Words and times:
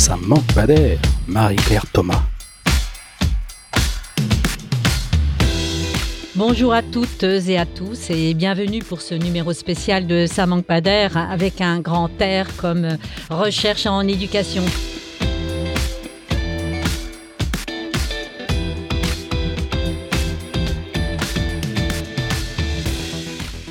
Ça 0.00 0.16
manque 0.16 0.50
pas 0.54 0.66
d'air, 0.66 0.98
Marie-Claire 1.28 1.84
Thomas. 1.92 2.22
Bonjour 6.34 6.72
à 6.72 6.80
toutes 6.82 7.22
et 7.22 7.58
à 7.58 7.66
tous 7.66 8.08
et 8.08 8.32
bienvenue 8.32 8.78
pour 8.78 9.02
ce 9.02 9.14
numéro 9.14 9.52
spécial 9.52 10.06
de 10.06 10.24
Ça 10.24 10.46
manque 10.46 10.64
pas 10.64 10.80
d'air 10.80 11.18
avec 11.18 11.60
un 11.60 11.80
grand 11.80 12.08
air 12.18 12.48
comme 12.56 12.96
recherche 13.28 13.84
en 13.84 14.00
éducation. 14.08 14.64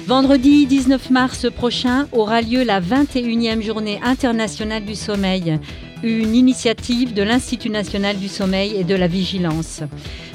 Vendredi 0.06 0.68
19 0.68 1.10
mars 1.10 1.48
prochain 1.56 2.08
aura 2.12 2.42
lieu 2.42 2.64
la 2.64 2.82
21e 2.82 3.62
journée 3.62 4.00
internationale 4.04 4.84
du 4.84 4.96
sommeil, 4.96 5.60
une 6.04 6.36
initiative 6.36 7.14
de 7.14 7.24
l'Institut 7.24 7.70
national 7.70 8.18
du 8.18 8.28
sommeil 8.28 8.76
et 8.76 8.84
de 8.84 8.96
la 8.96 9.08
vigilance. 9.08 9.82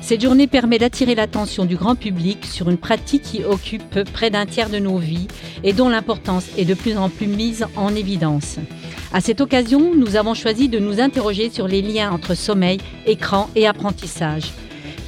Cette 0.02 0.20
journée 0.20 0.46
permet 0.46 0.78
d'attirer 0.78 1.14
l'attention 1.14 1.64
du 1.64 1.76
grand 1.76 1.94
public 1.94 2.44
sur 2.44 2.68
une 2.68 2.76
pratique 2.76 3.22
qui 3.22 3.44
occupe 3.44 4.04
près 4.12 4.30
d'un 4.30 4.44
tiers 4.44 4.68
de 4.68 4.78
nos 4.78 4.98
vies 4.98 5.28
et 5.62 5.72
dont 5.72 5.88
l'importance 5.88 6.46
est 6.58 6.66
de 6.66 6.74
plus 6.74 6.96
en 6.96 7.08
plus 7.08 7.26
mise 7.26 7.64
en 7.76 7.94
évidence. 7.94 8.56
À 9.12 9.20
cette 9.20 9.40
occasion, 9.40 9.94
nous 9.94 10.16
avons 10.16 10.34
choisi 10.34 10.68
de 10.68 10.78
nous 10.78 11.00
interroger 11.00 11.48
sur 11.48 11.68
les 11.68 11.82
liens 11.82 12.10
entre 12.10 12.34
sommeil, 12.34 12.78
écran 13.06 13.48
et 13.54 13.66
apprentissage. 13.66 14.52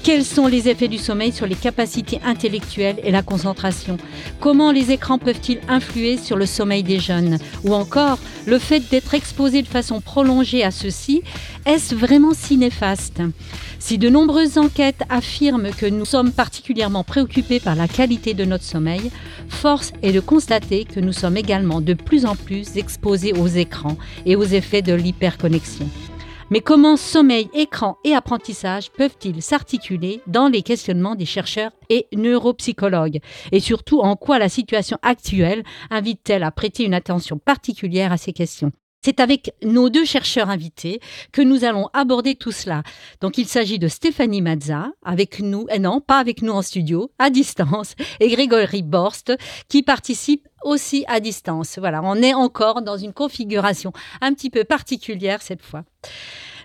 Quels 0.06 0.24
sont 0.24 0.46
les 0.46 0.68
effets 0.68 0.86
du 0.86 0.98
sommeil 0.98 1.32
sur 1.32 1.48
les 1.48 1.56
capacités 1.56 2.20
intellectuelles 2.24 3.00
et 3.02 3.10
la 3.10 3.22
concentration? 3.22 3.96
Comment 4.38 4.70
les 4.70 4.92
écrans 4.92 5.18
peuvent-ils 5.18 5.58
influer 5.66 6.16
sur 6.16 6.36
le 6.36 6.46
sommeil 6.46 6.84
des 6.84 7.00
jeunes? 7.00 7.38
Ou 7.64 7.74
encore, 7.74 8.20
le 8.46 8.60
fait 8.60 8.88
d'être 8.88 9.14
exposé 9.14 9.62
de 9.62 9.66
façon 9.66 10.00
prolongée 10.00 10.62
à 10.62 10.70
ceci, 10.70 11.22
est-ce 11.66 11.92
vraiment 11.96 12.34
si 12.34 12.56
néfaste? 12.56 13.20
Si 13.80 13.98
de 13.98 14.08
nombreuses 14.08 14.58
enquêtes 14.58 15.02
affirment 15.08 15.72
que 15.76 15.86
nous 15.86 16.04
sommes 16.04 16.30
particulièrement 16.30 17.02
préoccupés 17.02 17.58
par 17.58 17.74
la 17.74 17.88
qualité 17.88 18.32
de 18.32 18.44
notre 18.44 18.62
sommeil, 18.62 19.10
force 19.48 19.92
est 20.02 20.12
de 20.12 20.20
constater 20.20 20.84
que 20.84 21.00
nous 21.00 21.12
sommes 21.12 21.36
également 21.36 21.80
de 21.80 21.94
plus 21.94 22.26
en 22.26 22.36
plus 22.36 22.76
exposés 22.76 23.32
aux 23.32 23.48
écrans 23.48 23.96
et 24.24 24.36
aux 24.36 24.44
effets 24.44 24.82
de 24.82 24.94
l'hyperconnexion. 24.94 25.88
Mais 26.48 26.60
comment 26.60 26.96
sommeil, 26.96 27.50
écran 27.54 27.96
et 28.04 28.14
apprentissage 28.14 28.92
peuvent-ils 28.92 29.42
s'articuler 29.42 30.20
dans 30.28 30.46
les 30.46 30.62
questionnements 30.62 31.16
des 31.16 31.26
chercheurs 31.26 31.72
et 31.90 32.06
neuropsychologues? 32.14 33.18
Et 33.50 33.58
surtout, 33.58 33.98
en 33.98 34.14
quoi 34.14 34.38
la 34.38 34.48
situation 34.48 34.96
actuelle 35.02 35.64
invite-t-elle 35.90 36.44
à 36.44 36.52
prêter 36.52 36.84
une 36.84 36.94
attention 36.94 37.38
particulière 37.38 38.12
à 38.12 38.16
ces 38.16 38.32
questions? 38.32 38.70
C'est 39.04 39.18
avec 39.20 39.52
nos 39.62 39.88
deux 39.88 40.04
chercheurs 40.04 40.50
invités 40.50 41.00
que 41.32 41.42
nous 41.42 41.64
allons 41.64 41.88
aborder 41.92 42.34
tout 42.34 42.52
cela. 42.52 42.82
Donc 43.20 43.38
il 43.38 43.46
s'agit 43.46 43.78
de 43.78 43.88
Stéphanie 43.88 44.42
Mazza, 44.42 44.90
avec 45.04 45.40
nous, 45.40 45.66
et 45.70 45.78
non, 45.78 46.00
pas 46.00 46.18
avec 46.18 46.42
nous 46.42 46.52
en 46.52 46.62
studio, 46.62 47.10
à 47.18 47.30
distance, 47.30 47.94
et 48.20 48.28
Grégory 48.28 48.82
Borst, 48.82 49.32
qui 49.68 49.82
participe 49.82 50.48
aussi 50.66 51.04
à 51.08 51.20
distance. 51.20 51.78
Voilà, 51.78 52.00
on 52.04 52.16
est 52.16 52.34
encore 52.34 52.82
dans 52.82 52.96
une 52.96 53.12
configuration 53.12 53.92
un 54.20 54.34
petit 54.34 54.50
peu 54.50 54.64
particulière 54.64 55.40
cette 55.40 55.62
fois. 55.62 55.84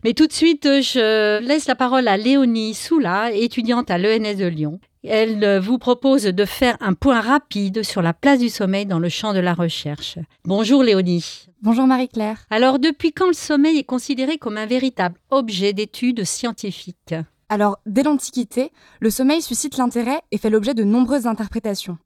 Mais 0.03 0.13
tout 0.13 0.25
de 0.25 0.33
suite, 0.33 0.63
je 0.65 1.39
laisse 1.39 1.67
la 1.67 1.75
parole 1.75 2.07
à 2.07 2.17
Léonie 2.17 2.73
Soula, 2.73 3.31
étudiante 3.31 3.91
à 3.91 3.97
l'ENS 3.99 4.35
de 4.35 4.47
Lyon. 4.47 4.79
Elle 5.03 5.59
vous 5.59 5.77
propose 5.77 6.23
de 6.23 6.45
faire 6.45 6.77
un 6.79 6.93
point 6.93 7.21
rapide 7.21 7.83
sur 7.83 8.01
la 8.01 8.13
place 8.13 8.39
du 8.39 8.49
sommeil 8.49 8.85
dans 8.85 8.99
le 8.99 9.09
champ 9.09 9.33
de 9.33 9.39
la 9.39 9.53
recherche. 9.53 10.17
Bonjour 10.45 10.83
Léonie. 10.83 11.45
Bonjour 11.61 11.85
Marie-Claire. 11.85 12.45
Alors, 12.49 12.79
depuis 12.79 13.11
quand 13.11 13.27
le 13.27 13.33
sommeil 13.33 13.77
est 13.77 13.83
considéré 13.83 14.37
comme 14.37 14.57
un 14.57 14.65
véritable 14.65 15.19
objet 15.29 15.73
d'étude 15.73 16.23
scientifique? 16.23 17.13
Alors, 17.49 17.77
dès 17.85 18.03
l'Antiquité, 18.03 18.71
le 18.99 19.09
sommeil 19.09 19.41
suscite 19.41 19.77
l'intérêt 19.77 20.21
et 20.31 20.37
fait 20.37 20.49
l'objet 20.49 20.73
de 20.73 20.83
nombreuses 20.83 21.27
interprétations. 21.27 21.97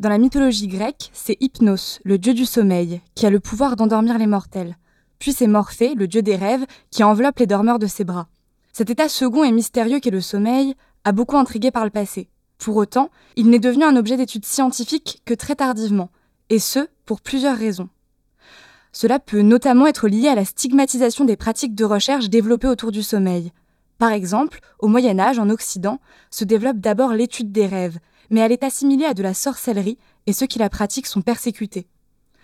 Dans 0.00 0.08
la 0.08 0.18
mythologie 0.18 0.68
grecque, 0.68 1.10
c'est 1.12 1.36
Hypnos, 1.40 1.98
le 2.04 2.18
dieu 2.18 2.32
du 2.32 2.46
sommeil, 2.46 3.00
qui 3.16 3.26
a 3.26 3.30
le 3.30 3.40
pouvoir 3.40 3.74
d'endormir 3.74 4.16
les 4.16 4.28
mortels. 4.28 4.76
Puis 5.18 5.32
c'est 5.32 5.48
Morphée, 5.48 5.96
le 5.96 6.06
dieu 6.06 6.22
des 6.22 6.36
rêves, 6.36 6.64
qui 6.92 7.02
enveloppe 7.02 7.40
les 7.40 7.48
dormeurs 7.48 7.80
de 7.80 7.88
ses 7.88 8.04
bras. 8.04 8.28
Cet 8.72 8.90
état 8.90 9.08
second 9.08 9.42
et 9.42 9.50
mystérieux 9.50 9.98
qu'est 9.98 10.12
le 10.12 10.20
sommeil 10.20 10.76
a 11.02 11.10
beaucoup 11.10 11.36
intrigué 11.36 11.72
par 11.72 11.82
le 11.82 11.90
passé. 11.90 12.28
Pour 12.58 12.76
autant, 12.76 13.10
il 13.34 13.50
n'est 13.50 13.58
devenu 13.58 13.82
un 13.82 13.96
objet 13.96 14.16
d'étude 14.16 14.44
scientifique 14.44 15.20
que 15.24 15.34
très 15.34 15.56
tardivement, 15.56 16.10
et 16.48 16.60
ce, 16.60 16.86
pour 17.04 17.20
plusieurs 17.20 17.56
raisons. 17.56 17.88
Cela 18.92 19.18
peut 19.18 19.42
notamment 19.42 19.88
être 19.88 20.06
lié 20.06 20.28
à 20.28 20.36
la 20.36 20.44
stigmatisation 20.44 21.24
des 21.24 21.36
pratiques 21.36 21.74
de 21.74 21.84
recherche 21.84 22.28
développées 22.28 22.68
autour 22.68 22.92
du 22.92 23.02
sommeil. 23.02 23.50
Par 23.98 24.12
exemple, 24.12 24.60
au 24.78 24.86
Moyen 24.86 25.18
Âge, 25.18 25.40
en 25.40 25.50
Occident, 25.50 25.98
se 26.30 26.44
développe 26.44 26.78
d'abord 26.78 27.14
l'étude 27.14 27.50
des 27.50 27.66
rêves, 27.66 27.98
mais 28.30 28.40
elle 28.40 28.52
est 28.52 28.64
assimilée 28.64 29.04
à 29.04 29.14
de 29.14 29.22
la 29.22 29.34
sorcellerie 29.34 29.98
et 30.26 30.32
ceux 30.32 30.46
qui 30.46 30.58
la 30.58 30.68
pratiquent 30.68 31.06
sont 31.06 31.22
persécutés. 31.22 31.86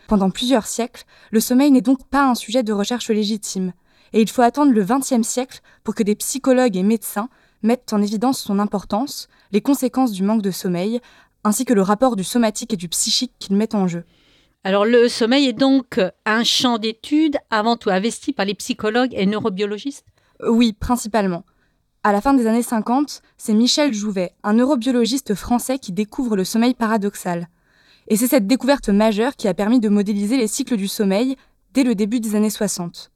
Pendant 0.06 0.30
plusieurs 0.30 0.66
siècles, 0.66 1.04
le 1.30 1.40
sommeil 1.40 1.70
n'est 1.70 1.80
donc 1.80 2.06
pas 2.08 2.28
un 2.28 2.34
sujet 2.34 2.62
de 2.62 2.72
recherche 2.72 3.10
légitime, 3.10 3.72
et 4.12 4.20
il 4.20 4.28
faut 4.28 4.42
attendre 4.42 4.72
le 4.72 4.84
XXe 4.84 5.26
siècle 5.26 5.60
pour 5.82 5.94
que 5.94 6.02
des 6.02 6.14
psychologues 6.14 6.76
et 6.76 6.82
médecins 6.82 7.28
mettent 7.62 7.92
en 7.92 8.02
évidence 8.02 8.38
son 8.38 8.58
importance, 8.58 9.28
les 9.50 9.60
conséquences 9.60 10.12
du 10.12 10.22
manque 10.22 10.42
de 10.42 10.50
sommeil, 10.50 11.00
ainsi 11.42 11.64
que 11.64 11.74
le 11.74 11.82
rapport 11.82 12.16
du 12.16 12.24
somatique 12.24 12.72
et 12.72 12.76
du 12.76 12.88
psychique 12.88 13.32
qu'il 13.38 13.56
met 13.56 13.74
en 13.74 13.88
jeu. 13.88 14.04
Alors 14.62 14.84
le 14.84 15.08
sommeil 15.08 15.46
est 15.46 15.52
donc 15.52 16.00
un 16.24 16.44
champ 16.44 16.78
d'étude 16.78 17.36
avant 17.50 17.76
tout 17.76 17.90
investi 17.90 18.32
par 18.32 18.46
les 18.46 18.54
psychologues 18.54 19.12
et 19.14 19.26
neurobiologistes? 19.26 20.06
Oui, 20.46 20.72
principalement. 20.72 21.44
À 22.06 22.12
la 22.12 22.20
fin 22.20 22.34
des 22.34 22.47
années 22.47 22.62
50, 22.62 23.22
c'est 23.38 23.54
Michel 23.54 23.94
Jouvet, 23.94 24.32
un 24.42 24.53
neurobiologiste 24.53 25.34
français 25.34 25.78
qui 25.78 25.91
découvre 25.91 26.37
le 26.37 26.44
sommeil 26.44 26.75
paradoxal. 26.75 27.48
Et 28.09 28.19
c'est 28.19 28.26
cette 28.26 28.47
découverte 28.47 28.91
majeure 28.91 29.37
qui 29.37 29.48
a 29.48 29.54
permis 29.54 29.81
de 29.81 29.88
modéliser 29.88 30.37
les 30.37 30.47
cycles 30.47 30.76
du 30.76 30.87
sommeil 30.87 31.37
dès 31.72 31.82
le 31.82 31.94
début 31.94 32.20
des 32.20 32.34
années 32.34 32.50
60. 32.50 33.10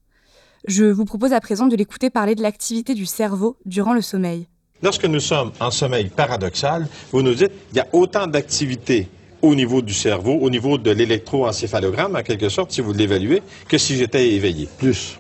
Je 0.67 0.87
vous 0.87 1.05
propose 1.05 1.35
à 1.35 1.41
présent 1.41 1.67
de 1.67 1.77
l'écouter 1.77 2.09
parler 2.09 2.35
de 2.35 2.41
l'activité 2.41 2.95
du 2.95 3.05
cerveau 3.05 3.59
durant 3.67 3.93
le 3.93 4.01
sommeil. 4.01 4.49
Lorsque 4.83 5.05
nous 5.05 5.21
sommes 5.21 5.53
en 5.61 5.71
sommeil 5.71 6.09
paradoxal, 6.09 6.89
vous 7.13 7.21
nous 7.21 7.35
dites 7.35 7.53
qu'il 7.69 7.77
y 7.77 7.81
a 7.81 7.89
autant 7.93 8.27
d'activités 8.27 9.07
au 9.43 9.55
niveau 9.55 9.83
du 9.83 9.93
cerveau, 9.93 10.39
au 10.41 10.49
niveau 10.49 10.79
de 10.79 10.93
l'électroencéphalogramme, 10.93 12.17
en 12.17 12.23
quelque 12.23 12.49
sorte, 12.49 12.73
si 12.73 12.81
vous 12.81 12.95
l'évaluez, 12.95 13.43
que 13.69 13.77
si 13.77 13.97
j'étais 13.97 14.31
éveillé. 14.31 14.67
Plus. 14.79 15.19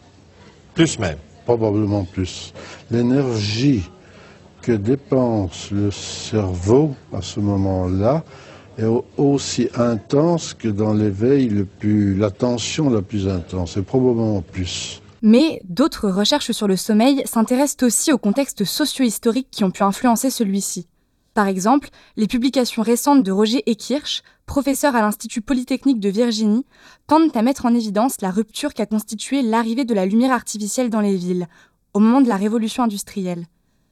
Plus 0.75 0.99
même. 0.99 1.19
Probablement 1.49 2.05
plus. 2.05 2.53
L'énergie 2.91 3.89
que 4.61 4.73
dépense 4.73 5.71
le 5.71 5.91
cerveau 5.91 6.95
à 7.11 7.23
ce 7.23 7.41
moment-là 7.41 8.23
est 8.77 8.85
aussi 9.17 9.71
intense 9.75 10.53
que 10.53 10.69
dans 10.69 10.93
l'éveil 10.93 11.49
le 11.49 11.65
plus, 11.65 12.15
la 12.15 12.31
tension 12.31 12.91
la 12.91 13.01
plus 13.01 13.29
intense, 13.29 13.79
et 13.79 13.83
probablement 13.83 14.43
plus. 14.43 15.01
Mais 15.23 15.63
d'autres 15.65 16.11
recherches 16.11 16.51
sur 16.51 16.69
le 16.69 16.77
sommeil 16.77 17.23
s'intéressent 17.25 17.87
aussi 17.87 18.13
aux 18.13 18.19
contextes 18.19 18.65
socio-historiques 18.65 19.49
qui 19.51 19.65
ont 19.65 19.71
pu 19.71 19.85
influencer 19.85 20.29
celui-ci. 20.29 20.87
Par 21.39 21.47
exemple, 21.47 21.91
les 22.17 22.27
publications 22.27 22.83
récentes 22.83 23.23
de 23.23 23.31
Roger 23.31 23.63
Ekirch, 23.71 24.25
professeur 24.45 24.97
à 24.97 25.03
l'Institut 25.03 25.41
Polytechnique 25.41 26.01
de 26.01 26.09
Virginie, 26.09 26.67
tendent 27.07 27.31
à 27.37 27.43
mettre 27.43 27.65
en 27.65 27.77
évidence 27.77 28.21
la 28.21 28.33
rupture 28.33 28.75
qu'a 28.75 28.87
constituée 28.87 29.43
l'arrivée 29.43 29.85
de 29.85 29.95
la 29.95 30.05
lumière 30.05 30.33
artificielle 30.33 30.91
dans 30.91 31.01
les 31.01 31.15
villes, 31.15 31.47
au 31.95 32.01
moment 32.01 32.23
de 32.23 32.27
la 32.27 32.35
révolution 32.35 32.83
industrielle. 32.83 33.47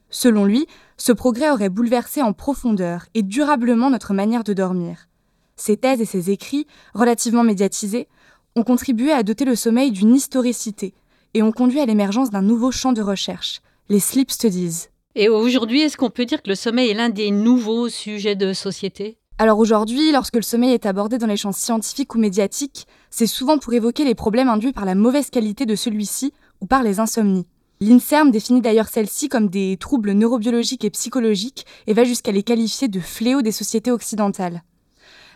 Selon 0.09 0.43
lui, 0.43 0.67
ce 0.97 1.13
progrès 1.13 1.49
aurait 1.49 1.69
bouleversé 1.69 2.21
en 2.21 2.33
profondeur 2.33 3.05
et 3.13 3.23
durablement 3.23 3.89
notre 3.89 4.13
manière 4.13 4.43
de 4.43 4.51
dormir. 4.51 5.07
Ses 5.55 5.77
thèses 5.77 6.01
et 6.01 6.05
ses 6.05 6.31
écrits, 6.31 6.67
relativement 6.93 7.45
médiatisés, 7.45 8.09
ont 8.57 8.63
contribué 8.63 9.13
à 9.13 9.23
doter 9.23 9.45
le 9.45 9.55
sommeil 9.55 9.91
d'une 9.91 10.13
historicité 10.13 10.93
et 11.33 11.43
ont 11.43 11.53
conduit 11.53 11.79
à 11.79 11.85
l'émergence 11.85 12.29
d'un 12.29 12.41
nouveau 12.41 12.71
champ 12.71 12.91
de 12.91 13.01
recherche, 13.01 13.61
les 13.87 14.01
sleep 14.01 14.31
studies. 14.31 14.89
Et 15.19 15.29
aujourd'hui, 15.29 15.81
est-ce 15.81 15.97
qu'on 15.97 16.11
peut 16.11 16.25
dire 16.25 16.43
que 16.43 16.49
le 16.49 16.53
sommeil 16.53 16.91
est 16.91 16.93
l'un 16.93 17.09
des 17.09 17.31
nouveaux 17.31 17.89
sujets 17.89 18.35
de 18.35 18.53
société? 18.53 19.17
Alors 19.39 19.57
aujourd'hui, 19.57 20.11
lorsque 20.11 20.35
le 20.35 20.43
sommeil 20.43 20.73
est 20.73 20.85
abordé 20.85 21.17
dans 21.17 21.25
les 21.25 21.37
champs 21.37 21.51
scientifiques 21.51 22.13
ou 22.13 22.19
médiatiques, 22.19 22.85
c'est 23.09 23.25
souvent 23.25 23.57
pour 23.57 23.73
évoquer 23.73 24.05
les 24.05 24.13
problèmes 24.13 24.47
induits 24.47 24.73
par 24.73 24.85
la 24.85 24.93
mauvaise 24.93 25.31
qualité 25.31 25.65
de 25.65 25.75
celui-ci 25.75 26.33
ou 26.61 26.67
par 26.67 26.83
les 26.83 26.99
insomnies. 26.99 27.47
L'INSERM 27.81 28.29
définit 28.29 28.61
d'ailleurs 28.61 28.89
celles-ci 28.89 29.27
comme 29.27 29.49
des 29.49 29.77
troubles 29.77 30.11
neurobiologiques 30.11 30.85
et 30.85 30.91
psychologiques 30.91 31.65
et 31.87 31.93
va 31.93 32.03
jusqu'à 32.03 32.31
les 32.31 32.43
qualifier 32.43 32.87
de 32.87 32.99
fléaux 32.99 33.41
des 33.41 33.51
sociétés 33.51 33.89
occidentales. 33.89 34.61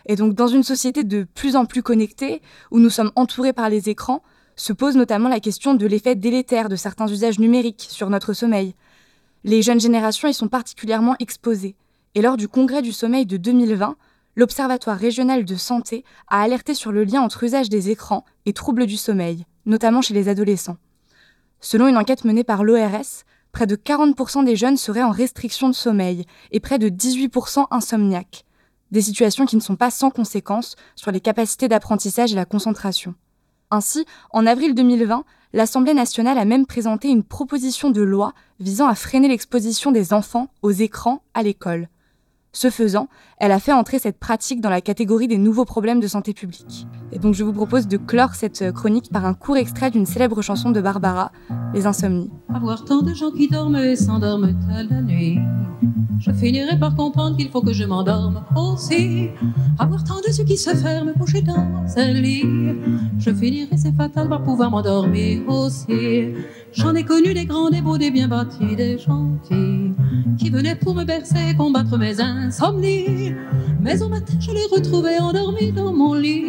Et 0.06 0.14
donc 0.14 0.34
dans 0.34 0.46
une 0.46 0.62
société 0.62 1.02
de 1.02 1.26
plus 1.34 1.56
en 1.56 1.64
plus 1.64 1.82
connectée, 1.82 2.40
où 2.70 2.78
nous 2.78 2.90
sommes 2.90 3.10
entourés 3.16 3.52
par 3.52 3.68
les 3.68 3.88
écrans, 3.88 4.22
se 4.54 4.72
pose 4.72 4.94
notamment 4.94 5.28
la 5.28 5.40
question 5.40 5.74
de 5.74 5.86
l'effet 5.86 6.14
délétère 6.14 6.68
de 6.68 6.76
certains 6.76 7.08
usages 7.08 7.40
numériques 7.40 7.86
sur 7.88 8.10
notre 8.10 8.32
sommeil, 8.32 8.76
les 9.44 9.62
jeunes 9.62 9.80
générations 9.80 10.28
y 10.28 10.34
sont 10.34 10.48
particulièrement 10.48 11.16
exposées. 11.18 11.76
Et 12.14 12.22
lors 12.22 12.36
du 12.36 12.48
congrès 12.48 12.82
du 12.82 12.92
sommeil 12.92 13.26
de 13.26 13.36
2020, 13.36 13.96
l'Observatoire 14.36 14.98
régional 14.98 15.44
de 15.44 15.56
santé 15.56 16.04
a 16.28 16.42
alerté 16.42 16.74
sur 16.74 16.92
le 16.92 17.04
lien 17.04 17.20
entre 17.20 17.44
usage 17.44 17.68
des 17.68 17.90
écrans 17.90 18.24
et 18.46 18.52
troubles 18.52 18.86
du 18.86 18.96
sommeil, 18.96 19.44
notamment 19.66 20.02
chez 20.02 20.14
les 20.14 20.28
adolescents. 20.28 20.78
Selon 21.60 21.86
une 21.86 21.96
enquête 21.96 22.24
menée 22.24 22.44
par 22.44 22.64
l'ORS, 22.64 23.24
près 23.52 23.66
de 23.66 23.76
40% 23.76 24.44
des 24.44 24.56
jeunes 24.56 24.76
seraient 24.76 25.02
en 25.02 25.10
restriction 25.10 25.68
de 25.68 25.74
sommeil 25.74 26.24
et 26.50 26.60
près 26.60 26.78
de 26.78 26.88
18% 26.88 27.66
insomniaques. 27.70 28.44
Des 28.90 29.02
situations 29.02 29.46
qui 29.46 29.56
ne 29.56 29.60
sont 29.60 29.76
pas 29.76 29.90
sans 29.90 30.10
conséquences 30.10 30.76
sur 30.96 31.12
les 31.12 31.20
capacités 31.20 31.68
d'apprentissage 31.68 32.32
et 32.32 32.36
la 32.36 32.44
concentration. 32.44 33.14
Ainsi, 33.74 34.04
en 34.32 34.46
avril 34.46 34.74
2020, 34.74 35.24
l'Assemblée 35.54 35.94
nationale 35.94 36.36
a 36.36 36.44
même 36.44 36.66
présenté 36.66 37.08
une 37.08 37.24
proposition 37.24 37.88
de 37.88 38.02
loi 38.02 38.34
visant 38.60 38.86
à 38.86 38.94
freiner 38.94 39.28
l'exposition 39.28 39.92
des 39.92 40.12
enfants 40.12 40.48
aux 40.60 40.72
écrans 40.72 41.22
à 41.32 41.42
l'école. 41.42 41.88
Ce 42.54 42.68
faisant, 42.68 43.08
elle 43.38 43.50
a 43.50 43.58
fait 43.58 43.72
entrer 43.72 43.98
cette 43.98 44.18
pratique 44.18 44.60
dans 44.60 44.68
la 44.68 44.82
catégorie 44.82 45.26
des 45.26 45.38
nouveaux 45.38 45.64
problèmes 45.64 46.00
de 46.00 46.06
santé 46.06 46.34
publique. 46.34 46.86
Et 47.10 47.18
donc 47.18 47.32
je 47.32 47.44
vous 47.44 47.52
propose 47.52 47.88
de 47.88 47.96
clore 47.96 48.34
cette 48.34 48.72
chronique 48.72 49.10
par 49.10 49.24
un 49.24 49.32
court 49.32 49.56
extrait 49.56 49.90
d'une 49.90 50.04
célèbre 50.04 50.42
chanson 50.42 50.70
de 50.70 50.80
Barbara, 50.82 51.32
Les 51.72 51.86
Insomnies. 51.86 52.30
Avoir 52.54 52.84
tant 52.84 53.00
de 53.00 53.14
gens 53.14 53.30
qui 53.30 53.48
dorment 53.48 53.76
et 53.76 53.96
s'endorment 53.96 54.54
à 54.70 54.82
la 54.82 55.00
nuit. 55.00 55.38
Je 56.18 56.30
finirai 56.30 56.78
par 56.78 56.94
comprendre 56.94 57.36
qu'il 57.38 57.48
faut 57.48 57.62
que 57.62 57.72
je 57.72 57.84
m'endorme 57.84 58.44
aussi. 58.54 59.30
Avoir 59.78 60.04
tant 60.04 60.20
de 60.20 60.28
yeux 60.28 60.44
qui 60.44 60.58
se 60.58 60.70
ferment 60.76 61.12
couchés 61.18 61.42
dans 61.42 61.84
un 61.96 62.12
lit. 62.12 62.44
Je 63.18 63.32
finirai, 63.32 63.76
c'est 63.78 63.96
fatal, 63.96 64.28
par 64.28 64.42
pouvoir 64.42 64.70
m'endormir 64.70 65.48
aussi. 65.48 66.34
J'en 66.74 66.94
ai 66.94 67.04
connu 67.04 67.34
des 67.34 67.44
grands, 67.44 67.68
des 67.68 67.82
beaux, 67.82 67.98
des 67.98 68.10
bien 68.10 68.28
bâtis, 68.28 68.76
des 68.76 68.98
gentils, 68.98 69.92
qui 70.38 70.48
venaient 70.48 70.74
pour 70.74 70.94
me 70.94 71.04
bercer, 71.04 71.54
combattre 71.56 71.98
mes 71.98 72.18
insomnies. 72.18 73.34
Mais 73.80 74.00
au 74.00 74.08
matin, 74.08 74.32
je 74.40 74.52
les 74.52 74.64
retrouvais 74.70 75.18
endormis 75.18 75.70
dans 75.72 75.92
mon 75.92 76.14
lit, 76.14 76.46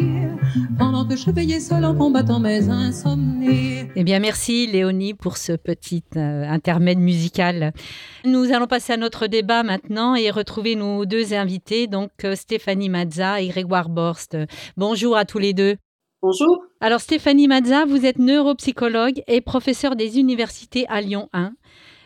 pendant 0.78 1.04
que 1.04 1.14
je 1.14 1.30
veillais 1.30 1.60
seul 1.60 1.84
en 1.84 1.94
combattant 1.94 2.40
mes 2.40 2.70
insomnies. 2.70 3.88
Eh 3.96 4.02
bien, 4.02 4.18
merci 4.18 4.66
Léonie 4.66 5.12
pour 5.12 5.36
ce 5.36 5.52
petit 5.52 6.04
euh, 6.16 6.48
intermède 6.48 6.98
musical. 6.98 7.72
Nous 8.24 8.50
allons 8.52 8.66
passer 8.66 8.94
à 8.94 8.96
notre 8.96 9.26
débat 9.26 9.62
maintenant 9.62 10.14
et 10.14 10.30
retrouver 10.30 10.74
nos 10.74 11.04
deux 11.04 11.34
invités, 11.34 11.86
donc 11.86 12.10
euh, 12.24 12.34
Stéphanie 12.34 12.88
Mazza 12.88 13.42
et 13.42 13.48
Grégoire 13.48 13.90
Borst. 13.90 14.38
Bonjour 14.78 15.16
à 15.18 15.26
tous 15.26 15.38
les 15.38 15.52
deux. 15.52 15.76
Bonjour. 16.26 16.64
Alors 16.80 17.02
Stéphanie 17.02 17.48
Mazza, 17.48 17.84
vous 17.84 18.06
êtes 18.06 18.18
neuropsychologue 18.18 19.22
et 19.26 19.42
professeure 19.42 19.94
des 19.94 20.18
universités 20.18 20.86
à 20.88 21.02
Lyon 21.02 21.28
1. 21.34 21.52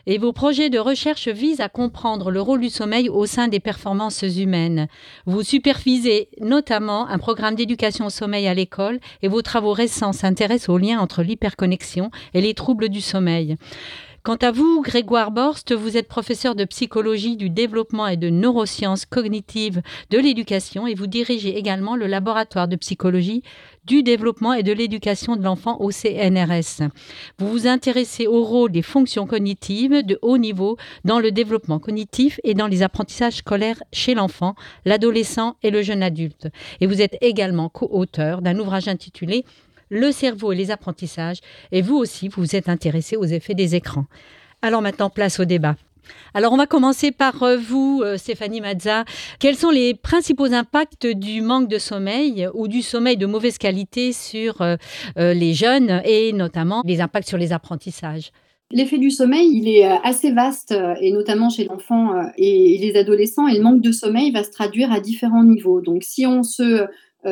Et 0.06 0.18
vos 0.18 0.32
projets 0.32 0.70
de 0.70 0.80
recherche 0.80 1.28
visent 1.28 1.60
à 1.60 1.68
comprendre 1.68 2.32
le 2.32 2.40
rôle 2.40 2.58
du 2.58 2.68
sommeil 2.68 3.08
au 3.08 3.26
sein 3.26 3.46
des 3.46 3.60
performances 3.60 4.22
humaines. 4.22 4.88
Vous 5.26 5.44
supervisez 5.44 6.30
notamment 6.40 7.06
un 7.06 7.18
programme 7.18 7.54
d'éducation 7.54 8.06
au 8.06 8.10
sommeil 8.10 8.48
à 8.48 8.54
l'école 8.54 8.98
et 9.22 9.28
vos 9.28 9.40
travaux 9.40 9.72
récents 9.72 10.12
s'intéressent 10.12 10.70
au 10.70 10.78
lien 10.78 10.98
entre 10.98 11.22
l'hyperconnexion 11.22 12.10
et 12.34 12.40
les 12.40 12.54
troubles 12.54 12.88
du 12.88 13.00
sommeil. 13.00 13.56
Quant 14.24 14.36
à 14.36 14.50
vous, 14.50 14.82
Grégoire 14.82 15.30
Borst, 15.30 15.72
vous 15.72 15.96
êtes 15.96 16.08
professeur 16.08 16.54
de 16.54 16.64
psychologie 16.64 17.36
du 17.36 17.48
développement 17.48 18.08
et 18.08 18.16
de 18.16 18.28
neurosciences 18.28 19.06
cognitives 19.06 19.80
de 20.10 20.18
l'éducation 20.18 20.86
et 20.86 20.94
vous 20.94 21.06
dirigez 21.06 21.56
également 21.56 21.96
le 21.96 22.06
laboratoire 22.06 22.68
de 22.68 22.76
psychologie 22.76 23.42
du 23.88 24.02
développement 24.02 24.52
et 24.52 24.62
de 24.62 24.72
l'éducation 24.72 25.34
de 25.34 25.42
l'enfant 25.42 25.80
au 25.80 25.90
CNRS. 25.90 26.86
Vous 27.38 27.48
vous 27.48 27.66
intéressez 27.66 28.26
au 28.26 28.44
rôle 28.44 28.70
des 28.70 28.82
fonctions 28.82 29.26
cognitives 29.26 30.04
de 30.04 30.18
haut 30.20 30.36
niveau 30.36 30.76
dans 31.04 31.18
le 31.18 31.32
développement 31.32 31.78
cognitif 31.78 32.38
et 32.44 32.52
dans 32.52 32.66
les 32.66 32.82
apprentissages 32.82 33.36
scolaires 33.36 33.82
chez 33.92 34.14
l'enfant, 34.14 34.54
l'adolescent 34.84 35.56
et 35.62 35.70
le 35.70 35.82
jeune 35.82 36.02
adulte. 36.02 36.48
Et 36.80 36.86
vous 36.86 37.00
êtes 37.00 37.16
également 37.22 37.70
co-auteur 37.70 38.42
d'un 38.42 38.58
ouvrage 38.58 38.88
intitulé 38.88 39.44
le 39.90 40.12
cerveau 40.12 40.52
et 40.52 40.56
les 40.56 40.70
apprentissages, 40.70 41.38
et 41.72 41.80
vous 41.80 41.96
aussi, 41.96 42.28
vous 42.28 42.42
vous 42.42 42.56
êtes 42.56 42.68
intéressé 42.68 43.16
aux 43.16 43.24
effets 43.24 43.54
des 43.54 43.74
écrans. 43.74 44.04
Alors 44.60 44.82
maintenant, 44.82 45.08
place 45.08 45.40
au 45.40 45.46
débat. 45.46 45.76
Alors, 46.34 46.52
on 46.52 46.56
va 46.56 46.66
commencer 46.66 47.10
par 47.10 47.42
euh, 47.42 47.56
vous, 47.56 48.02
euh, 48.04 48.16
Stéphanie 48.16 48.60
Mazza. 48.60 49.04
Quels 49.40 49.56
sont 49.56 49.70
les 49.70 49.94
principaux 49.94 50.52
impacts 50.52 51.06
du 51.06 51.40
manque 51.40 51.68
de 51.68 51.78
sommeil 51.78 52.48
ou 52.54 52.68
du 52.68 52.82
sommeil 52.82 53.16
de 53.16 53.26
mauvaise 53.26 53.58
qualité 53.58 54.12
sur 54.12 54.60
euh, 54.60 54.76
les 55.16 55.54
jeunes 55.54 56.02
et 56.04 56.32
notamment 56.32 56.82
les 56.84 57.00
impacts 57.00 57.28
sur 57.28 57.38
les 57.38 57.52
apprentissages? 57.52 58.30
L'effet 58.70 58.98
du 58.98 59.10
sommeil, 59.10 59.48
il 59.50 59.66
est 59.66 59.84
assez 60.04 60.30
vaste, 60.30 60.74
et 61.00 61.10
notamment 61.10 61.48
chez 61.48 61.64
l'enfant 61.64 62.10
et 62.36 62.76
les 62.78 62.98
adolescents, 62.98 63.48
et 63.48 63.56
le 63.56 63.62
manque 63.62 63.80
de 63.80 63.92
sommeil 63.92 64.30
va 64.30 64.44
se 64.44 64.50
traduire 64.50 64.92
à 64.92 65.00
différents 65.00 65.42
niveaux. 65.42 65.80
Donc, 65.80 66.02
si 66.04 66.26
on 66.26 66.42
se 66.42 66.86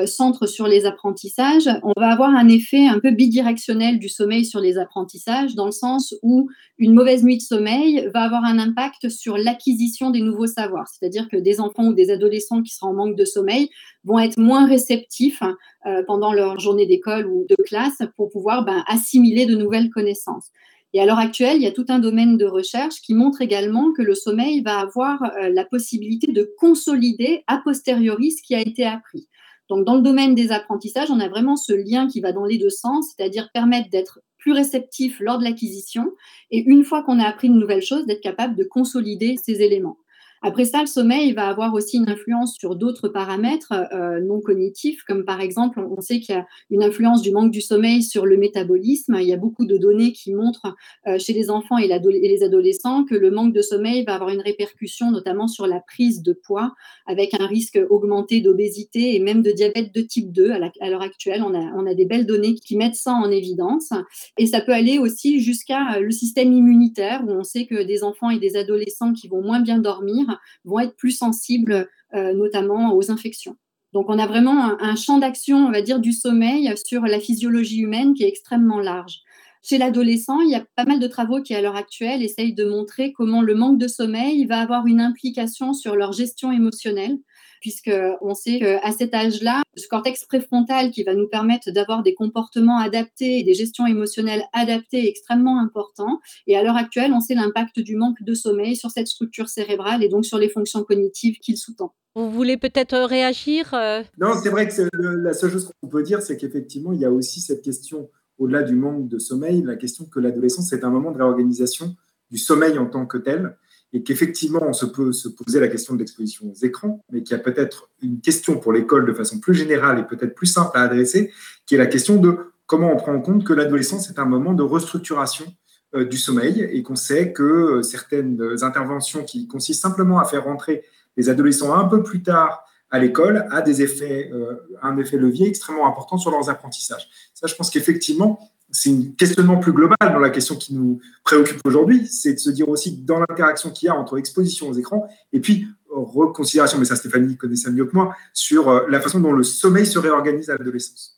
centre 0.06 0.46
sur 0.46 0.66
les 0.66 0.84
apprentissages, 0.84 1.68
on 1.82 1.92
va 1.96 2.08
avoir 2.08 2.30
un 2.30 2.48
effet 2.48 2.86
un 2.86 2.98
peu 2.98 3.12
bidirectionnel 3.12 3.98
du 3.98 4.08
sommeil 4.08 4.44
sur 4.44 4.60
les 4.60 4.78
apprentissages, 4.78 5.54
dans 5.54 5.66
le 5.66 5.72
sens 5.72 6.14
où 6.22 6.48
une 6.78 6.92
mauvaise 6.92 7.22
nuit 7.22 7.36
de 7.36 7.42
sommeil 7.42 8.08
va 8.12 8.22
avoir 8.22 8.44
un 8.44 8.58
impact 8.58 9.08
sur 9.08 9.38
l'acquisition 9.38 10.10
des 10.10 10.20
nouveaux 10.20 10.46
savoirs. 10.46 10.88
C'est-à-dire 10.88 11.28
que 11.28 11.36
des 11.36 11.60
enfants 11.60 11.86
ou 11.86 11.94
des 11.94 12.10
adolescents 12.10 12.62
qui 12.62 12.74
seront 12.74 12.88
en 12.88 12.94
manque 12.94 13.16
de 13.16 13.24
sommeil 13.24 13.70
vont 14.04 14.18
être 14.18 14.38
moins 14.38 14.66
réceptifs 14.66 15.42
euh, 15.86 16.02
pendant 16.06 16.32
leur 16.32 16.58
journée 16.58 16.86
d'école 16.86 17.26
ou 17.26 17.46
de 17.48 17.56
classe 17.62 18.02
pour 18.16 18.30
pouvoir 18.30 18.64
ben, 18.64 18.84
assimiler 18.86 19.46
de 19.46 19.54
nouvelles 19.54 19.90
connaissances. 19.90 20.50
Et 20.92 21.00
à 21.00 21.06
l'heure 21.06 21.18
actuelle, 21.18 21.56
il 21.56 21.62
y 21.62 21.66
a 21.66 21.72
tout 21.72 21.86
un 21.88 21.98
domaine 21.98 22.36
de 22.36 22.46
recherche 22.46 23.00
qui 23.02 23.14
montre 23.14 23.42
également 23.42 23.92
que 23.92 24.02
le 24.02 24.14
sommeil 24.14 24.62
va 24.62 24.78
avoir 24.78 25.22
euh, 25.22 25.50
la 25.50 25.64
possibilité 25.64 26.32
de 26.32 26.50
consolider 26.58 27.42
a 27.46 27.58
posteriori 27.58 28.30
ce 28.30 28.42
qui 28.42 28.54
a 28.54 28.60
été 28.60 28.84
appris. 28.84 29.28
Donc, 29.68 29.84
dans 29.84 29.96
le 29.96 30.02
domaine 30.02 30.34
des 30.34 30.52
apprentissages, 30.52 31.10
on 31.10 31.20
a 31.20 31.28
vraiment 31.28 31.56
ce 31.56 31.72
lien 31.72 32.06
qui 32.06 32.20
va 32.20 32.32
dans 32.32 32.44
les 32.44 32.58
deux 32.58 32.70
sens, 32.70 33.12
c'est-à-dire 33.16 33.50
permettre 33.52 33.90
d'être 33.90 34.20
plus 34.38 34.52
réceptif 34.52 35.18
lors 35.20 35.38
de 35.38 35.44
l'acquisition 35.44 36.12
et 36.50 36.60
une 36.60 36.84
fois 36.84 37.02
qu'on 37.02 37.18
a 37.18 37.24
appris 37.24 37.48
une 37.48 37.58
nouvelle 37.58 37.82
chose, 37.82 38.06
d'être 38.06 38.20
capable 38.20 38.54
de 38.54 38.64
consolider 38.64 39.36
ces 39.42 39.62
éléments. 39.62 39.98
Après 40.46 40.64
ça, 40.64 40.80
le 40.80 40.86
sommeil 40.86 41.32
va 41.32 41.48
avoir 41.48 41.74
aussi 41.74 41.96
une 41.96 42.08
influence 42.08 42.54
sur 42.54 42.76
d'autres 42.76 43.08
paramètres 43.08 43.72
euh, 43.92 44.20
non 44.20 44.40
cognitifs, 44.40 45.02
comme 45.02 45.24
par 45.24 45.40
exemple, 45.40 45.80
on 45.80 46.00
sait 46.00 46.20
qu'il 46.20 46.36
y 46.36 46.38
a 46.38 46.46
une 46.70 46.84
influence 46.84 47.20
du 47.20 47.32
manque 47.32 47.50
du 47.50 47.60
sommeil 47.60 48.00
sur 48.04 48.26
le 48.26 48.36
métabolisme. 48.36 49.16
Il 49.20 49.26
y 49.26 49.32
a 49.32 49.36
beaucoup 49.36 49.66
de 49.66 49.76
données 49.76 50.12
qui 50.12 50.32
montrent 50.32 50.76
euh, 51.08 51.18
chez 51.18 51.32
les 51.32 51.50
enfants 51.50 51.78
et, 51.78 51.88
les 51.88 52.42
adolescents 52.44 53.04
que 53.04 53.16
le 53.16 53.32
manque 53.32 53.54
de 53.54 53.60
sommeil 53.60 54.04
va 54.04 54.14
avoir 54.14 54.30
une 54.30 54.40
répercussion 54.40 55.10
notamment 55.10 55.48
sur 55.48 55.66
la 55.66 55.80
prise 55.80 56.22
de 56.22 56.32
poids, 56.32 56.74
avec 57.06 57.34
un 57.34 57.46
risque 57.48 57.80
augmenté 57.90 58.40
d'obésité 58.40 59.16
et 59.16 59.18
même 59.18 59.42
de 59.42 59.50
diabète 59.50 59.92
de 59.92 60.00
type 60.00 60.30
2. 60.30 60.52
À 60.80 60.88
l'heure 60.88 61.02
actuelle, 61.02 61.42
on 61.42 61.54
a, 61.54 61.72
on 61.74 61.86
a 61.86 61.94
des 61.94 62.04
belles 62.04 62.24
données 62.24 62.54
qui 62.54 62.76
mettent 62.76 62.94
ça 62.94 63.14
en 63.14 63.32
évidence. 63.32 63.90
Et 64.38 64.46
ça 64.46 64.60
peut 64.60 64.72
aller 64.72 65.00
aussi 65.00 65.40
jusqu'à 65.40 65.98
le 65.98 66.12
système 66.12 66.52
immunitaire, 66.52 67.24
où 67.26 67.32
on 67.32 67.42
sait 67.42 67.66
que 67.66 67.82
des 67.82 68.04
enfants 68.04 68.30
et 68.30 68.38
des 68.38 68.54
adolescents 68.54 69.12
qui 69.12 69.26
vont 69.26 69.42
moins 69.42 69.58
bien 69.58 69.78
dormir 69.78 70.35
vont 70.64 70.80
être 70.80 70.96
plus 70.96 71.12
sensibles 71.12 71.88
euh, 72.14 72.34
notamment 72.34 72.94
aux 72.94 73.10
infections. 73.10 73.56
Donc 73.92 74.06
on 74.08 74.18
a 74.18 74.26
vraiment 74.26 74.80
un, 74.80 74.96
champ 74.96 75.18
d'action, 75.18 75.56
on 75.66 75.70
va 75.70 75.82
dire, 75.82 76.00
du 76.00 76.12
sommeil 76.12 76.72
sur 76.84 77.02
la 77.02 77.18
physiologie 77.18 77.80
humaine 77.80 78.14
qui 78.14 78.24
est 78.24 78.28
extrêmement 78.28 78.80
large. 78.80 79.20
Chez 79.62 79.78
l'adolescent, 79.78 80.40
il 80.40 80.50
y 80.50 80.54
a 80.54 80.64
pas 80.76 80.84
mal 80.84 81.00
de 81.00 81.06
travaux 81.08 81.42
qui, 81.42 81.54
à 81.54 81.60
l'heure 81.60 81.76
actuelle, 81.76 82.22
essayent 82.22 82.54
de 82.54 82.64
montrer 82.64 83.12
comment 83.12 83.42
le 83.42 83.54
manque 83.54 83.78
de 83.78 83.88
sommeil 83.88 84.44
va 84.44 84.60
avoir 84.60 84.86
une 84.86 85.00
implication 85.00 85.72
sur 85.72 85.96
leur 85.96 86.12
gestion 86.12 86.52
émotionnelle, 86.52 87.18
puisqu'on 87.66 88.34
sait 88.34 88.60
qu'à 88.60 88.92
cet 88.92 89.12
âge-là, 89.12 89.62
ce 89.76 89.88
cortex 89.88 90.24
préfrontal 90.24 90.92
qui 90.92 91.02
va 91.02 91.16
nous 91.16 91.26
permettre 91.26 91.72
d'avoir 91.72 92.04
des 92.04 92.14
comportements 92.14 92.78
adaptés 92.78 93.40
et 93.40 93.42
des 93.42 93.54
gestions 93.54 93.88
émotionnelles 93.88 94.44
adaptées 94.52 95.06
est 95.06 95.08
extrêmement 95.08 95.58
important. 95.58 96.20
Et 96.46 96.56
à 96.56 96.62
l'heure 96.62 96.76
actuelle, 96.76 97.12
on 97.12 97.18
sait 97.18 97.34
l'impact 97.34 97.80
du 97.80 97.96
manque 97.96 98.22
de 98.22 98.34
sommeil 98.34 98.76
sur 98.76 98.92
cette 98.92 99.08
structure 99.08 99.48
cérébrale 99.48 100.04
et 100.04 100.08
donc 100.08 100.24
sur 100.24 100.38
les 100.38 100.48
fonctions 100.48 100.84
cognitives 100.84 101.40
qu'il 101.40 101.56
sous-tend. 101.56 101.92
Vous 102.14 102.30
voulez 102.30 102.56
peut-être 102.56 102.96
réagir 102.98 103.74
euh? 103.74 104.04
Non, 104.16 104.34
c'est 104.40 104.50
vrai 104.50 104.68
que 104.68 104.88
la 104.94 105.34
seule 105.34 105.50
chose 105.50 105.68
qu'on 105.82 105.88
peut 105.88 106.04
dire, 106.04 106.22
c'est 106.22 106.36
qu'effectivement, 106.36 106.92
il 106.92 107.00
y 107.00 107.04
a 107.04 107.10
aussi 107.10 107.40
cette 107.40 107.62
question, 107.62 108.10
au-delà 108.38 108.62
du 108.62 108.76
manque 108.76 109.08
de 109.08 109.18
sommeil, 109.18 109.60
la 109.62 109.74
question 109.74 110.04
que 110.04 110.20
l'adolescence 110.20 110.72
est 110.72 110.84
un 110.84 110.90
moment 110.90 111.10
de 111.10 111.18
réorganisation 111.18 111.96
du 112.30 112.38
sommeil 112.38 112.78
en 112.78 112.86
tant 112.86 113.06
que 113.06 113.18
tel 113.18 113.56
et 113.96 114.02
qu'effectivement, 114.02 114.60
on 114.62 114.74
se 114.74 114.84
peut 114.84 115.10
se 115.10 115.26
poser 115.26 115.58
la 115.58 115.68
question 115.68 115.94
de 115.94 116.00
l'exposition 116.00 116.50
aux 116.50 116.66
écrans, 116.66 117.02
mais 117.10 117.22
qu'il 117.22 117.34
y 117.34 117.40
a 117.40 117.42
peut-être 117.42 117.88
une 118.02 118.20
question 118.20 118.58
pour 118.58 118.74
l'école 118.74 119.06
de 119.06 119.12
façon 119.14 119.40
plus 119.40 119.54
générale 119.54 119.98
et 119.98 120.02
peut-être 120.02 120.34
plus 120.34 120.46
simple 120.46 120.76
à 120.76 120.82
adresser, 120.82 121.32
qui 121.64 121.76
est 121.76 121.78
la 121.78 121.86
question 121.86 122.16
de 122.16 122.36
comment 122.66 122.92
on 122.92 122.96
prend 122.96 123.14
en 123.14 123.22
compte 123.22 123.42
que 123.42 123.54
l'adolescence 123.54 124.10
est 124.10 124.18
un 124.18 124.26
moment 124.26 124.52
de 124.52 124.62
restructuration 124.62 125.46
euh, 125.94 126.04
du 126.04 126.18
sommeil 126.18 126.60
et 126.70 126.82
qu'on 126.82 126.94
sait 126.94 127.32
que 127.32 127.42
euh, 127.42 127.82
certaines 127.82 128.38
interventions 128.60 129.24
qui 129.24 129.48
consistent 129.48 129.80
simplement 129.80 130.18
à 130.18 130.26
faire 130.26 130.44
rentrer 130.44 130.84
les 131.16 131.30
adolescents 131.30 131.74
un 131.74 131.86
peu 131.86 132.02
plus 132.02 132.22
tard 132.22 132.64
à 132.90 132.98
l'école 132.98 133.46
a 133.50 133.62
des 133.62 133.80
effets, 133.80 134.30
euh, 134.30 134.56
un 134.82 134.98
effet 134.98 135.16
levier 135.16 135.48
extrêmement 135.48 135.86
important 135.86 136.18
sur 136.18 136.30
leurs 136.30 136.50
apprentissages. 136.50 137.08
Ça, 137.32 137.46
je 137.46 137.54
pense 137.54 137.70
qu'effectivement, 137.70 138.38
c'est 138.76 138.90
un 138.90 139.02
questionnement 139.16 139.56
plus 139.56 139.72
global 139.72 139.96
dans 140.00 140.18
la 140.18 140.30
question 140.30 140.54
qui 140.54 140.74
nous 140.74 141.00
préoccupe 141.24 141.60
aujourd'hui, 141.64 142.06
c'est 142.06 142.34
de 142.34 142.38
se 142.38 142.50
dire 142.50 142.68
aussi 142.68 142.96
dans 142.98 143.18
l'interaction 143.18 143.70
qu'il 143.70 143.86
y 143.86 143.88
a 143.88 143.94
entre 143.94 144.18
exposition 144.18 144.68
aux 144.68 144.74
écrans 144.74 145.08
et 145.32 145.40
puis 145.40 145.66
reconsidération, 145.88 146.78
mais 146.78 146.84
ça 146.84 146.96
Stéphanie 146.96 147.36
connaît 147.36 147.56
ça 147.56 147.70
mieux 147.70 147.86
que 147.86 147.94
moi, 147.94 148.14
sur 148.34 148.68
euh, 148.68 148.86
la 148.88 149.00
façon 149.00 149.20
dont 149.20 149.32
le 149.32 149.42
sommeil 149.42 149.86
se 149.86 149.98
réorganise 149.98 150.50
à 150.50 150.58
l'adolescence. 150.58 151.15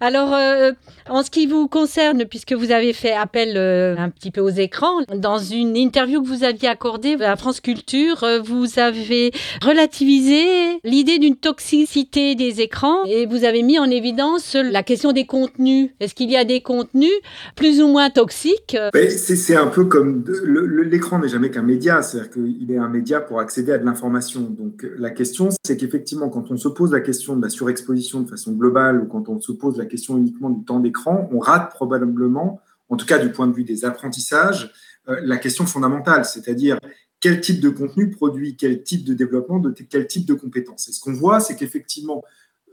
Alors, 0.00 0.34
euh, 0.34 0.72
en 1.08 1.22
ce 1.22 1.30
qui 1.30 1.46
vous 1.46 1.68
concerne, 1.68 2.24
puisque 2.24 2.52
vous 2.52 2.70
avez 2.70 2.92
fait 2.92 3.12
appel 3.12 3.54
euh, 3.56 3.96
un 3.96 4.10
petit 4.10 4.30
peu 4.30 4.40
aux 4.40 4.48
écrans, 4.48 5.02
dans 5.16 5.38
une 5.38 5.76
interview 5.76 6.22
que 6.22 6.28
vous 6.28 6.44
aviez 6.44 6.68
accordée 6.68 7.16
à 7.20 7.36
France 7.36 7.60
Culture, 7.60 8.24
euh, 8.24 8.40
vous 8.40 8.78
avez 8.78 9.32
relativisé 9.62 10.44
l'idée 10.84 11.18
d'une 11.18 11.36
toxicité 11.36 12.34
des 12.34 12.60
écrans 12.60 13.04
et 13.06 13.26
vous 13.26 13.44
avez 13.44 13.62
mis 13.62 13.78
en 13.78 13.90
évidence 13.90 14.54
la 14.54 14.82
question 14.82 15.12
des 15.12 15.26
contenus. 15.26 15.90
Est-ce 16.00 16.14
qu'il 16.14 16.30
y 16.30 16.36
a 16.36 16.44
des 16.44 16.60
contenus 16.60 17.12
plus 17.56 17.82
ou 17.82 17.88
moins 17.88 18.10
toxiques? 18.10 18.76
C'est 19.08 19.56
un 19.56 19.66
peu 19.66 19.84
comme 19.84 20.24
l'écran 20.84 21.18
n'est 21.18 21.28
jamais 21.28 21.50
qu'un 21.50 21.62
média, 21.62 22.02
c'est-à-dire 22.02 22.30
qu'il 22.30 22.70
est 22.70 22.78
un 22.78 22.88
média 22.88 23.20
pour 23.20 23.40
accéder 23.40 23.72
à 23.72 23.78
de 23.78 23.84
l'information. 23.84 24.40
Donc 24.42 24.86
la 24.98 25.10
question, 25.10 25.48
c'est 25.64 25.76
qu'effectivement, 25.76 26.28
quand 26.28 26.50
on 26.50 26.56
se 26.56 26.68
pose 26.68 26.92
la 26.92 27.00
question 27.00 27.36
de 27.36 27.42
la 27.42 27.48
surexposition 27.48 28.20
de 28.20 28.28
façon 28.28 28.52
globale 28.52 29.00
ou 29.00 29.06
quand 29.06 29.28
on 29.28 29.40
se 29.44 29.52
pose 29.52 29.78
la 29.78 29.86
question 29.86 30.16
uniquement 30.16 30.50
du 30.50 30.64
temps 30.64 30.80
d'écran, 30.80 31.28
on 31.32 31.38
rate 31.38 31.70
probablement, 31.70 32.60
en 32.88 32.96
tout 32.96 33.06
cas 33.06 33.18
du 33.18 33.30
point 33.30 33.46
de 33.46 33.52
vue 33.52 33.64
des 33.64 33.84
apprentissages, 33.84 34.72
euh, 35.08 35.20
la 35.22 35.36
question 35.36 35.66
fondamentale, 35.66 36.24
c'est-à-dire 36.24 36.78
quel 37.20 37.40
type 37.40 37.60
de 37.60 37.70
contenu 37.70 38.10
produit 38.10 38.56
quel 38.56 38.82
type 38.82 39.04
de 39.04 39.14
développement, 39.14 39.58
de 39.58 39.70
quel 39.70 40.06
type 40.06 40.26
de 40.26 40.34
compétences. 40.34 40.88
Et 40.88 40.92
ce 40.92 41.00
qu'on 41.00 41.12
voit, 41.12 41.40
c'est 41.40 41.56
qu'effectivement, 41.56 42.22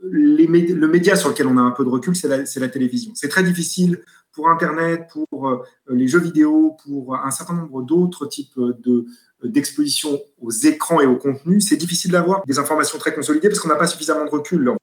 le 0.02 0.86
média 0.88 1.14
sur 1.14 1.28
lequel 1.28 1.46
on 1.46 1.56
a 1.56 1.60
un 1.60 1.70
peu 1.70 1.84
de 1.84 1.88
recul, 1.88 2.16
c'est 2.16 2.28
la, 2.28 2.68
télévision. 2.68 3.12
C'est 3.14 3.28
très 3.28 3.44
difficile 3.44 4.00
pour 4.32 4.48
Internet, 4.48 5.08
pour 5.30 5.48
euh, 5.48 5.62
les 5.88 6.08
jeux 6.08 6.18
vidéo, 6.18 6.76
pour 6.84 7.14
un 7.16 7.30
certain 7.30 7.54
nombre 7.54 7.82
d'autres 7.82 8.26
types 8.26 8.58
de, 8.58 9.06
d'exposition 9.44 10.20
aux 10.40 10.50
écrans 10.50 11.00
et 11.00 11.06
aux 11.06 11.16
contenus. 11.16 11.66
C'est 11.68 11.76
difficile 11.76 12.10
d'avoir 12.10 12.44
des 12.46 12.58
informations 12.58 12.98
très 12.98 13.14
consolidées 13.14 13.48
parce 13.48 13.60
qu'on 13.60 13.68
n'a 13.68 13.76
pas 13.76 13.86
suffisamment 13.86 14.24
de 14.24 14.30
recul 14.30 14.74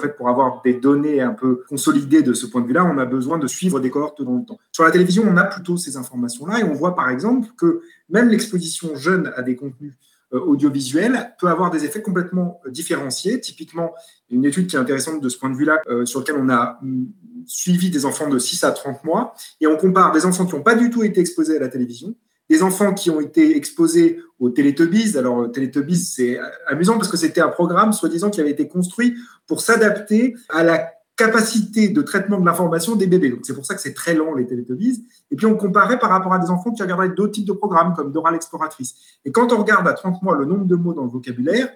fait, 0.00 0.16
pour 0.16 0.28
avoir 0.28 0.62
des 0.62 0.74
données 0.74 1.20
un 1.20 1.32
peu 1.32 1.62
consolidées 1.68 2.22
de 2.22 2.32
ce 2.32 2.46
point 2.46 2.60
de 2.60 2.66
vue-là, 2.66 2.84
on 2.84 2.98
a 2.98 3.04
besoin 3.04 3.38
de 3.38 3.46
suivre 3.46 3.80
des 3.80 3.90
cohortes 3.90 4.22
dans 4.22 4.36
le 4.36 4.44
temps. 4.44 4.58
Sur 4.72 4.84
la 4.84 4.90
télévision, 4.90 5.24
on 5.26 5.36
a 5.36 5.44
plutôt 5.44 5.76
ces 5.76 5.96
informations-là 5.96 6.60
et 6.60 6.64
on 6.64 6.72
voit 6.72 6.94
par 6.94 7.10
exemple 7.10 7.48
que 7.56 7.82
même 8.08 8.28
l'exposition 8.28 8.96
jeune 8.96 9.32
à 9.36 9.42
des 9.42 9.56
contenus 9.56 9.94
euh, 10.32 10.38
audiovisuels 10.38 11.34
peut 11.40 11.48
avoir 11.48 11.70
des 11.70 11.84
effets 11.84 12.02
complètement 12.02 12.60
euh, 12.64 12.70
différenciés. 12.70 13.40
Typiquement, 13.40 13.92
une 14.30 14.44
étude 14.44 14.68
qui 14.68 14.76
est 14.76 14.78
intéressante 14.78 15.20
de 15.20 15.28
ce 15.28 15.36
point 15.36 15.50
de 15.50 15.56
vue-là, 15.56 15.80
euh, 15.88 16.06
sur 16.06 16.20
laquelle 16.20 16.36
on 16.38 16.48
a 16.48 16.78
mm, 16.82 17.06
suivi 17.46 17.90
des 17.90 18.04
enfants 18.04 18.28
de 18.28 18.38
6 18.38 18.62
à 18.62 18.70
30 18.70 19.02
mois, 19.02 19.34
et 19.60 19.66
on 19.66 19.76
compare 19.76 20.12
des 20.12 20.26
enfants 20.26 20.46
qui 20.46 20.54
n'ont 20.54 20.62
pas 20.62 20.76
du 20.76 20.88
tout 20.90 21.02
été 21.02 21.20
exposés 21.20 21.56
à 21.56 21.60
la 21.60 21.68
télévision 21.68 22.14
des 22.50 22.64
enfants 22.64 22.92
qui 22.92 23.10
ont 23.10 23.20
été 23.20 23.56
exposés 23.56 24.20
aux 24.40 24.50
Teletubbies. 24.50 25.16
Alors, 25.16 25.50
Teletubbies, 25.52 25.96
c'est 25.96 26.38
amusant 26.66 26.96
parce 26.96 27.08
que 27.08 27.16
c'était 27.16 27.40
un 27.40 27.48
programme, 27.48 27.92
soi-disant, 27.92 28.28
qui 28.28 28.40
avait 28.40 28.50
été 28.50 28.66
construit 28.66 29.14
pour 29.46 29.60
s'adapter 29.60 30.34
à 30.48 30.64
la 30.64 30.90
capacité 31.16 31.88
de 31.88 32.02
traitement 32.02 32.40
de 32.40 32.44
l'information 32.44 32.96
des 32.96 33.06
bébés. 33.06 33.30
Donc, 33.30 33.40
c'est 33.44 33.54
pour 33.54 33.64
ça 33.64 33.74
que 33.74 33.80
c'est 33.80 33.94
très 33.94 34.14
lent, 34.14 34.34
les 34.34 34.46
Teletubbies. 34.46 35.04
Et 35.30 35.36
puis, 35.36 35.46
on 35.46 35.56
comparait 35.56 36.00
par 36.00 36.10
rapport 36.10 36.32
à 36.32 36.40
des 36.40 36.50
enfants 36.50 36.72
qui 36.72 36.82
regarderaient 36.82 37.10
d'autres 37.10 37.32
types 37.32 37.46
de 37.46 37.52
programmes, 37.52 37.94
comme 37.94 38.10
Dora 38.10 38.32
l'exploratrice. 38.32 38.96
Et 39.24 39.30
quand 39.30 39.52
on 39.52 39.58
regarde 39.58 39.86
à 39.86 39.92
30 39.92 40.20
mois 40.22 40.36
le 40.36 40.44
nombre 40.44 40.64
de 40.64 40.74
mots 40.74 40.92
dans 40.92 41.04
le 41.04 41.10
vocabulaire, 41.10 41.68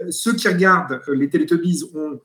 euh, 0.00 0.06
ceux 0.10 0.34
qui 0.34 0.48
regardent 0.48 1.02
euh, 1.08 1.14
les 1.14 1.28
Teletubbies 1.28 1.84
ont 1.94 2.18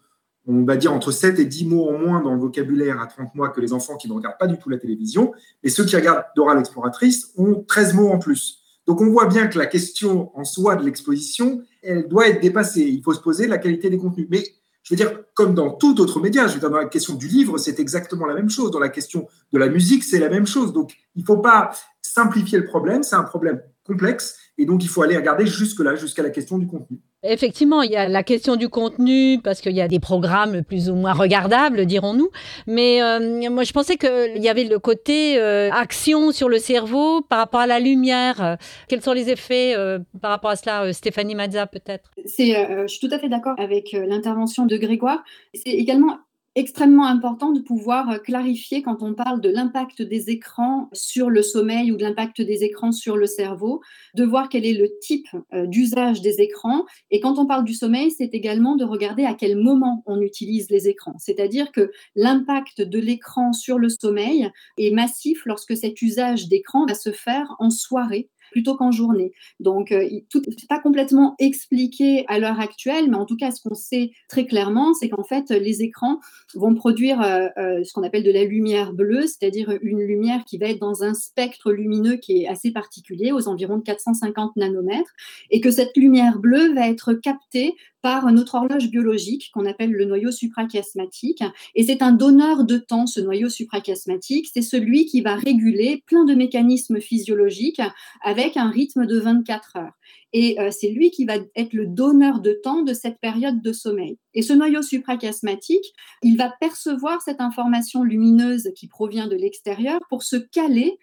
on 0.48 0.64
va 0.64 0.78
dire 0.78 0.94
entre 0.94 1.12
7 1.12 1.40
et 1.40 1.46
10 1.46 1.66
mots 1.68 1.90
en 1.90 1.98
moins 1.98 2.22
dans 2.22 2.34
le 2.34 2.40
vocabulaire 2.40 3.00
à 3.02 3.08
30 3.08 3.36
mois 3.36 3.50
que 3.50 3.62
les 3.62 3.74
enfants 3.74 3.98
qui 3.98 4.08
ne 4.08 4.14
regardent 4.14 4.38
pas 4.40 4.48
du 4.48 4.58
tout 4.58 4.70
la 4.70 4.78
télévision. 4.78 5.34
Et 5.64 5.70
ceux 5.70 5.86
qui 5.86 5.96
regardent 5.96 6.24
Dora 6.36 6.56
l'exploratrice 6.56 7.34
ont 7.38 7.64
13 7.68 7.94
mots 7.94 8.10
en 8.10 8.20
plus. 8.20 8.60
Donc 8.88 9.02
on 9.02 9.10
voit 9.10 9.28
bien 9.28 9.48
que 9.48 9.58
la 9.60 9.68
question 9.68 10.32
en 10.36 10.44
soi 10.44 10.76
de 10.76 10.84
l'exposition, 10.84 11.62
elle 11.84 12.08
doit 12.08 12.28
être 12.28 12.42
dépassée. 12.42 12.82
Il 12.82 13.04
faut 13.04 13.14
se 13.14 13.22
poser 13.22 13.48
la 13.48 13.60
qualité 13.60 13.90
des 13.90 13.98
contenus. 13.98 14.28
Mais 14.32 14.44
je 14.82 14.94
veux 14.94 14.98
dire, 14.98 15.20
comme 15.36 15.54
dans 15.54 15.72
tout 15.72 16.02
autre 16.02 16.20
média, 16.20 16.48
je 16.48 16.56
veux 16.56 16.60
dire, 16.60 16.72
dans 16.72 16.78
la 16.78 16.86
question 16.86 17.14
du 17.14 17.28
livre, 17.28 17.60
c'est 17.60 17.80
exactement 17.80 18.26
la 18.26 18.34
même 18.34 18.50
chose. 18.50 18.72
Dans 18.72 18.80
la 18.80 18.90
question 18.90 19.28
de 19.54 19.60
la 19.60 19.70
musique, 19.70 20.04
c'est 20.04 20.18
la 20.18 20.30
même 20.30 20.48
chose. 20.48 20.74
Donc 20.74 20.96
il 21.16 21.22
ne 21.22 21.26
faut 21.26 21.38
pas 21.38 21.72
simplifier 22.02 22.58
le 22.58 22.66
problème, 22.66 23.04
c'est 23.04 23.16
un 23.16 23.24
problème 23.24 23.62
complexe. 23.84 24.38
Et 24.58 24.66
donc 24.66 24.84
il 24.84 24.90
faut 24.90 25.04
aller 25.04 25.16
regarder 25.16 25.46
jusque-là, 25.46 25.96
jusqu'à 25.96 26.24
la 26.24 26.32
question 26.32 26.58
du 26.58 26.66
contenu. 26.66 27.00
Effectivement, 27.24 27.82
il 27.82 27.92
y 27.92 27.98
a 27.98 28.08
la 28.08 28.24
question 28.24 28.56
du 28.56 28.70
contenu, 28.70 29.42
parce 29.44 29.60
qu'il 29.60 29.74
y 29.74 29.82
a 29.82 29.90
des 29.90 30.00
programmes 30.00 30.64
plus 30.64 30.90
ou 30.90 30.96
moins 30.96 31.12
regardables, 31.12 31.86
dirons-nous. 31.86 32.30
Mais 32.66 33.02
euh, 33.02 33.50
moi, 33.50 33.64
je 33.66 33.74
pensais 33.74 33.98
qu'il 33.98 34.42
y 34.42 34.48
avait 34.48 34.64
le 34.64 34.80
côté 34.80 35.38
euh, 35.38 35.70
action 35.70 36.32
sur 36.32 36.48
le 36.48 36.60
cerveau 36.60 37.22
par 37.22 37.40
rapport 37.40 37.60
à 37.60 37.68
la 37.68 37.82
lumière. 37.82 38.58
Quels 38.88 39.02
sont 39.02 39.12
les 39.12 39.30
effets 39.30 39.76
euh, 39.76 40.00
par 40.22 40.32
rapport 40.32 40.52
à 40.52 40.56
cela, 40.56 40.94
Stéphanie 40.94 41.36
Mazza, 41.36 41.68
peut-être? 41.68 42.10
Je 42.26 42.86
suis 42.88 43.06
tout 43.06 43.14
à 43.14 43.20
fait 43.20 43.28
d'accord 43.28 43.56
avec 43.58 43.92
l'intervention 43.92 44.66
de 44.66 44.78
Grégoire. 44.78 45.22
C'est 45.54 45.72
également 45.72 46.20
extrêmement 46.60 47.06
important 47.06 47.52
de 47.52 47.62
pouvoir 47.62 48.10
euh, 48.10 48.18
clarifier 48.18 48.82
quand 48.82 49.02
on 49.02 49.14
parle 49.14 49.42
de 49.42 49.50
l'impact 49.50 50.02
des 50.02 50.30
écrans 50.30 50.90
sur 50.94 51.30
le 51.30 51.42
sommeil 51.42 51.92
ou 51.92 51.98
de 51.98 52.04
l'impact 52.04 52.42
des 52.42 52.64
écrans 52.64 52.92
sur 52.92 53.18
le 53.18 53.26
cerveau, 53.26 53.82
de 54.16 54.24
voir 54.24 54.50
quel 54.50 54.66
est 54.66 54.74
le 54.74 54.90
type 55.02 55.28
euh, 55.54 55.66
d'usage 55.66 56.22
des 56.22 56.42
écrans. 56.42 56.86
Et 57.12 57.20
quand 57.20 57.40
on 57.40 57.46
parle 57.46 57.64
du 57.64 57.74
sommeil, 57.74 58.12
c'est 58.12 58.34
également 58.34 58.76
de 58.76 58.84
regarder 58.84 59.24
à 59.24 59.34
quel 59.34 59.58
moment 59.58 60.04
on 60.06 60.22
utilise 60.22 60.70
les 60.70 60.88
écrans. 60.88 61.16
C'est-à-dire 61.18 61.72
que 61.72 61.92
l'impact 62.16 62.82
de 62.82 63.00
l'écran 63.00 63.54
sur 63.54 63.80
le 63.80 63.90
sommeil 63.90 64.50
est 64.78 64.92
massif 64.92 65.44
lorsque 65.46 65.78
cet 65.78 66.02
usage 66.02 66.50
d'écran 66.50 66.86
va 66.86 66.94
se 66.94 67.12
faire 67.12 67.56
en 67.60 67.70
soirée 67.70 68.30
plutôt 68.52 68.76
qu'en 68.76 68.92
journée. 68.92 69.32
Donc, 69.60 69.92
euh, 69.92 70.08
tout 70.30 70.42
n'est 70.48 70.56
pas 70.68 70.80
complètement 70.80 71.36
expliqué 71.40 72.26
à 72.28 72.40
l'heure 72.40 72.60
actuelle, 72.60 73.10
mais 73.10 73.18
en 73.18 73.26
tout 73.26 73.38
cas, 73.38 73.52
ce 73.52 73.62
qu'on 73.62 73.76
sait 73.76 74.12
très 74.28 74.46
clairement, 74.46 74.94
c'est 74.94 75.10
qu'en 75.10 75.24
fait, 75.24 75.50
les 75.50 75.82
écrans 75.82 76.20
vont 76.56 76.76
produire 76.76 77.22
euh, 77.22 77.48
euh, 77.58 77.84
ce 77.84 77.94
qu'on 77.94 78.04
appelle 78.04 78.24
de 78.24 78.32
la 78.32 78.44
lumière 78.44 78.94
bleue, 78.94 79.28
c'est-à-dire 79.28 79.78
une 79.82 80.02
lumière 80.02 80.44
qui 80.46 80.58
va 80.58 80.68
être 80.68 80.80
dans 80.80 81.04
un 81.04 81.14
spectre 81.14 81.72
lumineux 81.72 82.18
qui 82.18 82.44
est 82.44 82.48
assez 82.48 82.72
particulier, 82.72 83.32
aux 83.32 83.48
environs 83.48 83.78
de 83.78 83.84
450 83.84 84.56
nanomètres, 84.56 85.14
et 85.52 85.62
que 85.62 85.72
cette 85.72 85.96
lumière 85.96 86.40
bleue 86.40 86.74
va 86.74 86.88
être 86.88 87.14
captée 87.14 87.76
par 88.02 88.32
notre 88.32 88.56
horloge 88.56 88.90
biologique 88.90 89.50
qu'on 89.54 89.66
appelle 89.66 89.92
le 89.92 90.06
noyau 90.06 90.32
suprachiasmatique. 90.32 91.44
Et 91.76 91.84
c'est 91.84 92.02
un 92.02 92.12
donneur 92.12 92.64
de 92.64 92.78
temps, 92.78 93.08
ce 93.08 93.20
noyau 93.20 93.50
suprachiasmatique. 93.50 94.50
C'est 94.54 94.62
celui 94.62 95.06
qui 95.06 95.22
va 95.22 95.36
réguler 95.36 96.04
plein 96.06 96.26
de 96.26 96.34
mécanismes 96.34 97.00
physiologiques 97.00 97.82
avec 98.22 98.58
un 98.58 98.70
rythme 98.70 99.06
de 99.06 99.20
24 99.20 99.78
heures. 99.78 99.94
Et 100.32 100.60
euh, 100.60 100.70
c'est 100.72 100.90
lui 100.90 101.12
qui 101.12 101.26
va 101.26 101.36
être 101.56 101.74
le 101.74 101.88
donneur 101.88 102.40
de 102.40 102.54
temps 102.54 102.84
de 102.84 102.94
cette 102.94 103.20
période 103.20 103.62
de 103.62 103.74
sommeil. 103.74 104.18
Et 104.34 104.42
ce 104.42 104.54
noyau 104.54 104.82
suprachiasmatique, 104.82 105.94
il 106.22 106.38
va 106.38 106.54
percevoir 106.60 107.22
cette 107.22 107.42
information 107.42 108.04
lumineuse 108.04 108.72
qui 108.76 108.88
provient 108.88 109.28
de 109.28 109.36
l'extérieur 109.36 110.00
pour 110.10 110.24
se 110.24 110.36
caler 110.36 110.98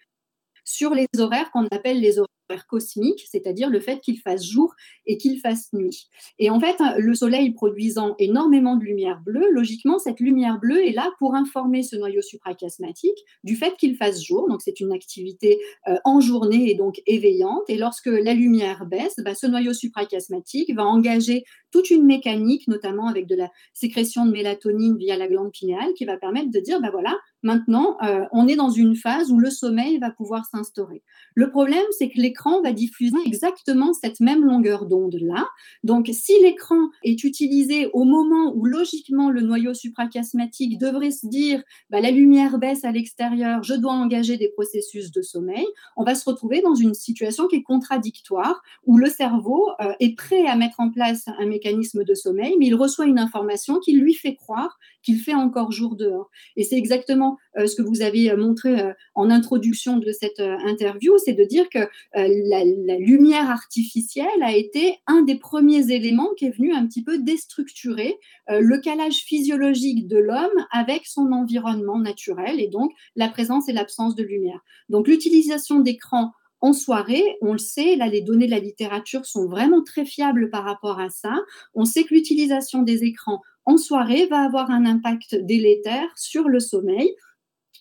sur 0.65 0.95
les 0.95 1.07
horaires 1.19 1.51
qu'on 1.51 1.67
appelle 1.67 2.01
les 2.01 2.19
horaires 2.19 2.36
cosmique, 2.67 3.25
c'est-à-dire 3.31 3.71
le 3.71 3.81
fait 3.81 4.01
qu'il 4.01 4.19
fasse 4.19 4.45
jour 4.45 4.75
et 5.07 5.17
qu'il 5.17 5.39
fasse 5.41 5.73
nuit. 5.73 6.09
Et 6.39 6.51
en 6.51 6.61
fait, 6.61 6.77
le 6.99 7.15
Soleil 7.15 7.53
produisant 7.53 8.15
énormément 8.19 8.77
de 8.77 8.85
lumière 8.85 9.21
bleue, 9.25 9.51
logiquement, 9.51 9.99
cette 9.99 10.21
lumière 10.21 10.59
bleue 10.59 10.87
est 10.87 10.93
là 10.93 11.11
pour 11.19 11.35
informer 11.35 11.83
ce 11.83 11.97
noyau 11.97 12.23
suprachiasmatique 12.23 13.19
du 13.45 13.57
fait 13.57 13.75
qu'il 13.77 13.97
fasse 13.97 14.23
jour. 14.23 14.49
Donc, 14.49 14.63
c'est 14.63 14.81
une 14.81 14.93
activité 14.93 15.59
euh, 15.89 15.97
en 16.05 16.21
journée 16.21 16.71
et 16.71 16.75
donc 16.75 17.01
éveillante. 17.07 17.65
Et 17.69 17.77
lorsque 17.77 18.07
la 18.07 18.35
lumière 18.35 18.87
baisse, 18.87 19.17
bah, 19.25 19.35
ce 19.35 19.47
noyau 19.47 19.73
suprachiasmatique 19.73 20.75
va 20.75 20.85
engager 20.85 21.45
toute 21.73 21.91
une 21.91 22.05
mécanique, 22.05 22.69
notamment 22.69 23.09
avec 23.09 23.27
de 23.27 23.35
la 23.35 23.51
sécrétion 23.73 24.27
de 24.27 24.31
mélatonine 24.31 24.97
via 24.97 25.17
la 25.17 25.29
glande 25.29 25.53
pinéale, 25.53 25.93
qui 25.95 26.05
va 26.05 26.17
permettre 26.17 26.51
de 26.51 26.61
dire, 26.61 26.81
bah 26.81 26.91
voilà, 26.91 27.17
maintenant, 27.47 27.97
euh, 28.03 28.25
on 28.33 28.49
est 28.49 28.57
dans 28.57 28.71
une 28.71 28.97
phase 28.97 29.31
où 29.31 29.39
le 29.39 29.51
sommeil 29.51 29.99
va 29.99 30.11
pouvoir 30.11 30.45
s'instaurer. 30.45 31.03
Le 31.35 31.49
problème, 31.51 31.85
c'est 31.97 32.11
que 32.11 32.21
l'écran 32.21 32.61
va 32.61 32.73
diffuser 32.73 33.17
exactement 33.25 33.93
cette 33.93 34.21
même 34.21 34.45
longueur 34.45 34.87
d'onde-là. 34.87 35.47
Donc, 35.85 36.11
si 36.13 36.33
l'écran 36.43 36.91
est 37.05 37.25
utilisé 37.25 37.89
au 37.93 38.05
moment 38.05 38.53
où, 38.55 38.67
logiquement, 38.67 39.31
le 39.31 39.41
noyau 39.41 39.73
suprachiasmatique 39.75 40.79
devrait 40.79 41.13
se 41.13 41.27
dire, 41.27 41.63
bah, 41.89 42.01
la 42.01 42.11
lumière 42.11 42.59
baisse 42.59 42.85
à 42.85 42.91
l'extérieur, 42.91 43.63
je 43.63 43.75
dois 43.75 43.93
engager 43.93 44.37
des 44.37 44.49
processus 44.49 45.13
de 45.13 45.23
sommeil, 45.23 45.67
on 45.97 46.05
va 46.05 46.15
se 46.15 46.29
retrouver 46.29 46.61
dans 46.63 46.75
une 46.75 46.95
situation 46.95 47.47
qui 47.47 47.57
est 47.57 47.63
contradictoire, 47.63 48.61
où 48.85 48.99
le 48.99 49.09
cerveau 49.09 49.71
euh, 49.81 49.93
est 50.01 50.17
prêt 50.17 50.47
à 50.47 50.57
mettre 50.57 50.81
en 50.81 50.91
place 50.91 51.29
un 51.39 51.47
mécanisme 51.47 52.03
de 52.03 52.15
sommeil, 52.15 52.57
mais 52.59 52.67
il 52.67 52.75
reçoit 52.75 53.07
une 53.07 53.21
information 53.21 53.79
qui 53.79 53.93
lui 53.93 54.15
fait 54.15 54.35
croire 54.35 54.79
qu'il 55.07 55.21
fait 55.21 55.35
encore 55.35 55.71
jour 55.71 55.95
dehors. 55.95 56.31
Et 56.57 56.65
c'est 56.65 56.77
exactement 56.77 57.39
euh, 57.57 57.69
ce 57.69 57.77
que 57.77 57.83
vous 57.83 58.03
avez 58.03 58.31
euh, 58.31 58.37
montré 58.37 58.81
euh, 58.81 58.93
en 59.15 59.31
introduction 59.31 59.99
de 59.99 60.11
cette 60.11 60.41
interview, 60.41 61.17
c'est 61.25 61.33
de 61.33 61.45
dire 61.45 61.69
que 61.71 61.79
la, 62.15 62.97
lumière 62.99 63.49
artificielle 63.49 64.43
a 64.43 64.55
été 64.55 64.97
un 65.07 65.23
des 65.23 65.37
premiers 65.37 65.93
éléments 65.93 66.31
qui 66.37 66.47
est 66.47 66.57
venu 66.57 66.75
un 66.75 66.87
petit 66.87 67.05
peu 67.05 67.19
déstructurer 67.19 68.19
le 68.49 68.81
calage 68.81 69.19
physiologique 69.19 70.09
de 70.09 70.19
l'homme 70.19 70.67
avec 70.73 71.07
son 71.07 71.31
environnement 71.33 71.99
naturel 71.99 72.61
et 72.61 72.69
donc 72.69 72.91
la 73.15 73.29
présence 73.29 73.69
et 73.69 73.73
l'absence 73.73 74.17
de 74.17 74.25
lumière. 74.25 74.61
Donc 74.89 75.07
l'utilisation 75.07 75.81
d'écrans 75.81 76.33
en 76.61 76.73
soirée, 76.73 77.23
on 77.43 77.53
le 77.53 77.59
sait, 77.59 77.97
là 77.97 78.09
les 78.09 78.23
données 78.23 78.47
de 78.47 78.51
la 78.51 78.59
littérature 78.59 79.27
sont 79.27 79.47
vraiment 79.47 79.83
très 79.83 80.05
fiables 80.05 80.51
par 80.51 80.65
rapport 80.65 80.99
à 80.99 81.11
ça. 81.11 81.35
On 81.75 81.85
sait 81.85 82.05
que 82.05 82.15
l'utilisation 82.15 82.83
des 82.83 83.05
écrans 83.05 83.41
en 83.67 83.77
soirée 83.77 84.27
va 84.27 84.45
avoir 84.45 84.71
un 84.71 84.87
impact 84.87 85.35
délétère 85.35 86.09
sur 86.17 86.49
le 86.49 86.61
sommeil. 86.61 87.15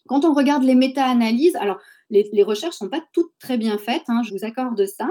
Quand 0.07 0.25
on 0.25 0.33
regarde 0.33 0.63
les 0.63 0.75
méta-analyses, 0.75 1.55
alors 1.55 1.79
les, 2.09 2.43
recherches 2.43 2.75
ne 2.75 2.85
sont 2.85 2.89
pas 2.89 3.03
toutes 3.13 3.31
très 3.39 3.57
bien 3.57 3.77
faites, 3.77 4.03
hein, 4.07 4.21
je 4.23 4.31
vous 4.31 4.45
accorde 4.45 4.85
ça, 4.85 5.09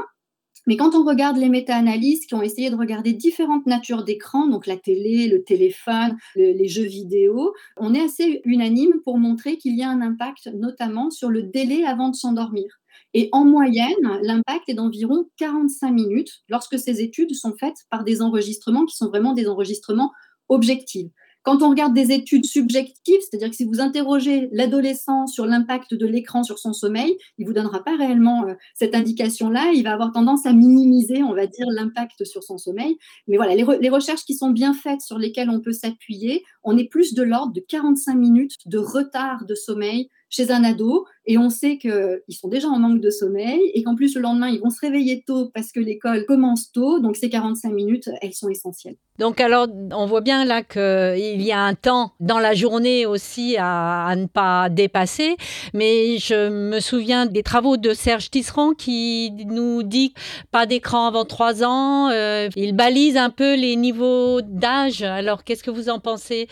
mais 0.67 0.77
quand 0.77 0.95
on 0.95 1.05
regarde 1.05 1.37
les 1.37 1.49
méta-analyses 1.49 2.27
qui 2.27 2.35
ont 2.35 2.43
essayé 2.43 2.71
de 2.71 2.77
regarder 2.77 3.13
différentes 3.13 3.67
natures 3.67 4.03
d'écran, 4.03 4.47
donc 4.47 4.67
la 4.67 4.77
télé, 4.77 5.29
le 5.29 5.45
téléphone, 5.45 6.17
les 6.37 6.69
jeux 6.69 6.87
vidéo, 6.87 7.53
on 7.77 7.95
est 7.95 8.01
assez 8.01 8.41
unanime 8.45 9.01
pour 9.05 9.19
montrer 9.19 9.59
qu'il 9.59 9.77
y 9.77 9.83
a 9.83 9.91
un 9.91 10.01
impact 10.01 10.51
notamment 10.55 11.11
sur 11.11 11.29
le 11.29 11.43
délai 11.43 11.85
avant 11.85 12.09
de 12.09 12.17
s'endormir. 12.17 12.65
Et 13.13 13.29
en 13.33 13.45
moyenne, 13.45 14.19
l'impact 14.23 14.69
est 14.69 14.75
d'environ 14.75 15.29
45 15.37 15.91
minutes 15.91 16.43
lorsque 16.49 16.79
ces 16.79 17.01
études 17.03 17.35
sont 17.35 17.55
faites 17.59 17.85
par 17.91 18.05
des 18.05 18.23
enregistrements 18.23 18.87
qui 18.87 18.97
sont 18.97 19.09
vraiment 19.09 19.35
des 19.35 19.47
enregistrements 19.47 20.13
objectifs. 20.49 21.11
Quand 21.45 21.63
on 21.63 21.69
regarde 21.69 21.93
des 21.93 22.11
études 22.11 22.47
subjectives, 22.47 23.21
c'est-à-dire 23.21 23.51
que 23.51 23.57
si 23.57 23.67
vous 23.67 23.79
interrogez 23.79 24.49
l'adolescent 24.51 25.27
sur 25.27 25.45
l'impact 25.45 25.93
de 25.93 26.07
l'écran 26.07 26.43
sur 26.43 26.59
son 26.59 26.73
sommeil, 26.73 27.19
il 27.37 27.47
vous 27.47 27.53
donnera 27.53 27.85
pas 27.85 27.97
réellement 27.99 28.47
euh, 28.47 28.55
cette 28.75 28.95
indication-là. 28.95 29.73
Il 29.75 29.85
va 29.85 29.93
avoir 29.93 30.11
tendance 30.11 30.47
à 30.47 30.55
minimiser, 30.55 31.23
on 31.23 31.35
va 31.35 31.47
dire, 31.47 31.67
l'impact 31.69 32.25
sur 32.25 32.43
son 32.43 32.57
sommeil. 32.57 32.97
Mais 33.29 33.37
voilà, 33.37 33.55
les, 33.55 33.91
recherches 33.91 34.25
qui 34.25 34.35
sont 34.35 34.51
bien 34.51 34.73
faites, 34.73 35.03
sur 35.03 35.19
lesquelles 35.19 35.51
on 35.51 35.61
peut 35.61 35.73
s'appuyer, 35.73 36.43
on 36.63 36.79
est 36.79 36.89
plus 36.89 37.13
de 37.13 37.23
l'ordre 37.23 37.53
de 37.53 37.61
45 37.61 38.15
minutes 38.15 38.55
de 38.65 38.79
retard 38.79 39.45
de 39.45 39.55
sommeil 39.55 40.09
chez 40.35 40.51
un 40.51 40.65
ado 40.65 41.07
et 41.27 41.39
on 41.39 41.49
sait 41.49 41.79
qu'ils 41.79 42.21
sont 42.31 42.49
déjà 42.49 42.67
en 42.69 42.79
manque 42.79 43.01
de 43.01 43.11
sommeil 43.11 43.61
et 43.73 43.83
qu'en 43.85 43.95
plus 43.95 44.17
le 44.17 44.21
lendemain 44.21 44.49
ils 44.49 44.61
vont 44.61 44.71
se 44.71 44.81
réveiller 44.81 45.23
tôt 45.25 45.51
parce 45.55 45.71
que 45.71 45.79
l'école 45.79 46.27
commence 46.27 46.73
tôt. 46.73 46.99
Donc 46.99 47.17
ces 47.17 47.31
45 47.31 47.73
minutes, 47.73 48.11
elles 48.21 48.35
sont 48.35 48.49
essentielles. 48.49 48.97
Donc 49.19 49.41
alors 49.41 49.69
on 49.93 50.07
voit 50.07 50.23
bien 50.23 50.45
là 50.45 50.63
qu'il 50.63 51.41
y 51.41 51.53
a 51.53 51.61
un 51.61 51.75
temps 51.75 52.13
dans 52.19 52.41
la 52.41 52.55
journée 52.55 53.07
aussi 53.07 53.57
à, 53.59 54.13
ne 54.17 54.27
pas 54.27 54.69
dépasser. 54.69 55.37
Mais 55.73 56.19
je 56.19 56.49
me 56.49 56.81
souviens 56.81 57.27
des 57.27 57.45
travaux 57.45 57.77
de 57.77 57.95
Serge 57.95 58.31
Tisserand 58.31 58.73
qui 58.73 59.31
nous 59.47 59.85
dit 59.85 60.15
pas 60.51 60.67
d'écran 60.67 61.07
avant 61.07 61.25
3 61.25 61.63
ans. 61.63 62.11
Euh, 62.11 62.49
il 62.57 62.75
balise 62.75 63.17
un 63.17 63.31
peu 63.31 63.55
les 63.55 63.77
niveaux 63.77 64.41
d'âge. 64.43 65.03
Alors 65.03 65.45
qu'est-ce 65.45 65.63
que 65.63 65.71
vous 65.71 65.89
en 65.89 66.01
pensez? 66.01 66.49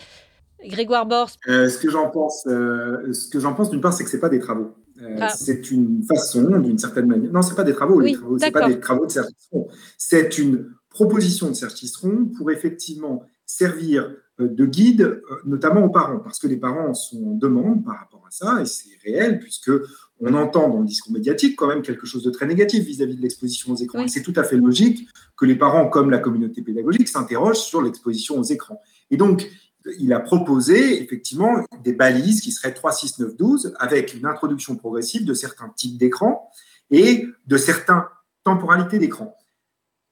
Grégoire 0.65 1.05
Bors 1.05 1.31
euh, 1.47 1.69
Ce 1.69 1.77
que 1.77 1.89
j'en 1.89 2.09
pense, 2.09 2.45
euh, 2.47 3.11
ce 3.13 3.27
que 3.29 3.39
j'en 3.39 3.53
pense 3.53 3.69
d'une 3.69 3.81
part, 3.81 3.93
c'est 3.93 4.03
que 4.03 4.09
c'est 4.09 4.19
pas 4.19 4.29
des 4.29 4.39
travaux. 4.39 4.71
Euh, 5.01 5.17
ah. 5.19 5.29
C'est 5.29 5.71
une 5.71 6.03
façon, 6.03 6.59
d'une 6.59 6.77
certaine 6.77 7.07
manière. 7.07 7.31
Non, 7.31 7.41
c'est 7.41 7.55
pas 7.55 7.63
des 7.63 7.73
travaux. 7.73 8.01
Oui, 8.01 8.17
c'est 8.39 8.51
pas 8.51 8.67
des 8.67 8.79
travaux 8.79 9.05
de 9.05 9.11
Serge 9.11 9.27
C'est 9.97 10.37
une 10.37 10.69
proposition 10.89 11.49
de 11.49 11.53
Serge 11.53 11.73
pour 12.37 12.51
effectivement 12.51 13.23
servir 13.45 14.15
de 14.39 14.65
guide, 14.65 15.21
notamment 15.45 15.85
aux 15.85 15.89
parents, 15.89 16.19
parce 16.19 16.39
que 16.39 16.47
les 16.47 16.57
parents 16.57 16.93
sont 16.93 17.23
en 17.23 17.35
demande 17.35 17.83
par 17.83 17.99
rapport 17.99 18.23
à 18.27 18.31
ça, 18.31 18.61
et 18.61 18.65
c'est 18.65 18.89
réel, 19.03 19.39
puisque 19.39 19.71
on 20.19 20.33
entend 20.33 20.69
dans 20.69 20.79
le 20.79 20.85
discours 20.85 21.11
médiatique 21.11 21.55
quand 21.55 21.67
même 21.67 21.81
quelque 21.81 22.05
chose 22.05 22.23
de 22.23 22.31
très 22.31 22.47
négatif 22.47 22.83
vis-à-vis 22.83 23.15
de 23.15 23.21
l'exposition 23.21 23.73
aux 23.73 23.75
écrans. 23.75 24.03
Et 24.03 24.07
c'est 24.07 24.21
tout 24.21 24.33
à 24.35 24.43
fait 24.43 24.57
logique 24.57 25.07
que 25.35 25.45
les 25.45 25.55
parents, 25.55 25.87
comme 25.87 26.09
la 26.09 26.19
communauté 26.19 26.61
pédagogique, 26.61 27.07
s'interrogent 27.07 27.59
sur 27.59 27.81
l'exposition 27.81 28.39
aux 28.39 28.43
écrans. 28.43 28.81
Et 29.11 29.17
donc, 29.17 29.49
il 29.99 30.13
a 30.13 30.19
proposé 30.19 31.01
effectivement 31.01 31.65
des 31.83 31.93
balises 31.93 32.41
qui 32.41 32.51
seraient 32.51 32.73
3, 32.73 32.91
6, 32.91 33.19
9, 33.19 33.35
12 33.35 33.73
avec 33.79 34.13
une 34.13 34.25
introduction 34.25 34.75
progressive 34.75 35.25
de 35.25 35.33
certains 35.33 35.69
types 35.69 35.97
d'écrans 35.97 36.49
et 36.91 37.27
de 37.45 37.57
certaines 37.57 38.03
temporalités 38.43 38.99
d'écran. 38.99 39.35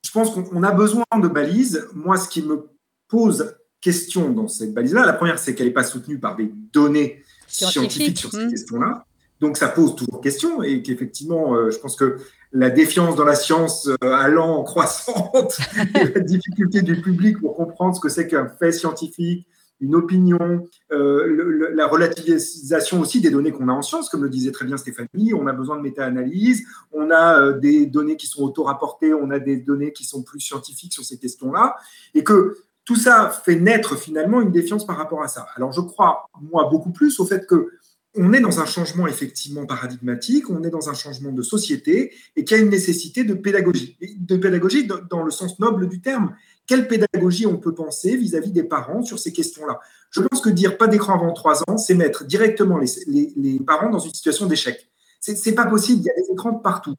Je 0.05 0.11
pense 0.11 0.31
qu'on 0.31 0.63
a 0.63 0.71
besoin 0.71 1.05
de 1.21 1.27
balises. 1.27 1.87
Moi, 1.93 2.17
ce 2.17 2.27
qui 2.27 2.41
me 2.41 2.69
pose 3.07 3.55
question 3.79 4.29
dans 4.31 4.47
cette 4.47 4.73
balise-là, 4.73 5.05
la 5.05 5.13
première, 5.13 5.39
c'est 5.39 5.55
qu'elle 5.55 5.67
n'est 5.67 5.73
pas 5.73 5.83
soutenue 5.83 6.19
par 6.19 6.35
des 6.35 6.51
données 6.73 7.23
scientifiques 7.47 8.17
sur 8.17 8.31
ces 8.31 8.45
mmh. 8.45 8.49
questions-là. 8.49 9.05
Donc, 9.39 9.57
ça 9.57 9.69
pose 9.69 9.95
toujours 9.95 10.21
question 10.21 10.61
et 10.61 10.83
qu'effectivement, 10.83 11.55
euh, 11.55 11.71
je 11.71 11.77
pense 11.77 11.95
que 11.95 12.17
la 12.51 12.69
défiance 12.69 13.15
dans 13.15 13.23
la 13.23 13.35
science 13.35 13.87
euh, 13.87 14.13
allant 14.13 14.57
en 14.57 14.63
croissante 14.63 15.57
et 15.95 16.03
la 16.15 16.19
difficulté 16.19 16.81
du 16.81 17.01
public 17.01 17.39
pour 17.39 17.55
comprendre 17.55 17.95
ce 17.95 18.01
que 18.01 18.09
c'est 18.09 18.27
qu'un 18.27 18.47
fait 18.47 18.71
scientifique, 18.71 19.47
une 19.81 19.95
opinion, 19.95 20.67
euh, 20.91 21.71
la 21.73 21.87
relativisation 21.87 23.01
aussi 23.01 23.19
des 23.19 23.31
données 23.31 23.51
qu'on 23.51 23.67
a 23.67 23.73
en 23.73 23.81
science, 23.81 24.09
comme 24.09 24.23
le 24.23 24.29
disait 24.29 24.51
très 24.51 24.65
bien 24.65 24.77
Stéphanie, 24.77 25.33
on 25.33 25.47
a 25.47 25.53
besoin 25.53 25.75
de 25.77 25.81
méta-analyse, 25.81 26.63
on 26.91 27.09
a 27.09 27.41
euh, 27.41 27.59
des 27.59 27.87
données 27.87 28.15
qui 28.15 28.27
sont 28.27 28.43
auto-rapportées, 28.43 29.13
on 29.13 29.31
a 29.31 29.39
des 29.39 29.57
données 29.57 29.91
qui 29.91 30.05
sont 30.05 30.21
plus 30.21 30.39
scientifiques 30.39 30.93
sur 30.93 31.03
ces 31.03 31.17
questions-là, 31.17 31.75
et 32.13 32.23
que 32.23 32.57
tout 32.85 32.95
ça 32.95 33.29
fait 33.43 33.55
naître 33.55 33.95
finalement 33.97 34.41
une 34.41 34.51
défiance 34.51 34.85
par 34.85 34.97
rapport 34.97 35.23
à 35.23 35.27
ça. 35.27 35.47
Alors 35.55 35.71
je 35.71 35.81
crois, 35.81 36.25
moi, 36.39 36.67
beaucoup 36.69 36.91
plus 36.91 37.19
au 37.19 37.25
fait 37.25 37.47
que 37.47 37.71
on 38.13 38.33
est 38.33 38.41
dans 38.41 38.59
un 38.59 38.65
changement 38.65 39.07
effectivement 39.07 39.65
paradigmatique, 39.65 40.49
on 40.49 40.63
est 40.63 40.69
dans 40.69 40.89
un 40.89 40.93
changement 40.93 41.31
de 41.31 41.41
société 41.41 42.13
et 42.35 42.43
qu'il 42.43 42.57
y 42.57 42.59
a 42.59 42.63
une 42.63 42.69
nécessité 42.69 43.23
de 43.23 43.33
pédagogie, 43.33 43.97
de 44.01 44.35
pédagogie 44.35 44.85
dans 44.85 45.23
le 45.23 45.31
sens 45.31 45.59
noble 45.59 45.87
du 45.87 46.01
terme. 46.01 46.35
Quelle 46.67 46.87
pédagogie 46.87 47.47
on 47.47 47.57
peut 47.57 47.73
penser 47.73 48.15
vis-à-vis 48.15 48.51
des 48.51 48.63
parents 48.63 49.03
sur 49.03 49.19
ces 49.19 49.33
questions-là? 49.33 49.79
Je 50.11 50.21
pense 50.21 50.41
que 50.41 50.49
dire 50.49 50.77
pas 50.77 50.87
d'écran 50.87 51.15
avant 51.15 51.33
trois 51.33 51.63
ans, 51.67 51.77
c'est 51.77 51.95
mettre 51.95 52.25
directement 52.25 52.77
les, 52.77 53.59
parents 53.65 53.89
dans 53.89 53.99
une 53.99 54.13
situation 54.13 54.45
d'échec. 54.45 54.89
C'est 55.19 55.53
pas 55.53 55.65
possible, 55.65 56.01
il 56.01 56.05
y 56.05 56.09
a 56.09 56.15
des 56.15 56.31
écrans 56.31 56.53
partout. 56.53 56.95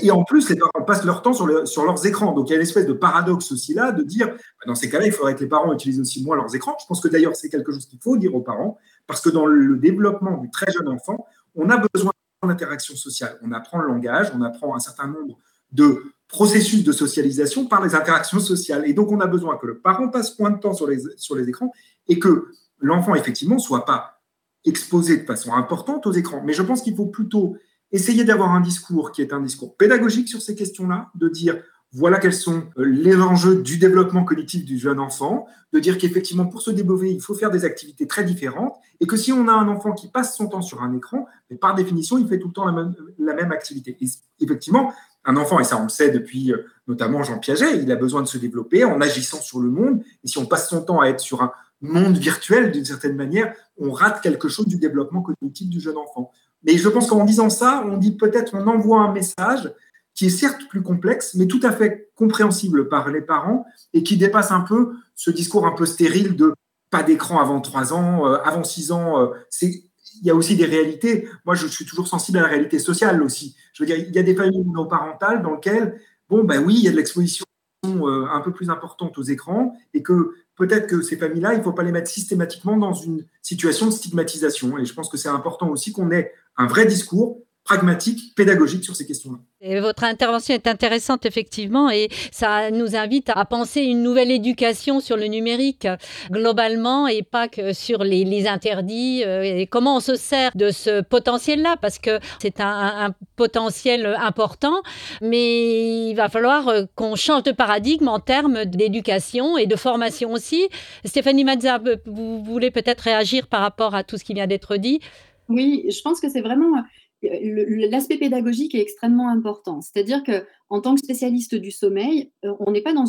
et 0.00 0.10
en 0.10 0.24
plus, 0.24 0.48
les 0.50 0.56
parents 0.56 0.84
passent 0.84 1.04
leur 1.04 1.22
temps 1.22 1.32
sur, 1.32 1.46
leurs 1.46 2.06
écrans. 2.06 2.32
Donc 2.32 2.48
il 2.48 2.52
y 2.52 2.54
a 2.54 2.56
une 2.56 2.62
espèce 2.62 2.86
de 2.86 2.92
paradoxe 2.92 3.52
aussi 3.52 3.74
là 3.74 3.92
de 3.92 4.02
dire, 4.02 4.28
bah, 4.28 4.64
dans 4.66 4.74
ces 4.74 4.90
cas-là, 4.90 5.06
il 5.06 5.12
faudrait 5.12 5.34
que 5.34 5.40
les 5.40 5.48
parents 5.48 5.72
utilisent 5.72 6.00
aussi 6.00 6.24
moins 6.24 6.36
leurs 6.36 6.54
écrans. 6.54 6.76
Je 6.80 6.86
pense 6.86 7.00
que 7.00 7.08
d'ailleurs, 7.08 7.36
c'est 7.36 7.48
quelque 7.48 7.72
chose 7.72 7.86
qu'il 7.86 8.00
faut 8.00 8.16
dire 8.16 8.34
aux 8.34 8.42
parents, 8.42 8.78
parce 9.06 9.20
que 9.20 9.30
dans 9.30 9.46
le 9.46 9.76
développement 9.76 10.38
du 10.38 10.50
très 10.50 10.70
jeune 10.72 10.88
enfant, 10.88 11.26
on 11.54 11.70
a 11.70 11.82
besoin 11.92 12.12
d'interaction 12.42 12.96
sociale. 12.96 13.38
On 13.42 13.52
apprend 13.52 13.78
le 13.78 13.86
langage, 13.88 14.32
on 14.34 14.42
apprend 14.42 14.74
un 14.74 14.80
certain 14.80 15.06
nombre 15.06 15.38
de 15.72 16.02
processus 16.32 16.82
de 16.82 16.92
socialisation 16.92 17.66
par 17.66 17.84
les 17.84 17.94
interactions 17.94 18.40
sociales. 18.40 18.84
Et 18.86 18.94
donc, 18.94 19.12
on 19.12 19.20
a 19.20 19.26
besoin 19.26 19.58
que 19.58 19.66
le 19.66 19.78
parent 19.78 20.08
passe 20.08 20.36
moins 20.38 20.50
de 20.50 20.58
temps 20.58 20.72
sur 20.72 20.88
les, 20.88 21.02
sur 21.18 21.36
les 21.36 21.46
écrans 21.48 21.70
et 22.08 22.18
que 22.18 22.48
l'enfant, 22.80 23.14
effectivement, 23.14 23.58
soit 23.58 23.84
pas 23.84 24.22
exposé 24.64 25.18
de 25.18 25.26
façon 25.26 25.52
importante 25.52 26.06
aux 26.06 26.12
écrans. 26.12 26.42
Mais 26.44 26.54
je 26.54 26.62
pense 26.62 26.80
qu'il 26.80 26.96
faut 26.96 27.06
plutôt 27.06 27.56
essayer 27.92 28.24
d'avoir 28.24 28.52
un 28.52 28.62
discours 28.62 29.12
qui 29.12 29.20
est 29.20 29.34
un 29.34 29.40
discours 29.40 29.76
pédagogique 29.76 30.28
sur 30.28 30.40
ces 30.40 30.54
questions-là, 30.54 31.10
de 31.14 31.28
dire 31.28 31.62
voilà 31.94 32.18
quels 32.18 32.32
sont 32.32 32.64
euh, 32.78 32.84
les 32.84 33.16
enjeux 33.16 33.56
du 33.56 33.76
développement 33.76 34.24
cognitif 34.24 34.64
du 34.64 34.78
jeune 34.78 34.98
enfant, 34.98 35.46
de 35.74 35.78
dire 35.78 35.98
qu'effectivement, 35.98 36.46
pour 36.46 36.62
se 36.62 36.70
développer, 36.70 37.10
il 37.10 37.20
faut 37.20 37.34
faire 37.34 37.50
des 37.50 37.66
activités 37.66 38.06
très 38.06 38.24
différentes, 38.24 38.76
et 39.00 39.06
que 39.06 39.18
si 39.18 39.30
on 39.30 39.46
a 39.48 39.52
un 39.52 39.68
enfant 39.68 39.92
qui 39.92 40.08
passe 40.08 40.34
son 40.34 40.48
temps 40.48 40.62
sur 40.62 40.82
un 40.82 40.96
écran, 40.96 41.26
mais 41.50 41.58
par 41.58 41.74
définition, 41.74 42.16
il 42.16 42.26
fait 42.26 42.38
tout 42.38 42.48
le 42.48 42.54
temps 42.54 42.64
la 42.64 42.72
même, 42.72 42.94
la 43.18 43.34
même 43.34 43.52
activité. 43.52 43.98
Et 44.00 44.06
effectivement, 44.40 44.94
un 45.24 45.36
enfant, 45.36 45.60
et 45.60 45.64
ça 45.64 45.78
on 45.78 45.84
le 45.84 45.88
sait 45.88 46.10
depuis 46.10 46.52
euh, 46.52 46.66
notamment 46.88 47.22
Jean 47.22 47.38
Piaget, 47.38 47.80
il 47.80 47.90
a 47.92 47.96
besoin 47.96 48.22
de 48.22 48.28
se 48.28 48.38
développer 48.38 48.84
en 48.84 49.00
agissant 49.00 49.40
sur 49.40 49.60
le 49.60 49.70
monde. 49.70 50.02
Et 50.24 50.28
si 50.28 50.38
on 50.38 50.46
passe 50.46 50.68
son 50.68 50.82
temps 50.82 51.00
à 51.00 51.06
être 51.08 51.20
sur 51.20 51.42
un 51.42 51.52
monde 51.80 52.16
virtuel, 52.16 52.72
d'une 52.72 52.84
certaine 52.84 53.16
manière, 53.16 53.54
on 53.78 53.92
rate 53.92 54.20
quelque 54.20 54.48
chose 54.48 54.66
du 54.66 54.76
développement 54.76 55.22
cognitif 55.22 55.68
du 55.68 55.80
jeune 55.80 55.96
enfant. 55.96 56.30
Mais 56.64 56.76
je 56.76 56.88
pense 56.88 57.08
qu'en 57.08 57.24
disant 57.24 57.50
ça, 57.50 57.84
on 57.86 57.96
dit 57.96 58.16
peut-être, 58.16 58.54
on 58.54 58.66
envoie 58.66 59.00
un 59.00 59.12
message 59.12 59.72
qui 60.14 60.26
est 60.26 60.30
certes 60.30 60.62
plus 60.68 60.82
complexe, 60.82 61.34
mais 61.34 61.46
tout 61.46 61.60
à 61.62 61.72
fait 61.72 62.10
compréhensible 62.14 62.88
par 62.88 63.10
les 63.10 63.22
parents 63.22 63.64
et 63.94 64.02
qui 64.02 64.16
dépasse 64.16 64.50
un 64.50 64.60
peu 64.60 64.92
ce 65.14 65.30
discours 65.30 65.66
un 65.66 65.72
peu 65.72 65.86
stérile 65.86 66.36
de 66.36 66.54
pas 66.90 67.02
d'écran 67.02 67.40
avant 67.40 67.60
3 67.60 67.94
ans, 67.94 68.26
euh, 68.26 68.36
avant 68.44 68.64
6 68.64 68.92
ans. 68.92 69.20
Euh, 69.20 69.28
c'est 69.48 69.84
il 70.20 70.26
y 70.26 70.30
a 70.30 70.34
aussi 70.34 70.56
des 70.56 70.66
réalités. 70.66 71.28
Moi, 71.44 71.54
je 71.54 71.66
suis 71.66 71.86
toujours 71.86 72.06
sensible 72.06 72.38
à 72.38 72.42
la 72.42 72.48
réalité 72.48 72.78
sociale 72.78 73.22
aussi. 73.22 73.56
Il 73.82 74.14
y 74.14 74.18
a 74.18 74.22
des 74.22 74.34
familles 74.34 74.64
monoparentales 74.64 75.42
dans 75.42 75.54
lesquelles, 75.54 76.00
bon, 76.28 76.44
ben 76.44 76.62
oui, 76.64 76.74
il 76.78 76.84
y 76.84 76.88
a 76.88 76.90
de 76.90 76.96
l'exposition 76.96 77.44
euh, 77.84 78.26
un 78.30 78.40
peu 78.40 78.52
plus 78.52 78.70
importante 78.70 79.18
aux 79.18 79.22
écrans 79.22 79.76
et 79.92 80.02
que 80.02 80.34
peut-être 80.56 80.86
que 80.86 81.02
ces 81.02 81.16
familles-là, 81.16 81.54
il 81.54 81.58
ne 81.58 81.62
faut 81.62 81.72
pas 81.72 81.82
les 81.82 81.92
mettre 81.92 82.10
systématiquement 82.10 82.76
dans 82.76 82.94
une 82.94 83.24
situation 83.42 83.86
de 83.86 83.90
stigmatisation. 83.90 84.78
Et 84.78 84.84
je 84.84 84.94
pense 84.94 85.08
que 85.08 85.16
c'est 85.16 85.28
important 85.28 85.68
aussi 85.68 85.92
qu'on 85.92 86.10
ait 86.10 86.32
un 86.56 86.66
vrai 86.66 86.86
discours 86.86 87.40
pragmatique, 87.64 88.34
pédagogique 88.34 88.84
sur 88.84 88.96
ces 88.96 89.06
questions-là. 89.06 89.38
Et 89.60 89.78
votre 89.78 90.02
intervention 90.02 90.54
est 90.54 90.66
intéressante, 90.66 91.24
effectivement, 91.24 91.88
et 91.90 92.08
ça 92.32 92.72
nous 92.72 92.96
invite 92.96 93.30
à 93.32 93.44
penser 93.44 93.82
une 93.82 94.02
nouvelle 94.02 94.32
éducation 94.32 94.98
sur 94.98 95.16
le 95.16 95.26
numérique 95.26 95.86
globalement 96.30 97.06
et 97.06 97.22
pas 97.22 97.46
que 97.46 97.72
sur 97.72 98.02
les, 98.02 98.48
interdits 98.48 99.22
euh, 99.24 99.42
et 99.42 99.68
comment 99.68 99.96
on 99.96 100.00
se 100.00 100.16
sert 100.16 100.50
de 100.56 100.70
ce 100.70 101.00
potentiel-là, 101.02 101.76
parce 101.80 102.00
que 102.00 102.18
c'est 102.40 102.60
un, 102.60 103.14
potentiel 103.36 104.16
important, 104.18 104.82
mais 105.20 106.10
il 106.10 106.14
va 106.14 106.28
falloir 106.28 106.68
euh, 106.68 106.84
qu'on 106.96 107.14
change 107.14 107.44
de 107.44 107.52
paradigme 107.52 108.08
en 108.08 108.18
termes 108.18 108.64
d'éducation 108.64 109.56
et 109.56 109.66
de 109.66 109.76
formation 109.76 110.32
aussi. 110.32 110.68
Stéphanie 111.04 111.44
Mazza, 111.44 111.80
vous 112.06 112.42
voulez 112.42 112.72
peut-être 112.72 113.02
réagir 113.02 113.46
par 113.46 113.60
rapport 113.60 113.94
à 113.94 114.02
tout 114.02 114.18
ce 114.18 114.24
qui 114.24 114.34
vient 114.34 114.48
d'être 114.48 114.76
dit? 114.76 115.00
Oui, 115.48 115.84
je 115.88 116.00
pense 116.02 116.20
que 116.20 116.28
c'est 116.28 116.40
vraiment 116.40 116.82
l'aspect 117.22 118.18
pédagogique 118.18 118.74
est 118.74 118.80
extrêmement 118.80 119.28
important. 119.28 119.80
C'est-à-dire 119.80 120.22
que 120.22 120.44
en 120.70 120.80
tant 120.80 120.94
que 120.94 121.00
spécialiste 121.00 121.54
du 121.54 121.70
sommeil, 121.70 122.30
euh, 122.44 122.52
on 122.60 122.72
n'est 122.72 122.82
pas 122.82 122.92
dans 122.92 123.06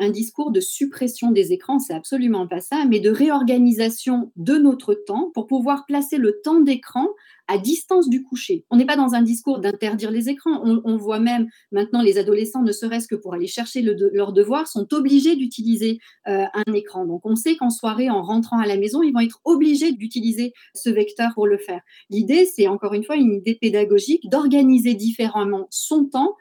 un 0.00 0.10
discours 0.10 0.50
de 0.50 0.60
suppression 0.60 1.30
des 1.30 1.52
écrans, 1.52 1.78
c'est 1.78 1.94
absolument 1.94 2.46
pas 2.46 2.60
ça, 2.60 2.84
mais 2.88 3.00
de 3.00 3.10
réorganisation 3.10 4.32
de 4.36 4.56
notre 4.56 4.94
temps 4.94 5.30
pour 5.34 5.46
pouvoir 5.46 5.86
placer 5.86 6.16
le 6.16 6.40
temps 6.42 6.60
d'écran 6.60 7.06
à 7.48 7.58
distance 7.58 8.08
du 8.08 8.22
coucher. 8.22 8.64
On 8.70 8.76
n'est 8.76 8.86
pas 8.86 8.96
dans 8.96 9.14
un 9.14 9.22
discours 9.22 9.58
d'interdire 9.58 10.10
les 10.10 10.28
écrans. 10.28 10.62
On, 10.62 10.96
voit 10.98 11.20
même 11.20 11.48
maintenant 11.72 12.02
les 12.02 12.18
adolescents, 12.18 12.62
ne 12.62 12.72
serait-ce 12.72 13.08
que 13.08 13.14
pour 13.14 13.34
aller 13.34 13.46
chercher 13.46 13.82
le 13.82 13.96
leurs 14.12 14.32
devoirs, 14.32 14.68
sont 14.68 14.92
obligés 14.92 15.36
d'utiliser 15.36 15.98
euh, 16.26 16.44
un 16.52 16.72
écran. 16.72 17.06
Donc 17.06 17.22
on 17.24 17.36
sait 17.36 17.56
qu'en 17.56 17.70
soirée, 17.70 18.10
en 18.10 18.22
rentrant 18.22 18.58
à 18.58 18.66
la 18.66 18.76
maison, 18.76 19.02
ils 19.02 19.12
vont 19.12 19.20
être 19.20 19.40
obligés 19.44 19.92
d'utiliser 19.92 20.52
ce 20.74 20.90
vecteur 20.90 21.30
pour 21.34 21.46
le 21.46 21.58
faire. 21.58 21.80
L'idée, 22.10 22.44
c'est 22.44 22.68
encore 22.68 22.94
une 22.94 23.04
fois 23.04 23.16
une 23.16 23.32
idée 23.32 23.54
pédagogique 23.54 24.28
d'organiser 24.28 24.94
différemment 24.94 25.66
son 25.70 26.04
temps 26.04 26.36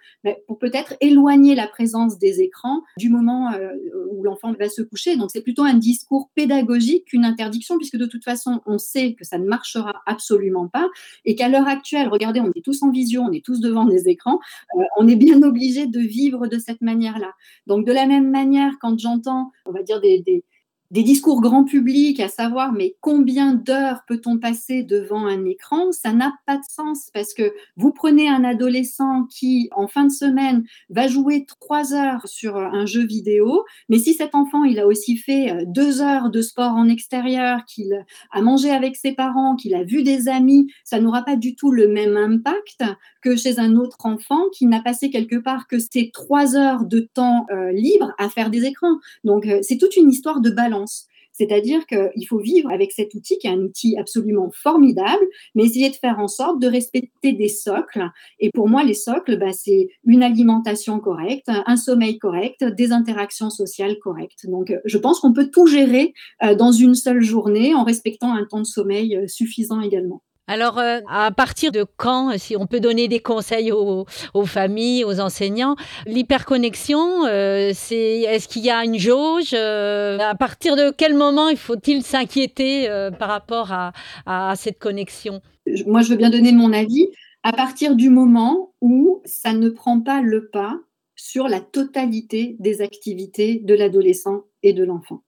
pour 0.48 0.60
peut-être 0.60 0.96
éloigner 1.00 1.56
la 1.56 1.68
présence 1.68 2.18
des 2.18 2.42
écrans 2.42 2.82
du 2.98 3.10
moment 3.10 3.54
euh, 3.54 3.70
où 4.12 4.24
l'enfant 4.24 4.54
va 4.54 4.70
se 4.70 4.82
coucher. 4.82 5.16
Donc 5.16 5.30
c'est 5.32 5.42
plutôt 5.42 5.64
un 5.64 5.76
discours 5.76 6.30
pédagogique 6.36 7.06
qu'une 7.06 7.26
interdiction, 7.26 7.78
puisque 7.78 7.98
de 7.98 8.06
toute 8.06 8.24
façon, 8.24 8.62
on 8.66 8.78
sait 8.78 9.14
que 9.14 9.24
ça 9.24 9.38
ne 9.38 9.46
marchera 9.46 10.02
absolument 10.06 10.68
pas 10.68 10.90
et 11.26 11.36
qu'à 11.36 11.50
l'heure 11.50 11.68
actuelle, 11.68 12.08
regardez, 12.08 12.40
on 12.42 12.52
est 12.56 12.64
tous 12.64 12.84
en 12.84 12.92
vision, 12.92 13.24
on 13.24 13.32
est 13.32 13.44
tous 13.44 13.60
devant 13.60 13.86
des 13.86 14.10
écrans, 14.10 14.40
euh, 14.78 14.84
on 14.98 15.08
est 15.08 15.16
bien 15.16 15.42
obligé 15.44 15.88
de 15.88 16.00
vivre 16.00 16.48
de 16.48 16.58
cette 16.58 16.82
manière-là. 16.82 17.32
Donc 17.66 17.86
de 17.86 17.92
la 17.92 18.06
même 18.06 18.30
manière, 18.30 18.74
quand 18.82 18.98
j'entends, 19.00 19.52
on 19.66 19.72
va 19.72 19.84
dire 19.84 20.02
des, 20.02 20.22
des 20.22 20.44
discours 20.92 21.42
grand 21.42 21.64
public, 21.64 22.20
à 22.20 22.30
savoir 22.30 22.72
mais 22.72 22.96
combien 23.02 23.54
d'heures 23.54 24.02
peut-on 24.08 24.38
passer 24.38 24.84
devant 24.84 25.26
un 25.26 25.46
écran, 25.46 25.92
ça 25.92 26.14
n'a 26.14 26.34
pas 26.46 26.58
de 26.58 26.64
sens 26.70 27.10
parce 27.14 27.34
que 27.34 27.54
vous 27.76 27.92
prenez 27.92 28.30
un 28.30 28.44
adolescent 28.44 29.26
qui, 29.30 29.70
en 29.76 29.88
fin 29.88 30.06
de 30.06 30.12
semaine, 30.12 30.64
va 30.90 31.08
jouer 31.08 31.46
trois 31.60 31.94
heures 31.94 32.28
sur 32.28 32.58
un 32.58 32.86
jeu 32.86 33.06
vidéo, 33.06 33.64
mais 33.90 34.00
si 34.00 34.14
cet 34.14 34.36
enfant, 34.36 34.64
il 34.64 34.80
a 34.80 34.88
aussi 34.88 35.18
fait 35.18 35.52
euh, 35.52 35.64
deux 35.66 36.02
heures 36.02 36.30
de 36.30 36.42
sport 36.42 36.74
en 36.74 36.88
extérieur, 36.88 37.66
qu'il 37.66 38.06
a 38.32 38.42
mangé 38.42 38.72
avec 38.72 38.96
ses 38.96 39.12
parents, 39.12 39.56
qu'il 39.56 39.76
a 39.76 39.84
vu 39.84 40.04
des 40.04 40.30
amis, 40.30 40.72
ça 40.84 41.00
n'aura 41.00 41.24
pas 41.24 41.36
du 41.36 41.56
tout 41.56 41.72
le 41.72 41.88
même 41.88 42.18
impact 42.18 42.84
que 43.22 43.36
chez 43.36 43.60
un 43.60 43.76
autre 43.76 43.98
enfant 44.06 44.50
qui 44.54 44.68
n'a 44.68 44.82
passé 44.82 45.10
quelque 45.10 45.36
part 45.36 45.68
que 45.68 45.80
ces 45.80 46.12
trois 46.12 46.56
heures 46.56 46.86
de 46.86 47.00
temps 47.00 47.46
euh, 47.52 47.72
libre 47.72 48.14
à 48.18 48.30
faire 48.30 48.50
des 48.50 48.66
écrans. 48.66 48.98
Donc, 49.24 49.46
euh, 49.46 49.60
c'est 49.62 49.78
toute 49.78 49.96
une 49.96 50.10
histoire 50.10 50.42
de 50.42 50.50
balance. 50.50 50.77
C'est-à-dire 51.38 51.86
qu'il 51.86 52.28
faut 52.28 52.40
vivre 52.40 52.72
avec 52.72 52.92
cet 52.92 53.14
outil 53.14 53.38
qui 53.38 53.48
est 53.48 53.52
un 53.52 53.60
outil 53.60 53.96
absolument 53.98 54.50
formidable, 54.52 55.24
mais 55.54 55.66
essayer 55.66 55.90
de 55.90 55.96
faire 55.96 56.18
en 56.20 56.28
sorte 56.28 56.60
de 56.60 56.68
respecter 56.68 57.34
des 57.34 57.48
socles. 57.48 58.10
Et 58.40 58.50
pour 58.52 58.68
moi, 58.68 58.84
les 58.84 58.96
socles, 58.96 59.38
bah, 59.38 59.54
c'est 59.54 59.90
une 60.04 60.24
alimentation 60.24 61.00
correcte, 61.00 61.48
un 61.48 61.78
sommeil 61.78 62.18
correct, 62.18 62.64
des 62.64 62.92
interactions 62.92 63.52
sociales 63.52 64.00
correctes. 64.00 64.48
Donc, 64.48 64.74
je 64.86 64.98
pense 64.98 65.20
qu'on 65.20 65.34
peut 65.34 65.52
tout 65.52 65.68
gérer 65.68 66.14
euh, 66.44 66.56
dans 66.56 66.72
une 66.72 66.96
seule 66.96 67.22
journée 67.22 67.76
en 67.76 67.84
respectant 67.84 68.34
un 68.34 68.46
temps 68.46 68.62
de 68.62 68.66
sommeil 68.66 69.16
euh, 69.16 69.28
suffisant 69.28 69.82
également. 69.82 70.24
Alors, 70.50 70.80
euh, 70.80 71.02
à 71.10 71.30
partir 71.32 71.74
de 71.74 71.86
quand, 71.98 72.38
si 72.38 72.56
on 72.56 72.68
peut 72.68 72.80
donner 72.80 73.10
des 73.10 73.20
conseils 73.20 73.74
aux, 73.74 74.06
familles, 74.46 75.04
aux 75.04 75.20
enseignants, 75.20 75.76
l'hyperconnexion, 76.06 77.26
euh, 77.26 77.72
c'est 77.74 78.22
est-ce 78.22 78.48
qu'il 78.48 78.64
y 78.64 78.70
a 78.70 78.86
une 78.86 78.98
jauge 78.98 79.52
euh, 79.54 80.18
À 80.20 80.36
partir 80.36 80.78
de 80.78 80.90
quel 80.90 81.16
moment 81.16 81.50
il 81.50 81.58
faut-il 81.58 82.02
s'inquiéter 82.02 82.88
par 83.20 83.28
rapport 83.28 83.74
à, 83.74 83.92
à, 84.26 84.56
cette 84.56 84.80
connexion? 84.80 85.42
Moi, 85.86 86.02
je 86.02 86.12
veux 86.12 86.18
bien 86.18 86.30
donner 86.30 86.54
mon 86.54 86.72
avis. 86.72 87.10
À 87.44 87.52
partir 87.52 87.96
du 87.96 88.10
moment 88.10 88.74
où 88.80 89.22
ça 89.26 89.52
ne 89.52 89.70
prend 89.70 90.00
pas 90.00 90.22
le 90.22 90.50
pas 90.50 90.80
sur 91.16 91.50
la 91.50 91.60
totalité 91.60 92.56
des 92.60 92.82
activités 92.82 93.60
de 93.64 93.74
l'adolescent 93.74 94.44
et 94.64 94.72
de 94.72 94.86
l'enfant 94.86 95.24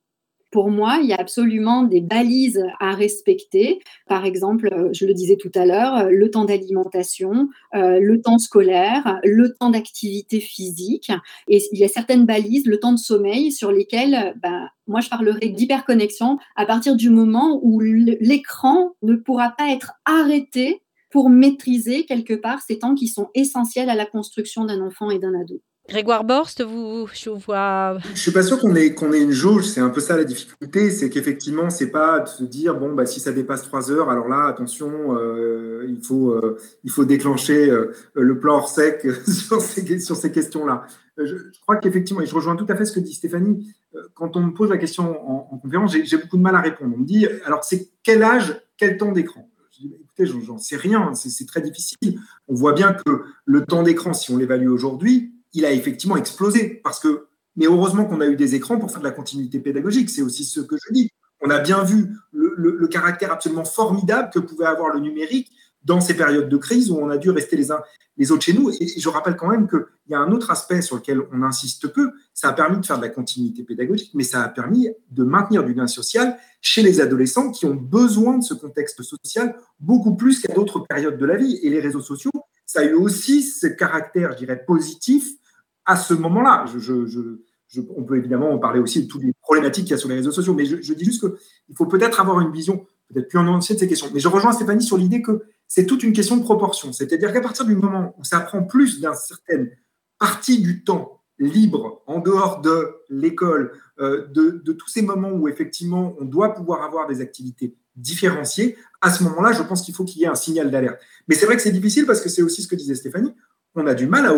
pour 0.50 0.70
moi, 0.70 0.98
il 1.02 1.08
y 1.08 1.12
a 1.12 1.20
absolument 1.20 1.84
des 1.84 2.00
balises 2.00 2.62
à 2.80 2.94
respecter. 2.94 3.80
Par 4.08 4.24
exemple, 4.24 4.68
euh, 4.72 4.88
je 4.92 5.06
le 5.06 5.14
disais 5.14 5.36
tout 5.36 5.52
à 5.54 5.64
l'heure, 5.64 5.96
euh, 5.96 6.08
le 6.10 6.30
temps 6.30 6.44
d'alimentation, 6.44 7.48
euh, 7.74 8.00
le 8.00 8.20
temps 8.20 8.38
scolaire, 8.38 9.20
le 9.22 9.54
temps 9.54 9.70
d'activité 9.70 10.40
physique. 10.40 11.12
Et 11.48 11.62
il 11.72 11.78
y 11.78 11.84
a 11.84 11.88
certaines 11.88 12.26
balises, 12.26 12.66
le 12.66 12.80
temps 12.80 12.92
de 12.92 12.98
sommeil, 12.98 13.52
sur 13.52 13.70
lesquelles, 13.70 14.34
ben, 14.42 14.68
moi, 14.86 15.00
je 15.00 15.08
parlerai 15.08 15.50
d'hyperconnexion 15.50 16.38
à 16.56 16.66
partir 16.66 16.96
du 16.96 17.10
moment 17.10 17.60
où 17.62 17.80
l'écran 17.80 18.94
ne 19.02 19.14
pourra 19.14 19.54
pas 19.56 19.70
être 19.70 19.92
arrêté 20.04 20.82
pour 21.10 21.30
maîtriser 21.30 22.04
quelque 22.06 22.34
part 22.34 22.60
ces 22.62 22.78
temps 22.78 22.94
qui 22.94 23.08
sont 23.08 23.28
essentiels 23.34 23.90
à 23.90 23.94
la 23.94 24.06
construction 24.06 24.64
d'un 24.64 24.80
enfant 24.80 25.10
et 25.10 25.18
d'un 25.18 25.34
ado. 25.34 25.60
Grégoire 25.90 26.22
Borst, 26.22 26.62
vous, 26.62 27.08
je 27.12 27.30
vois. 27.30 27.98
Je 28.14 28.20
suis 28.20 28.30
pas 28.30 28.44
sûr 28.44 28.60
qu'on 28.60 28.76
ait, 28.76 28.94
qu'on 28.94 29.12
ait 29.12 29.20
une 29.20 29.32
jauge. 29.32 29.64
C'est 29.64 29.80
un 29.80 29.90
peu 29.90 30.00
ça 30.00 30.16
la 30.16 30.22
difficulté, 30.22 30.88
c'est 30.88 31.10
qu'effectivement, 31.10 31.68
c'est 31.68 31.90
pas 31.90 32.20
de 32.20 32.28
se 32.28 32.44
dire 32.44 32.78
bon 32.78 32.94
bah 32.94 33.06
si 33.06 33.18
ça 33.18 33.32
dépasse 33.32 33.62
trois 33.62 33.90
heures, 33.90 34.08
alors 34.08 34.28
là 34.28 34.44
attention, 34.44 35.16
euh, 35.16 35.84
il 35.88 36.00
faut 36.00 36.30
euh, 36.30 36.58
il 36.84 36.92
faut 36.92 37.04
déclencher 37.04 37.68
euh, 37.68 37.92
le 38.14 38.38
plan 38.38 38.58
hors 38.58 38.68
sec 38.68 39.04
sur 39.26 39.60
ces 39.60 40.32
questions-là. 40.32 40.86
Je, 41.18 41.34
crois 41.62 41.76
qu'effectivement, 41.76 42.22
et 42.22 42.26
je 42.26 42.34
rejoins 42.36 42.54
tout 42.54 42.66
à 42.68 42.76
fait 42.76 42.84
ce 42.84 42.92
que 42.92 43.00
dit 43.00 43.12
Stéphanie. 43.12 43.74
Quand 44.14 44.36
on 44.36 44.40
me 44.42 44.52
pose 44.52 44.70
la 44.70 44.78
question 44.78 45.52
en, 45.52 45.58
conférence, 45.58 45.92
j'ai, 45.92 46.16
beaucoup 46.18 46.36
de 46.36 46.42
mal 46.42 46.54
à 46.54 46.60
répondre. 46.60 46.94
On 46.96 47.00
me 47.00 47.04
dit 47.04 47.26
alors 47.44 47.64
c'est 47.64 47.90
quel 48.04 48.22
âge, 48.22 48.54
quel 48.76 48.96
temps 48.96 49.10
d'écran? 49.10 49.50
Dis, 49.72 49.92
écoutez, 50.00 50.26
j'en 50.46 50.58
sais 50.58 50.76
rien, 50.76 51.14
c'est 51.14 51.46
très 51.46 51.62
difficile. 51.62 52.20
On 52.46 52.54
voit 52.54 52.74
bien 52.74 52.92
que 52.92 53.22
le 53.44 53.64
temps 53.64 53.82
d'écran, 53.82 54.12
si 54.12 54.30
on 54.30 54.36
l'évalue 54.36 54.68
aujourd'hui, 54.68 55.32
il 55.52 55.64
a 55.64 55.72
effectivement 55.72 56.16
explosé. 56.16 56.80
Parce 56.82 57.00
que, 57.00 57.26
mais 57.56 57.66
heureusement 57.66 58.04
qu'on 58.04 58.20
a 58.20 58.26
eu 58.26 58.36
des 58.36 58.54
écrans 58.54 58.78
pour 58.78 58.90
faire 58.90 59.00
de 59.00 59.04
la 59.04 59.10
continuité 59.10 59.58
pédagogique. 59.60 60.10
C'est 60.10 60.22
aussi 60.22 60.44
ce 60.44 60.60
que 60.60 60.76
je 60.76 60.92
dis. 60.92 61.10
On 61.40 61.50
a 61.50 61.58
bien 61.58 61.82
vu 61.82 62.14
le, 62.32 62.86
caractère 62.88 63.32
absolument 63.32 63.64
formidable 63.64 64.30
que 64.32 64.38
pouvait 64.38 64.66
avoir 64.66 64.92
le 64.92 65.00
numérique 65.00 65.50
dans 65.84 66.00
ces 66.00 66.14
périodes 66.14 66.48
de 66.48 66.56
crise 66.56 66.90
où 66.90 66.98
on 66.98 67.08
a 67.08 67.16
dû 67.16 67.30
rester 67.30 67.56
les 67.56 67.70
uns 67.70 67.80
les 68.20 68.30
autres 68.32 68.42
chez 68.42 68.52
nous. 68.52 68.70
Et 68.70 68.86
je 68.86 69.08
rappelle 69.08 69.34
quand 69.34 69.48
même 69.48 69.66
qu'il 69.66 69.80
y 70.08 70.14
a 70.14 70.20
un 70.20 70.30
autre 70.30 70.50
aspect 70.50 70.82
sur 70.82 70.96
lequel 70.96 71.22
on 71.32 71.42
insiste 71.42 71.88
peu. 71.88 72.10
Ça 72.34 72.50
a 72.50 72.52
permis 72.52 72.78
de 72.78 72.84
faire 72.84 72.98
de 72.98 73.02
la 73.02 73.08
continuité 73.08 73.64
pédagogique, 73.64 74.10
mais 74.12 74.24
ça 74.24 74.42
a 74.42 74.48
permis 74.48 74.90
de 75.10 75.24
maintenir 75.24 75.64
du 75.64 75.72
lien 75.72 75.86
social 75.86 76.36
chez 76.60 76.82
les 76.82 77.00
adolescents 77.00 77.50
qui 77.50 77.64
ont 77.64 77.74
besoin 77.74 78.36
de 78.36 78.44
ce 78.44 78.52
contexte 78.52 79.02
social 79.02 79.56
beaucoup 79.78 80.16
plus 80.16 80.40
qu'à 80.40 80.52
d'autres 80.52 80.80
périodes 80.80 81.16
de 81.16 81.24
la 81.24 81.36
vie. 81.36 81.58
Et 81.62 81.70
les 81.70 81.80
réseaux 81.80 82.02
sociaux, 82.02 82.30
ça 82.66 82.80
a 82.80 82.84
eu 82.84 82.92
aussi 82.92 83.42
ce 83.42 83.66
caractère, 83.66 84.32
je 84.32 84.38
dirais, 84.38 84.62
positif 84.66 85.32
à 85.90 85.96
ce 85.96 86.14
moment-là. 86.14 86.66
on 87.96 88.04
peut 88.04 88.16
évidemment 88.16 88.56
parler 88.58 88.78
aussi 88.78 89.02
de 89.02 89.08
toutes 89.08 89.24
les 89.24 89.32
problématiques 89.42 89.86
qu'il 89.86 89.90
y 89.90 89.94
a 89.94 89.98
sur 89.98 90.08
les 90.08 90.14
réseaux 90.14 90.30
sociaux, 90.30 90.54
mais 90.54 90.64
je, 90.64 90.94
dis 90.94 91.04
juste 91.04 91.20
qu'il 91.20 91.74
faut 91.76 91.86
peut-être 91.86 92.20
avoir 92.20 92.40
une 92.40 92.52
vision 92.52 92.86
peut-être 93.12 93.28
plus 93.28 93.38
en 93.38 93.48
entier 93.48 93.74
de 93.74 93.80
ces 93.80 93.88
questions. 93.88 94.06
Mais 94.14 94.20
je 94.20 94.28
rejoins 94.28 94.52
Stéphanie 94.52 94.84
sur 94.84 94.96
l'idée 94.96 95.20
que 95.20 95.42
c'est 95.66 95.86
toute 95.86 96.04
une 96.04 96.12
question 96.12 96.36
de 96.36 96.44
proportion. 96.44 96.92
C'est-à-dire 96.92 97.32
qu'à 97.32 97.40
partir 97.40 97.64
du 97.64 97.74
moment 97.74 98.14
où 98.18 98.24
ça 98.24 98.38
prend 98.38 98.62
plus 98.62 99.00
d'une 99.00 99.12
certaine 99.14 99.68
partie 100.20 100.60
du 100.60 100.84
temps 100.84 101.20
libre, 101.40 102.02
en 102.06 102.20
dehors 102.20 102.60
de 102.60 102.94
l'école, 103.08 103.72
euh, 103.98 104.28
de, 104.28 104.72
tous 104.72 104.88
ces 104.88 105.02
moments 105.02 105.32
où 105.32 105.48
effectivement 105.48 106.14
on 106.20 106.24
doit 106.24 106.54
pouvoir 106.54 106.82
avoir 106.84 107.08
des 107.08 107.20
activités 107.20 107.74
différenciées, 107.96 108.76
à 109.00 109.10
ce 109.10 109.24
moment-là, 109.24 109.52
je 109.52 109.62
pense 109.64 109.82
qu'il 109.82 109.94
faut 109.94 110.04
qu'il 110.04 110.20
y 110.20 110.24
ait 110.24 110.28
un 110.28 110.36
signal 110.36 110.70
d'alerte. 110.70 111.00
Mais 111.26 111.34
c'est 111.34 111.46
vrai 111.46 111.56
que 111.56 111.62
c'est 111.62 111.72
difficile 111.72 112.06
parce 112.06 112.20
que 112.20 112.28
c'est 112.28 112.42
aussi 112.42 112.62
ce 112.62 112.68
que 112.68 112.76
disait 112.76 112.94
Stéphanie, 112.94 113.34
on 113.74 113.86
a 113.86 113.94
du 113.94 114.06
mal 114.06 114.26
à 114.26 114.34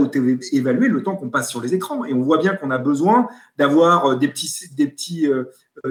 évaluer 0.52 0.88
le 0.88 1.02
temps 1.02 1.16
qu'on 1.16 1.30
passe 1.30 1.48
sur 1.48 1.60
les 1.60 1.74
écrans. 1.74 2.04
Et 2.04 2.12
on 2.12 2.22
voit 2.22 2.38
bien 2.38 2.54
qu'on 2.54 2.70
a 2.70 2.78
besoin 2.78 3.28
d'avoir 3.56 4.06
euh, 4.06 4.16
des 4.16 4.28
petits, 4.28 4.52
des 4.74 4.86
petits 4.86 5.26
euh, 5.26 5.44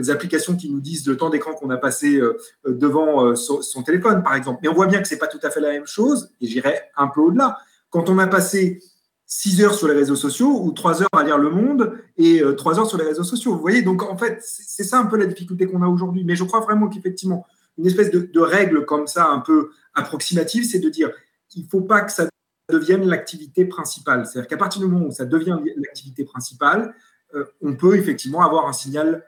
applications 0.09 0.55
qui 0.55 0.69
nous 0.69 0.79
disent 0.79 1.07
le 1.07 1.17
temps 1.17 1.29
d'écran 1.29 1.53
qu'on 1.53 1.69
a 1.71 1.77
passé 1.77 2.17
euh, 2.17 2.37
devant 2.65 3.35
son, 3.35 3.83
téléphone, 3.83 4.23
par 4.23 4.35
exemple. 4.35 4.59
Mais 4.61 4.69
on 4.69 4.73
voit 4.73 4.87
bien 4.87 5.01
que 5.01 5.07
c'est 5.07 5.17
pas 5.17 5.27
tout 5.27 5.39
à 5.41 5.49
fait 5.49 5.59
la 5.59 5.71
même 5.71 5.87
chose. 5.87 6.31
Et 6.39 6.47
j'irai 6.47 6.81
un 6.95 7.07
peu 7.07 7.21
au-delà. 7.21 7.57
Quand 7.89 8.09
on 8.09 8.19
a 8.19 8.27
passé 8.27 8.79
6 9.25 9.63
heures 9.63 9.73
sur 9.73 9.87
les 9.87 9.93
réseaux 9.93 10.15
sociaux 10.15 10.61
ou 10.61 10.71
3 10.71 11.01
heures 11.01 11.09
à 11.13 11.23
lire 11.23 11.37
Le 11.37 11.49
Monde 11.49 11.93
et 12.17 12.43
3 12.57 12.79
heures 12.79 12.87
sur 12.87 12.97
les 12.97 13.05
réseaux 13.05 13.23
sociaux. 13.23 13.53
Vous 13.53 13.61
voyez, 13.61 13.81
donc 13.81 14.03
en 14.03 14.17
fait, 14.17 14.39
c'est 14.41 14.83
ça 14.83 14.99
un 14.99 15.05
peu 15.05 15.17
la 15.17 15.25
difficulté 15.25 15.67
qu'on 15.67 15.81
a 15.81 15.87
aujourd'hui. 15.87 16.23
Mais 16.25 16.35
je 16.35 16.43
crois 16.43 16.59
vraiment 16.59 16.89
qu'effectivement, 16.89 17.45
une 17.77 17.87
espèce 17.87 18.11
de, 18.11 18.19
de, 18.19 18.39
règle 18.39 18.85
comme 18.85 19.07
ça, 19.07 19.29
un 19.29 19.39
peu 19.39 19.69
approximative, 19.93 20.65
c'est 20.69 20.79
de 20.79 20.89
dire 20.89 21.11
il 21.55 21.63
ne 21.63 21.69
faut 21.69 21.81
pas 21.81 22.01
que 22.01 22.11
ça 22.11 22.27
devienne 22.71 23.07
l'activité 23.07 23.65
principale. 23.65 24.25
C'est-à-dire 24.25 24.47
qu'à 24.47 24.57
partir 24.57 24.81
du 24.81 24.87
moment 24.87 25.07
où 25.07 25.11
ça 25.11 25.25
devient 25.25 25.57
l'activité 25.77 26.23
principale, 26.23 26.95
euh, 27.35 27.45
on 27.61 27.75
peut 27.75 27.95
effectivement 27.95 28.41
avoir 28.41 28.67
un 28.67 28.73
signal 28.73 29.23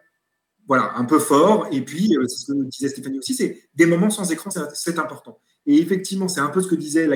voilà, 0.68 0.94
un 0.96 1.06
peu 1.06 1.20
fort. 1.20 1.68
Et 1.72 1.82
puis, 1.82 2.16
euh, 2.18 2.26
c'est 2.28 2.46
ce 2.46 2.54
que 2.54 2.64
disait 2.70 2.90
Stéphanie 2.90 3.20
aussi, 3.20 3.36
c'est 3.36 3.62
des 3.76 3.86
moments 3.86 4.10
sans 4.10 4.32
écran, 4.32 4.50
c'est 4.74 4.98
important. 4.98 5.40
Et 5.66 5.78
effectivement, 5.82 6.28
c'est 6.28 6.42
un 6.42 6.50
peu 6.50 6.62
ce 6.62 6.68
que 6.68 6.76
disait 6.76 7.08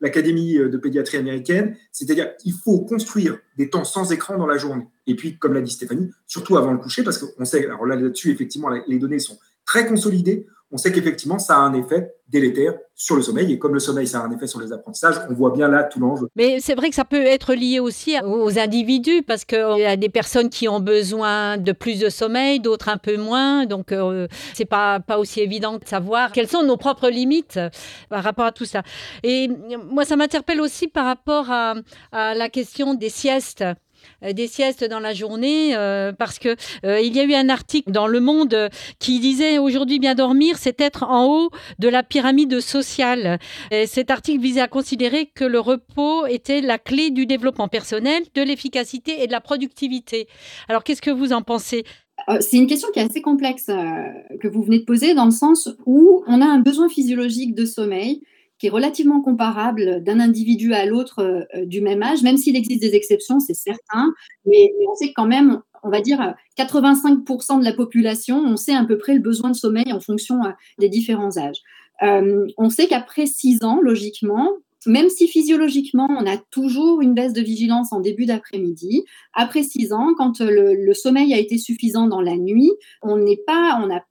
l'Académie 0.00 0.54
de 0.54 0.76
pédiatrie 0.76 1.18
américaine, 1.18 1.76
c'est-à-dire 1.92 2.32
il 2.44 2.52
faut 2.52 2.80
construire 2.80 3.38
des 3.56 3.70
temps 3.70 3.84
sans 3.84 4.10
écran 4.10 4.36
dans 4.36 4.46
la 4.46 4.58
journée. 4.58 4.88
Et 5.06 5.14
puis, 5.14 5.38
comme 5.38 5.52
l'a 5.52 5.60
dit 5.60 5.70
Stéphanie, 5.70 6.10
surtout 6.26 6.56
avant 6.56 6.72
le 6.72 6.78
coucher, 6.78 7.04
parce 7.04 7.18
qu'on 7.18 7.44
sait, 7.44 7.64
alors 7.66 7.86
là, 7.86 7.94
là-dessus, 7.94 8.32
effectivement, 8.32 8.70
les 8.88 8.98
données 8.98 9.20
sont 9.20 9.38
très 9.64 9.86
consolidées. 9.86 10.46
On 10.74 10.76
sait 10.76 10.90
qu'effectivement, 10.90 11.38
ça 11.38 11.56
a 11.56 11.60
un 11.60 11.72
effet 11.72 12.16
délétère 12.28 12.74
sur 12.96 13.14
le 13.14 13.22
sommeil. 13.22 13.52
Et 13.52 13.60
comme 13.60 13.74
le 13.74 13.78
sommeil, 13.78 14.08
ça 14.08 14.18
a 14.18 14.24
un 14.24 14.30
effet 14.32 14.48
sur 14.48 14.60
les 14.60 14.72
apprentissages, 14.72 15.20
on 15.30 15.32
voit 15.32 15.52
bien 15.52 15.68
là 15.68 15.84
tout 15.84 16.00
l'enjeu. 16.00 16.26
Mais 16.34 16.58
c'est 16.58 16.74
vrai 16.74 16.88
que 16.88 16.96
ça 16.96 17.04
peut 17.04 17.24
être 17.24 17.54
lié 17.54 17.78
aussi 17.78 18.16
aux 18.24 18.58
individus, 18.58 19.22
parce 19.22 19.44
qu'il 19.44 19.78
y 19.78 19.84
a 19.84 19.96
des 19.96 20.08
personnes 20.08 20.50
qui 20.50 20.66
ont 20.66 20.80
besoin 20.80 21.58
de 21.58 21.70
plus 21.70 22.00
de 22.00 22.08
sommeil, 22.08 22.58
d'autres 22.58 22.88
un 22.88 22.96
peu 22.96 23.16
moins. 23.16 23.66
Donc, 23.66 23.92
euh, 23.92 24.26
c'est 24.52 24.64
pas, 24.64 24.98
pas 24.98 25.18
aussi 25.20 25.40
évident 25.40 25.78
de 25.78 25.86
savoir 25.86 26.32
quelles 26.32 26.48
sont 26.48 26.64
nos 26.64 26.76
propres 26.76 27.08
limites 27.08 27.60
par 28.08 28.24
rapport 28.24 28.46
à 28.46 28.52
tout 28.52 28.64
ça. 28.64 28.82
Et 29.22 29.48
moi, 29.92 30.04
ça 30.04 30.16
m'interpelle 30.16 30.60
aussi 30.60 30.88
par 30.88 31.04
rapport 31.04 31.52
à 31.52 31.74
la 32.12 32.48
question 32.48 32.94
des 32.94 33.10
siestes. 33.10 33.64
Euh, 34.22 34.32
des 34.32 34.46
siestes 34.46 34.84
dans 34.84 35.00
la 35.00 35.14
journée 35.14 35.76
euh, 35.76 36.12
parce 36.12 36.38
que 36.38 36.56
euh, 36.84 37.00
il 37.00 37.14
y 37.14 37.20
a 37.20 37.24
eu 37.24 37.34
un 37.34 37.48
article 37.48 37.90
dans 37.90 38.06
Le 38.06 38.20
Monde 38.20 38.68
qui 38.98 39.20
disait 39.20 39.58
aujourd'hui 39.58 39.98
bien 39.98 40.14
dormir, 40.14 40.56
c'est 40.58 40.80
être 40.80 41.04
en 41.04 41.26
haut 41.26 41.50
de 41.78 41.88
la 41.88 42.02
pyramide 42.02 42.60
sociale. 42.60 43.38
Et 43.70 43.86
cet 43.86 44.10
article 44.10 44.40
visait 44.40 44.60
à 44.60 44.68
considérer 44.68 45.30
que 45.34 45.44
le 45.44 45.60
repos 45.60 46.26
était 46.26 46.60
la 46.60 46.78
clé 46.78 47.10
du 47.10 47.26
développement 47.26 47.68
personnel, 47.68 48.22
de 48.34 48.42
l'efficacité 48.42 49.22
et 49.22 49.26
de 49.26 49.32
la 49.32 49.40
productivité. 49.40 50.28
Alors 50.68 50.84
qu'est-ce 50.84 51.02
que 51.02 51.10
vous 51.10 51.32
en 51.32 51.42
pensez? 51.42 51.84
C'est 52.40 52.56
une 52.56 52.68
question 52.68 52.88
qui 52.92 53.00
est 53.00 53.10
assez 53.10 53.22
complexe 53.22 53.66
que 53.66 54.48
vous 54.48 54.62
venez 54.62 54.78
de 54.78 54.84
poser 54.84 55.14
dans 55.14 55.24
le 55.24 55.32
sens 55.32 55.68
où 55.84 56.22
on 56.26 56.40
a 56.40 56.46
un 56.46 56.60
besoin 56.60 56.88
physiologique 56.88 57.54
de 57.54 57.64
sommeil 57.64 58.22
est 58.66 58.70
relativement 58.70 59.20
comparable 59.20 60.02
d'un 60.02 60.20
individu 60.20 60.74
à 60.74 60.86
l'autre 60.86 61.20
euh, 61.20 61.64
du 61.64 61.80
même 61.80 62.02
âge, 62.02 62.22
même 62.22 62.36
s'il 62.36 62.56
existe 62.56 62.80
des 62.80 62.94
exceptions, 62.94 63.40
c'est 63.40 63.54
certain, 63.54 64.12
mais, 64.46 64.72
on 64.90 64.94
sait 64.94 65.12
quand 65.14 65.26
même, 65.26 65.60
on 65.82 65.90
va 65.90 66.00
dire, 66.00 66.34
85% 66.58 67.60
de 67.60 67.64
la 67.64 67.72
population, 67.72 68.38
on 68.38 68.56
sait 68.56 68.74
à 68.74 68.84
peu 68.84 68.98
près 68.98 69.14
le 69.14 69.20
besoin 69.20 69.50
de 69.50 69.56
sommeil 69.56 69.92
en 69.92 70.00
fonction 70.00 70.44
euh, 70.44 70.50
des 70.78 70.88
différents 70.88 71.36
âges. 71.38 71.60
Euh, 72.02 72.46
on 72.58 72.70
sait 72.70 72.86
qu'après 72.86 73.26
6 73.26 73.64
ans, 73.64 73.80
logiquement, 73.80 74.50
même 74.86 75.08
si 75.08 75.28
physiologiquement, 75.28 76.08
on 76.10 76.26
a 76.26 76.36
toujours 76.36 77.00
une 77.00 77.14
baisse 77.14 77.32
de 77.32 77.40
vigilance 77.40 77.92
en 77.92 78.00
début 78.00 78.26
d'après-midi, 78.26 79.04
après 79.32 79.62
6 79.62 79.92
ans, 79.92 80.14
quand 80.16 80.40
le, 80.40 80.74
le, 80.74 80.94
sommeil 80.94 81.32
a 81.32 81.38
été 81.38 81.56
suffisant 81.56 82.06
dans 82.06 82.20
la 82.20 82.36
nuit, 82.36 82.70
on 83.02 83.16
n'est 83.16 83.40
pas, 83.46 83.80
on 83.82 83.86
n'a 83.86 84.04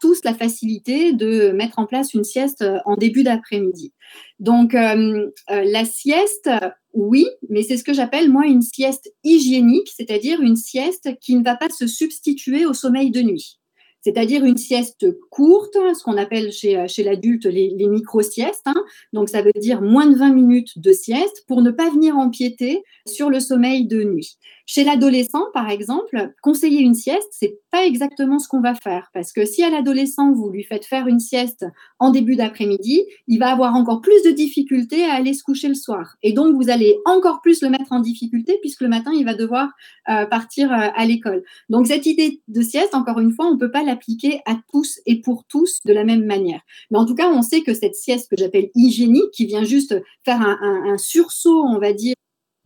tous 0.00 0.24
la 0.24 0.34
facilité 0.34 1.12
de 1.12 1.50
mettre 1.50 1.78
en 1.78 1.86
place 1.86 2.14
une 2.14 2.24
sieste 2.24 2.62
euh, 2.62 2.78
en 2.84 2.96
début 2.96 3.22
d'après-midi. 3.22 3.92
Donc, 4.38 4.74
euh, 4.74 5.30
euh, 5.50 5.64
la 5.64 5.84
sieste, 5.84 6.50
oui, 6.92 7.26
mais 7.48 7.62
c'est 7.62 7.76
ce 7.76 7.84
que 7.84 7.92
j'appelle, 7.92 8.30
moi, 8.30 8.46
une 8.46 8.62
sieste 8.62 9.12
hygiénique, 9.24 9.90
c'est-à-dire 9.94 10.40
une 10.40 10.56
sieste 10.56 11.10
qui 11.20 11.34
ne 11.36 11.44
va 11.44 11.56
pas 11.56 11.68
se 11.68 11.86
substituer 11.86 12.66
au 12.66 12.72
sommeil 12.72 13.10
de 13.10 13.22
nuit 13.22 13.58
c'est-à-dire 14.06 14.44
une 14.44 14.56
sieste 14.56 15.04
courte, 15.30 15.74
ce 15.74 16.04
qu'on 16.04 16.16
appelle 16.16 16.52
chez, 16.52 16.86
chez 16.86 17.02
l'adulte 17.02 17.44
les, 17.44 17.74
micro-siestes. 17.88 18.62
Hein. 18.66 18.84
Donc, 19.12 19.28
ça 19.28 19.42
veut 19.42 19.50
dire 19.60 19.82
moins 19.82 20.06
de 20.06 20.14
20 20.14 20.32
minutes 20.32 20.78
de 20.78 20.92
sieste 20.92 21.44
pour 21.48 21.60
ne 21.60 21.72
pas 21.72 21.90
venir 21.90 22.16
empiéter 22.16 22.84
sur 23.04 23.30
le 23.30 23.40
sommeil 23.40 23.88
de 23.88 24.04
nuit. 24.04 24.38
Chez 24.68 24.82
l'adolescent, 24.82 25.44
par 25.52 25.70
exemple, 25.70 26.32
conseiller 26.42 26.80
une 26.80 26.94
sieste, 26.94 27.28
c'est 27.30 27.58
pas 27.70 27.84
exactement 27.84 28.40
ce 28.40 28.48
qu'on 28.48 28.60
va 28.60 28.74
faire 28.74 29.10
parce 29.14 29.32
que 29.32 29.44
si 29.44 29.62
à 29.62 29.70
l'adolescent 29.70 30.32
vous 30.32 30.50
lui 30.50 30.64
faites 30.64 30.84
faire 30.84 31.06
une 31.06 31.20
sieste 31.20 31.64
en 32.00 32.10
début 32.10 32.34
d'après-midi, 32.34 33.04
il 33.28 33.38
va 33.38 33.52
avoir 33.52 33.76
encore 33.76 34.00
plus 34.00 34.22
de 34.24 34.30
difficultés 34.30 35.04
à 35.04 35.14
aller 35.14 35.34
se 35.34 35.44
coucher 35.44 35.68
le 35.68 35.74
soir 35.74 36.16
et 36.22 36.32
donc 36.32 36.56
vous 36.56 36.68
allez 36.68 36.96
encore 37.04 37.42
plus 37.42 37.62
le 37.62 37.68
mettre 37.68 37.92
en 37.92 38.00
difficulté 38.00 38.58
puisque 38.60 38.80
le 38.80 38.88
matin 38.88 39.12
il 39.14 39.24
va 39.24 39.34
devoir 39.34 39.68
euh, 40.08 40.26
partir 40.26 40.72
euh, 40.72 40.88
à 40.96 41.04
l'école. 41.04 41.44
Donc 41.68 41.86
cette 41.86 42.06
idée 42.06 42.40
de 42.48 42.62
sieste, 42.62 42.94
encore 42.94 43.20
une 43.20 43.32
fois, 43.32 43.46
on 43.46 43.58
peut 43.58 43.70
pas 43.70 43.84
l'appliquer 43.96 44.40
à 44.46 44.56
tous 44.70 45.00
et 45.06 45.20
pour 45.20 45.44
tous 45.48 45.80
de 45.84 45.92
la 45.92 46.04
même 46.04 46.24
manière. 46.24 46.60
Mais 46.90 46.98
en 46.98 47.06
tout 47.06 47.14
cas, 47.14 47.30
on 47.30 47.42
sait 47.42 47.62
que 47.62 47.74
cette 47.74 47.94
sieste 47.94 48.30
que 48.30 48.36
j'appelle 48.36 48.68
hygiénique, 48.74 49.30
qui 49.32 49.46
vient 49.46 49.64
juste 49.64 49.94
faire 50.24 50.40
un, 50.40 50.98
sursaut, 50.98 51.64
on 51.64 51.78
va 51.78 51.92
dire 51.92 52.14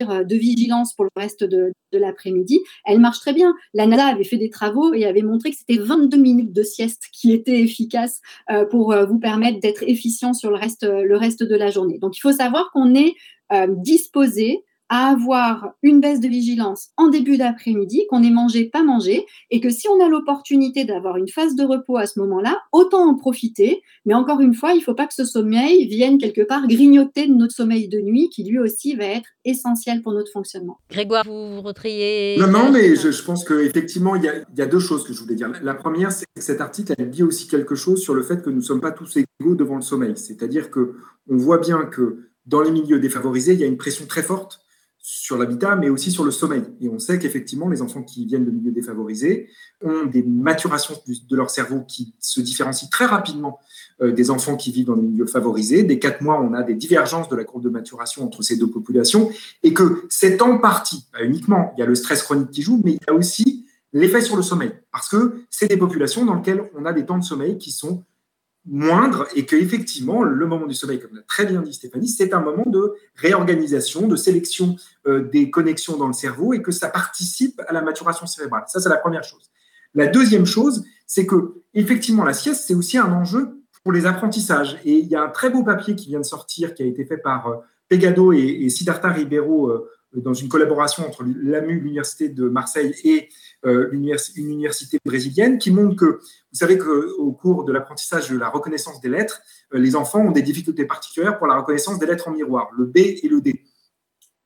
euh, 0.03 0.23
de 0.23 0.35
vigilance 0.35 0.93
pour 0.93 1.05
le 1.05 1.11
reste 1.15 1.43
de, 1.43 1.71
l'après-midi, 1.93 2.59
elle 2.85 2.99
marche 2.99 3.19
très 3.19 3.33
bien. 3.33 3.53
La 3.73 3.85
NADA 3.85 4.05
avait 4.05 4.23
fait 4.23 4.37
des 4.37 4.49
travaux 4.49 4.93
et 4.93 5.05
avait 5.05 5.21
montré 5.21 5.51
que 5.51 5.57
c'était 5.57 5.77
22 5.77 6.17
minutes 6.17 6.53
de 6.53 6.63
sieste 6.63 7.03
qui 7.11 7.33
étaient 7.33 7.59
efficaces 7.61 8.21
euh, 8.49 8.65
pour 8.65 8.93
euh, 8.93 9.05
vous 9.05 9.19
permettre 9.19 9.59
d'être 9.59 9.83
efficient 9.83 10.33
sur 10.33 10.49
le 10.49 10.55
reste, 10.55 10.83
le 10.83 11.17
reste 11.17 11.43
de 11.43 11.55
la 11.55 11.69
journée. 11.69 11.99
Donc, 11.99 12.17
il 12.17 12.21
faut 12.21 12.31
savoir 12.31 12.71
qu'on 12.71 12.95
est 12.95 13.15
disposé 13.67 14.63
à 14.91 15.07
avoir 15.07 15.71
une 15.83 16.01
baisse 16.01 16.19
de 16.19 16.27
vigilance 16.27 16.89
en 16.97 17.07
début 17.07 17.37
d'après-midi, 17.37 18.03
qu'on 18.09 18.23
ait 18.23 18.29
mangé, 18.29 18.65
pas 18.65 18.83
mangé, 18.83 19.25
et 19.49 19.61
que 19.61 19.69
si 19.69 19.87
on 19.87 20.03
a 20.03 20.09
l'opportunité 20.09 20.83
d'avoir 20.83 21.15
une 21.15 21.29
phase 21.29 21.55
de 21.55 21.63
repos 21.63 21.95
à 21.95 22.05
ce 22.07 22.19
moment-là, 22.19 22.59
autant 22.73 23.07
en 23.07 23.15
profiter. 23.15 23.81
Mais 24.05 24.13
encore 24.13 24.41
une 24.41 24.53
fois, 24.53 24.73
il 24.73 24.79
ne 24.79 24.83
faut 24.83 24.93
pas 24.93 25.07
que 25.07 25.13
ce 25.13 25.23
sommeil 25.23 25.87
vienne 25.87 26.17
quelque 26.17 26.41
part 26.41 26.67
grignoter 26.67 27.25
de 27.25 27.33
notre 27.33 27.53
sommeil 27.53 27.87
de 27.87 28.01
nuit, 28.01 28.27
qui 28.35 28.43
lui 28.43 28.59
aussi 28.59 28.97
va 28.97 29.05
être 29.05 29.29
essentiel 29.45 30.01
pour 30.01 30.11
notre 30.11 30.29
fonctionnement. 30.29 30.77
Grégoire, 30.89 31.23
vous 31.25 31.61
retriez 31.61 32.35
Non, 32.37 32.47
non, 32.47 32.69
mais 32.69 32.97
je, 32.97 33.23
pense 33.23 33.45
qu'effectivement, 33.45 34.17
il, 34.17 34.23
y, 34.23 34.61
a, 34.61 34.65
deux 34.65 34.79
choses 34.79 35.05
que 35.05 35.13
je 35.13 35.21
voulais 35.21 35.35
dire. 35.35 35.49
La 35.63 35.73
première, 35.73 36.11
c'est 36.11 36.25
que 36.35 36.41
cet 36.41 36.59
article, 36.59 36.95
elle 36.97 37.09
dit 37.09 37.23
aussi 37.23 37.47
quelque 37.47 37.75
chose 37.75 38.01
sur 38.01 38.13
le 38.13 38.23
fait 38.23 38.43
que 38.43 38.49
nous 38.49 38.57
ne 38.57 38.61
sommes 38.61 38.81
pas 38.81 38.91
tous 38.91 39.15
égaux 39.15 39.55
devant 39.55 39.77
le 39.77 39.83
sommeil. 39.83 40.17
C'est-à-dire 40.17 40.69
que 40.69 40.95
on 41.29 41.37
voit 41.37 41.59
bien 41.59 41.85
que 41.85 42.29
dans 42.45 42.61
les 42.61 42.71
milieux 42.71 42.99
défavorisés, 42.99 43.53
il 43.53 43.59
y 43.61 43.63
a 43.63 43.67
une 43.67 43.77
pression 43.77 44.05
très 44.05 44.23
forte 44.23 44.59
sur 45.01 45.37
l'habitat, 45.37 45.75
mais 45.75 45.89
aussi 45.89 46.11
sur 46.11 46.23
le 46.23 46.31
sommeil. 46.31 46.61
Et 46.79 46.87
on 46.87 46.99
sait 46.99 47.17
qu'effectivement, 47.17 47.67
les 47.69 47.81
enfants 47.81 48.03
qui 48.03 48.25
viennent 48.25 48.45
de 48.45 48.51
milieux 48.51 48.71
défavorisés 48.71 49.49
ont 49.83 50.05
des 50.05 50.21
maturations 50.21 50.93
de 51.07 51.35
leur 51.35 51.49
cerveau 51.49 51.81
qui 51.87 52.13
se 52.19 52.39
différencient 52.39 52.87
très 52.89 53.05
rapidement 53.05 53.59
euh, 54.01 54.11
des 54.11 54.29
enfants 54.29 54.55
qui 54.55 54.71
vivent 54.71 54.85
dans 54.85 54.95
des 54.95 55.07
milieux 55.07 55.25
favorisés. 55.25 55.83
Dès 55.83 55.97
quatre 55.97 56.21
mois, 56.21 56.39
on 56.39 56.53
a 56.53 56.61
des 56.61 56.75
divergences 56.75 57.29
de 57.29 57.35
la 57.35 57.43
courbe 57.43 57.63
de 57.63 57.69
maturation 57.69 58.23
entre 58.23 58.43
ces 58.43 58.57
deux 58.57 58.69
populations, 58.69 59.31
et 59.63 59.73
que 59.73 60.03
c'est 60.09 60.41
en 60.41 60.59
partie, 60.59 61.07
pas 61.11 61.23
uniquement, 61.23 61.73
il 61.75 61.79
y 61.79 61.83
a 61.83 61.87
le 61.87 61.95
stress 61.95 62.21
chronique 62.21 62.51
qui 62.51 62.61
joue, 62.61 62.79
mais 62.83 62.91
il 62.91 62.99
y 63.07 63.09
a 63.09 63.13
aussi 63.13 63.65
l'effet 63.93 64.21
sur 64.21 64.37
le 64.37 64.43
sommeil, 64.43 64.71
parce 64.91 65.09
que 65.09 65.43
c'est 65.49 65.67
des 65.67 65.77
populations 65.77 66.25
dans 66.25 66.35
lesquelles 66.35 66.69
on 66.75 66.85
a 66.85 66.93
des 66.93 67.05
temps 67.05 67.17
de 67.17 67.23
sommeil 67.23 67.57
qui 67.57 67.71
sont 67.71 68.03
moindre 68.65 69.27
et 69.35 69.45
que 69.45 69.55
effectivement 69.55 70.23
le 70.23 70.45
moment 70.45 70.67
du 70.67 70.75
sommeil, 70.75 70.99
comme 70.99 71.15
l'a 71.15 71.23
très 71.23 71.45
bien 71.45 71.61
dit 71.61 71.73
Stéphanie, 71.73 72.07
c'est 72.07 72.33
un 72.33 72.41
moment 72.41 72.65
de 72.67 72.93
réorganisation, 73.15 74.07
de 74.07 74.15
sélection 74.15 74.75
euh, 75.07 75.27
des 75.29 75.49
connexions 75.49 75.97
dans 75.97 76.07
le 76.07 76.13
cerveau 76.13 76.53
et 76.53 76.61
que 76.61 76.71
ça 76.71 76.89
participe 76.89 77.61
à 77.67 77.73
la 77.73 77.81
maturation 77.81 78.27
cérébrale. 78.27 78.63
Ça, 78.67 78.79
c'est 78.79 78.89
la 78.89 78.97
première 78.97 79.23
chose. 79.23 79.49
La 79.93 80.07
deuxième 80.07 80.45
chose, 80.45 80.85
c'est 81.07 81.25
que 81.25 81.55
effectivement 81.73 82.23
la 82.23 82.33
sieste, 82.33 82.65
c'est 82.67 82.75
aussi 82.75 82.97
un 82.97 83.11
enjeu 83.11 83.61
pour 83.83 83.91
les 83.91 84.05
apprentissages. 84.05 84.79
Et 84.85 84.99
il 84.99 85.07
y 85.07 85.15
a 85.15 85.23
un 85.23 85.29
très 85.29 85.49
beau 85.49 85.63
papier 85.63 85.95
qui 85.95 86.09
vient 86.09 86.19
de 86.19 86.25
sortir, 86.25 86.73
qui 86.75 86.83
a 86.83 86.85
été 86.85 87.03
fait 87.05 87.17
par 87.17 87.47
euh, 87.47 87.55
Pegado 87.89 88.31
et, 88.31 88.39
et 88.39 88.69
Siddhartha 88.69 89.09
Ribeiro 89.09 89.69
euh, 89.69 89.89
dans 90.13 90.33
une 90.33 90.49
collaboration 90.49 91.07
entre 91.07 91.23
l'AMU, 91.23 91.79
l'Université 91.79 92.29
de 92.29 92.49
Marseille 92.49 92.93
et 93.03 93.29
euh, 93.65 93.89
une 93.91 94.49
université 94.49 94.99
brésilienne, 95.05 95.57
qui 95.57 95.71
montre 95.71 95.95
que, 95.95 96.05
vous 96.05 96.57
savez 96.57 96.77
qu'au 96.77 97.31
cours 97.31 97.63
de 97.63 97.71
l'apprentissage 97.71 98.29
de 98.29 98.37
la 98.37 98.49
reconnaissance 98.49 98.99
des 99.01 99.09
lettres, 99.09 99.41
euh, 99.73 99.79
les 99.79 99.95
enfants 99.95 100.19
ont 100.19 100.31
des 100.31 100.41
difficultés 100.41 100.85
particulières 100.85 101.37
pour 101.37 101.47
la 101.47 101.55
reconnaissance 101.55 101.99
des 101.99 102.05
lettres 102.05 102.27
en 102.27 102.31
miroir, 102.31 102.69
le 102.77 102.85
B 102.85 102.97
et 102.97 103.27
le 103.29 103.41
D. 103.41 103.63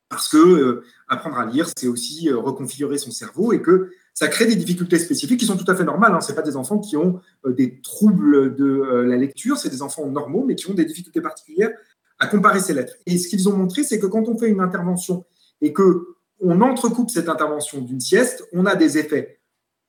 Parce 0.08 0.28
que 0.28 0.36
euh, 0.36 0.84
apprendre 1.08 1.38
à 1.38 1.46
lire, 1.46 1.68
c'est 1.76 1.88
aussi 1.88 2.30
reconfigurer 2.30 2.98
son 2.98 3.10
cerveau 3.10 3.52
et 3.52 3.60
que 3.60 3.90
ça 4.14 4.28
crée 4.28 4.46
des 4.46 4.56
difficultés 4.56 4.98
spécifiques 4.98 5.40
qui 5.40 5.46
sont 5.46 5.56
tout 5.56 5.70
à 5.70 5.74
fait 5.74 5.84
normales. 5.84 6.14
Hein. 6.14 6.20
Ce 6.20 6.32
pas 6.32 6.42
des 6.42 6.56
enfants 6.56 6.78
qui 6.78 6.96
ont 6.96 7.20
des 7.44 7.80
troubles 7.82 8.54
de 8.54 8.80
la 9.06 9.16
lecture, 9.16 9.58
c'est 9.58 9.68
des 9.68 9.82
enfants 9.82 10.06
normaux, 10.06 10.44
mais 10.46 10.54
qui 10.54 10.70
ont 10.70 10.74
des 10.74 10.86
difficultés 10.86 11.20
particulières 11.20 11.72
à 12.18 12.26
comparer 12.26 12.60
ces 12.60 12.72
lettres. 12.72 12.94
Et 13.04 13.18
ce 13.18 13.28
qu'ils 13.28 13.46
ont 13.48 13.56
montré, 13.56 13.82
c'est 13.82 13.98
que 13.98 14.06
quand 14.06 14.26
on 14.28 14.38
fait 14.38 14.48
une 14.48 14.60
intervention 14.60 15.26
et 15.60 15.72
que 15.72 16.16
on 16.40 16.60
entrecoupe 16.60 17.10
cette 17.10 17.28
intervention 17.28 17.80
d'une 17.80 18.00
sieste, 18.00 18.46
on 18.52 18.66
a 18.66 18.74
des 18.74 18.98
effets 18.98 19.40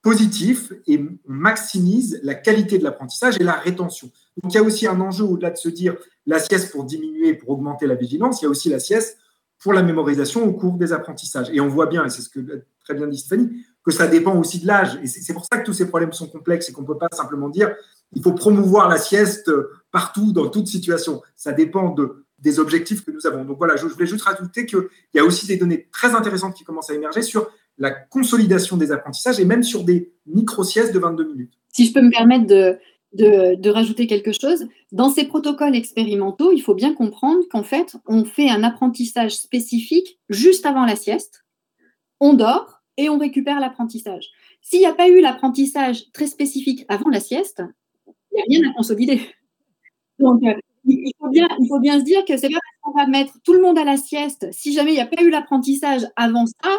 positifs 0.01 0.71
et 0.85 0.99
on 0.99 1.17
maximise 1.25 2.19
la 2.23 2.35
qualité 2.35 2.77
de 2.77 2.83
l'apprentissage 2.83 3.35
et 3.39 3.43
la 3.43 3.53
rétention. 3.53 4.09
Donc 4.41 4.53
il 4.53 4.55
y 4.55 4.59
a 4.59 4.63
aussi 4.63 4.87
un 4.87 5.01
enjeu 5.01 5.25
au-delà 5.25 5.49
de 5.51 5.57
se 5.57 5.69
dire 5.69 5.97
la 6.25 6.39
sieste 6.39 6.71
pour 6.71 6.85
diminuer, 6.85 7.33
pour 7.33 7.49
augmenter 7.49 7.87
la 7.87 7.95
vigilance, 7.95 8.41
il 8.41 8.45
y 8.45 8.47
a 8.47 8.49
aussi 8.49 8.69
la 8.69 8.79
sieste 8.79 9.17
pour 9.59 9.73
la 9.73 9.83
mémorisation 9.83 10.45
au 10.45 10.53
cours 10.53 10.77
des 10.77 10.93
apprentissages. 10.93 11.49
Et 11.51 11.59
on 11.59 11.67
voit 11.67 11.87
bien, 11.87 12.05
et 12.05 12.09
c'est 12.09 12.21
ce 12.21 12.29
que 12.29 12.39
très 12.83 12.93
bien 12.93 13.07
dit 13.07 13.17
Stéphanie, 13.17 13.65
que 13.83 13.91
ça 13.91 14.07
dépend 14.07 14.37
aussi 14.37 14.59
de 14.59 14.67
l'âge. 14.67 14.99
Et 15.03 15.07
c'est 15.07 15.33
pour 15.33 15.45
ça 15.45 15.57
que 15.57 15.65
tous 15.65 15.73
ces 15.73 15.87
problèmes 15.87 16.13
sont 16.13 16.27
complexes 16.27 16.69
et 16.69 16.73
qu'on 16.73 16.83
ne 16.83 16.87
peut 16.87 16.97
pas 16.97 17.09
simplement 17.11 17.49
dire 17.49 17.75
il 18.13 18.21
faut 18.21 18.33
promouvoir 18.33 18.87
la 18.87 18.97
sieste 18.97 19.51
partout, 19.91 20.31
dans 20.31 20.47
toute 20.49 20.67
situation. 20.67 21.21
Ça 21.35 21.51
dépend 21.51 21.89
de 21.89 22.25
des 22.39 22.59
objectifs 22.59 23.03
que 23.03 23.11
nous 23.11 23.25
avons. 23.25 23.45
Donc 23.45 23.57
voilà, 23.57 23.75
je, 23.75 23.85
voulais 23.85 24.05
juste 24.05 24.23
rajouter 24.23 24.65
qu'il 24.65 24.79
y 25.13 25.19
a 25.19 25.25
aussi 25.25 25.47
des 25.47 25.57
données 25.57 25.87
très 25.91 26.13
intéressantes 26.13 26.53
qui 26.55 26.63
commencent 26.63 26.89
à 26.89 26.95
émerger 26.95 27.21
sur 27.21 27.49
la 27.77 27.91
consolidation 27.91 28.77
des 28.77 28.91
apprentissages 28.91 29.39
et 29.39 29.45
même 29.45 29.63
sur 29.63 29.83
des 29.83 30.11
micro-siestes 30.25 30.93
de 30.93 30.99
22 30.99 31.27
minutes. 31.27 31.53
Si 31.73 31.85
je 31.85 31.93
peux 31.93 32.01
me 32.01 32.11
permettre 32.11 32.45
de, 32.45 32.79
de, 33.13 33.69
rajouter 33.69 34.07
quelque 34.07 34.31
chose, 34.31 34.67
dans 34.91 35.09
ces 35.09 35.25
protocoles 35.25 35.75
expérimentaux, 35.75 36.51
il 36.51 36.61
faut 36.61 36.75
bien 36.75 36.93
comprendre 36.93 37.43
qu'en 37.49 37.63
fait, 37.63 37.95
on 38.05 38.25
fait 38.25 38.49
un 38.49 38.63
apprentissage 38.63 39.35
spécifique 39.35 40.19
juste 40.29 40.65
avant 40.65 40.85
la 40.85 40.95
sieste, 40.95 41.45
on 42.19 42.33
dort 42.33 42.81
et 42.97 43.09
on 43.09 43.17
récupère 43.17 43.59
l'apprentissage. 43.59 44.29
S'il 44.61 44.79
n'y 44.79 44.85
a 44.85 44.93
pas 44.93 45.07
eu 45.07 45.21
l'apprentissage 45.21 46.11
très 46.11 46.27
spécifique 46.27 46.85
avant 46.89 47.09
la 47.09 47.19
sieste, 47.19 47.63
il 48.31 48.43
n'y 48.49 48.57
a 48.57 48.61
rien 48.61 48.69
à 48.69 48.73
consolider. 48.73 49.21
Donc, 50.19 50.41
euh, 50.43 50.53
il 50.87 51.11
faut, 51.19 51.29
bien, 51.79 51.99
se 51.99 52.03
dire 52.03 52.23
que 52.25 52.37
c'est 52.37 52.49
parce 52.49 52.61
qu'on 52.81 52.97
va 52.97 53.07
mettre 53.07 53.33
tout 53.43 53.53
le 53.53 53.61
monde 53.61 53.77
à 53.77 53.83
la 53.83 53.97
sieste, 53.97 54.47
si 54.51 54.73
jamais 54.73 54.91
il 54.91 54.95
n'y 54.95 55.01
a 55.01 55.07
pas 55.07 55.21
eu 55.21 55.29
l'apprentissage 55.29 56.07
avant 56.15 56.45
ça, 56.45 56.69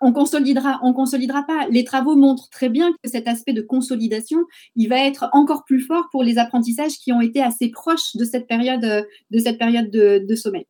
on 0.00 0.12
consolidera, 0.12 0.80
on 0.82 0.92
consolidera 0.92 1.44
pas. 1.44 1.68
Les 1.70 1.84
travaux 1.84 2.16
montrent 2.16 2.50
très 2.50 2.68
bien 2.68 2.92
que 3.02 3.10
cet 3.10 3.28
aspect 3.28 3.52
de 3.52 3.62
consolidation, 3.62 4.40
il 4.76 4.88
va 4.88 4.98
être 4.98 5.28
encore 5.32 5.64
plus 5.64 5.80
fort 5.80 6.08
pour 6.10 6.22
les 6.22 6.38
apprentissages 6.38 6.98
qui 6.98 7.12
ont 7.12 7.20
été 7.20 7.42
assez 7.42 7.70
proches 7.70 8.16
de 8.16 8.24
cette 8.24 8.46
période, 8.46 8.80
de, 9.30 9.38
cette 9.38 9.58
période 9.58 9.90
de 9.90 10.34
sommeil. 10.34 10.66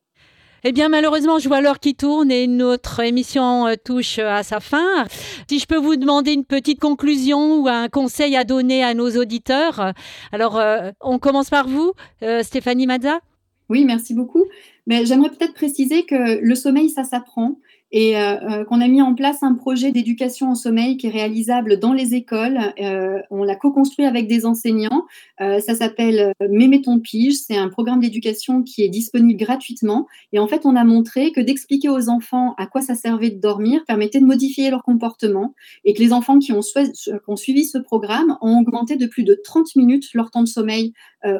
Eh 0.67 0.73
bien, 0.73 0.89
malheureusement, 0.89 1.39
je 1.39 1.47
vois 1.47 1.61
l'heure 1.61 1.79
qui 1.79 1.95
tourne 1.95 2.31
et 2.31 2.47
notre 2.47 3.01
émission 3.01 3.67
euh, 3.67 3.75
touche 3.85 4.19
à 4.19 4.43
sa 4.43 4.61
fin. 4.61 5.05
Si 5.47 5.59
je 5.59 5.67
peux 5.67 5.77
vous 5.77 5.97
demander 5.97 6.33
une 6.33 6.47
petite 6.47 6.81
conclusion 6.81 7.61
ou 7.61 7.69
un 7.69 7.91
conseil 7.91 8.35
à 8.35 8.45
donner 8.45 8.83
à 8.83 8.95
nos 8.95 9.11
auditeurs. 9.11 9.93
Alors, 10.33 10.57
euh, 10.57 10.91
on 11.03 11.19
commence 11.19 11.51
par 11.51 11.69
vous, 11.69 11.93
euh, 12.23 12.43
Stéphanie 12.43 12.87
Mazza. 12.87 13.21
Oui, 13.69 13.85
merci 13.85 14.15
beaucoup. 14.15 14.45
Mais 14.87 15.05
j'aimerais 15.05 15.29
peut-être 15.29 15.53
préciser 15.53 16.07
que 16.07 16.41
le 16.41 16.55
sommeil, 16.55 16.89
ça 16.89 17.05
s'apprend 17.05 17.57
et 17.95 18.17
euh, 18.17 18.35
euh, 18.41 18.65
qu'on 18.65 18.81
a 18.81 18.89
mis 18.89 19.01
en 19.01 19.15
place 19.15 19.45
un 19.45 19.55
projet 19.55 19.93
d'éducation 19.93 20.51
au 20.51 20.57
sommeil 20.57 20.97
qui 20.97 21.07
est 21.07 21.11
réalisable 21.11 21.79
dans 21.79 21.93
les 21.93 22.17
écoles. 22.17 22.59
Euh, 22.81 23.21
on 23.31 23.45
l'a 23.45 23.55
co-construit 23.55 24.05
avec 24.05 24.27
des 24.27 24.45
enseignants. 24.47 25.07
ça 25.39 25.75
s'appelle 25.77 26.33
Mémé 26.51 26.83
ton 26.83 26.99
pige. 26.99 27.37
C'est 27.37 27.57
un 27.57 27.69
programme 27.69 28.01
d'éducation 28.01 28.65
qui 28.65 28.83
est 28.83 28.89
disponible 28.89 29.39
gratuitement. 29.39 30.09
Et 30.33 30.41
en 30.41 30.49
fait, 30.49 30.67
on 30.67 30.75
a 30.75 30.83
montré 30.83 31.31
que 31.31 31.41
d'expliquer 31.41 31.89
aux 31.89 32.09
enfants 32.09 32.55
à 32.59 32.67
quoi 32.67 32.83
ça 32.83 32.97
servait 32.97 33.31
de 33.31 33.41
dormir 33.41 33.85
permettait 33.87 34.19
de 34.19 34.27
modifier 34.27 34.71
leur 34.71 34.83
comportement 34.83 35.55
et 35.85 35.95
que 35.95 36.01
les 36.01 36.13
enfants 36.13 36.41
qui 36.41 36.51
ont, 36.51 36.63
qui 36.63 37.11
ont 37.29 37.37
suivi 37.37 37.65
ce 37.65 37.79
programme 37.79 38.37
ont 38.41 38.59
augmenté 38.59 38.97
de 38.97 39.07
plus 39.07 39.23
de 39.23 39.39
30 39.45 39.77
minutes 39.77 40.13
leur 40.15 40.33
temps 40.33 40.43
de 40.43 40.49
sommeil 40.49 40.93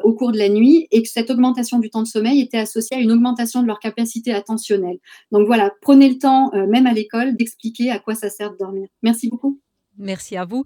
au 0.03 0.13
cours 0.13 0.31
de 0.31 0.37
la 0.37 0.49
nuit 0.49 0.87
et 0.91 1.03
que 1.03 1.09
cette 1.09 1.29
augmentation 1.29 1.79
du 1.79 1.89
temps 1.89 2.01
de 2.01 2.07
sommeil 2.07 2.41
était 2.41 2.57
associée 2.57 2.97
à 2.97 2.99
une 2.99 3.11
augmentation 3.11 3.61
de 3.61 3.67
leur 3.67 3.79
capacité 3.79 4.33
attentionnelle. 4.33 4.97
Donc 5.31 5.45
voilà, 5.45 5.71
prenez 5.81 6.09
le 6.09 6.17
temps 6.17 6.51
euh, 6.53 6.65
même 6.67 6.87
à 6.87 6.93
l'école, 6.93 7.35
d'expliquer 7.35 7.91
à 7.91 7.99
quoi 7.99 8.15
ça 8.15 8.29
sert 8.29 8.51
de 8.51 8.57
dormir. 8.57 8.87
Merci 9.03 9.29
beaucoup. 9.29 9.59
Merci 9.97 10.37
à 10.37 10.45
vous. 10.45 10.63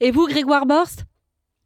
Et 0.00 0.10
vous, 0.10 0.26
Grégoire 0.26 0.66
Borst, 0.66 1.04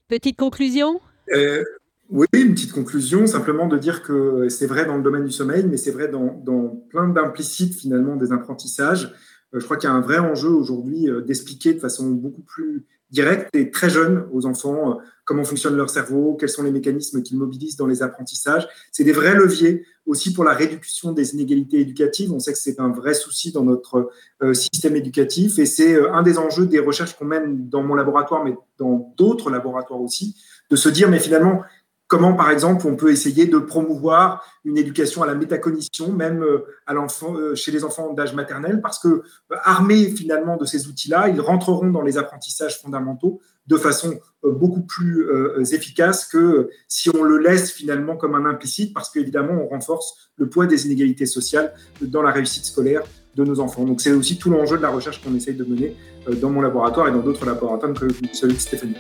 petite 0.09 0.37
conclusion? 0.37 1.01
Euh, 1.35 1.63
Oui, 2.11 2.27
une 2.33 2.55
petite 2.55 2.73
conclusion, 2.73 3.27
simplement 3.27 3.67
de 3.67 3.79
dire 3.79 4.03
que 4.03 4.49
c'est 4.49 4.67
vrai 4.67 4.85
dans 4.87 4.97
le 4.97 5.03
domaine 5.03 5.25
du 5.25 5.33
sommeil, 5.33 5.65
mais 5.65 5.77
c'est 5.77 5.91
vrai 5.91 6.09
dans, 6.09 6.41
dans 6.45 6.69
plein 6.91 7.09
d'implicites 7.09 7.75
finalement 7.75 8.17
des 8.17 8.33
apprentissages. 8.33 9.13
Euh, 9.55 9.61
je 9.61 9.65
crois 9.65 9.77
qu'il 9.77 9.89
y 9.89 9.93
a 9.93 9.95
un 9.95 10.01
vrai 10.01 10.19
enjeu 10.19 10.49
aujourd'hui 10.49 11.07
d'expliquer 11.27 11.75
de 11.75 11.81
façon 11.81 12.11
beaucoup 12.11 12.43
plus 12.43 12.87
directe 13.15 13.49
et 13.55 13.71
très 13.71 13.89
jeune 13.89 14.27
aux 14.33 14.45
enfants 14.45 14.99
comment 15.25 15.45
fonctionne 15.45 15.77
leur 15.77 15.91
cerveau, 15.91 16.37
quels 16.39 16.49
sont 16.49 16.63
les 16.63 16.71
mécanismes 16.71 17.23
qu'ils 17.23 17.39
mobilisent 17.39 17.77
dans 17.77 17.87
les 17.87 18.03
apprentissages. 18.03 18.69
C'est 18.93 19.05
des 19.05 19.13
vrais 19.13 19.35
leviers 19.35 19.85
aussi 20.07 20.35
pour 20.35 20.45
la 20.45 20.53
réduction 20.53 21.13
des 21.13 21.35
inégalités 21.35 21.81
éducatives. 21.81 22.33
On 22.33 22.39
sait 22.39 22.53
que 22.53 22.59
c'est 22.59 22.79
un 22.79 22.91
vrai 22.91 23.15
souci 23.15 23.51
dans 23.51 23.65
notre 23.65 24.11
euh, 24.43 24.53
système 24.53 24.97
éducatif 24.97 25.59
et 25.59 25.67
c'est 25.67 25.95
euh, 25.95 26.13
un 26.13 26.23
des 26.23 26.39
enjeux 26.39 26.67
des 26.67 26.79
recherches 26.79 27.15
qu'on 27.17 27.25
mène 27.25 27.69
dans 27.69 27.83
mon 27.83 27.95
laboratoire, 27.95 28.45
mais 28.45 28.55
dans 28.79 29.15
d'autres 29.17 29.51
laboratoires 29.51 30.01
aussi, 30.01 30.37
de 30.71 30.77
se 30.77 30.89
dire, 30.89 31.09
mais 31.09 31.19
finalement, 31.19 31.63
comment, 32.07 32.35
par 32.35 32.51
exemple, 32.51 32.87
on 32.87 32.97
peut 32.97 33.11
essayer 33.11 33.47
de 33.47 33.59
promouvoir 33.59 34.45
une 34.65 34.79
éducation 34.79 35.23
à 35.23 35.27
la 35.27 35.35
métacognition, 35.35 36.13
même 36.13 36.43
euh, 36.43 36.67
l'enfant, 36.93 37.35
chez 37.55 37.71
les 37.73 37.85
enfants 37.85 38.13
d'âge 38.13 38.35
maternel, 38.35 38.81
parce 38.81 38.99
que 38.99 39.23
armés 39.65 40.07
finalement 40.11 40.57
de 40.57 40.65
ces 40.65 40.89
outils-là, 40.89 41.29
ils 41.29 41.41
rentreront 41.41 41.91
dans 41.91 42.03
les 42.03 42.19
apprentissages 42.19 42.81
fondamentaux 42.81 43.41
de 43.67 43.77
façon 43.77 44.19
euh, 44.45 44.53
beaucoup 44.53 44.83
plus 44.83 45.27
euh, 45.29 45.65
efficace 45.73 46.27
que 46.27 46.69
si 46.89 47.09
on 47.11 47.23
le 47.23 47.39
laisse 47.39 47.73
finalement 47.73 48.17
comme 48.17 48.35
un 48.35 48.45
implicite, 48.45 48.93
parce 48.93 49.11
qu'évidemment, 49.11 49.55
on 49.55 49.69
renforce 49.69 50.31
le 50.37 50.49
poids 50.49 50.67
des 50.67 50.87
inégalités 50.87 51.27
sociales 51.27 51.73
dans 52.03 52.23
la 52.23 52.31
réussite 52.31 52.67
scolaire 52.67 53.03
de 53.35 53.45
nos 53.45 53.61
enfants. 53.61 53.85
Donc 53.85 54.01
c'est 54.01 54.13
aussi 54.13 54.39
tout 54.39 54.51
l'enjeu 54.51 54.77
de 54.77 54.83
la 54.83 54.91
recherche 54.91 55.23
qu'on 55.23 55.35
essaye 55.35 55.55
de 55.55 55.65
mener 55.65 55.97
euh, 56.29 56.35
dans 56.35 56.51
mon 56.51 56.61
laboratoire 56.61 57.09
et 57.09 57.13
dans 57.13 57.23
d'autres 57.23 57.47
laboratoires 57.47 57.95
que 57.95 58.07
celui 58.33 58.55
de 58.55 58.61
Stéphanie. 58.61 58.97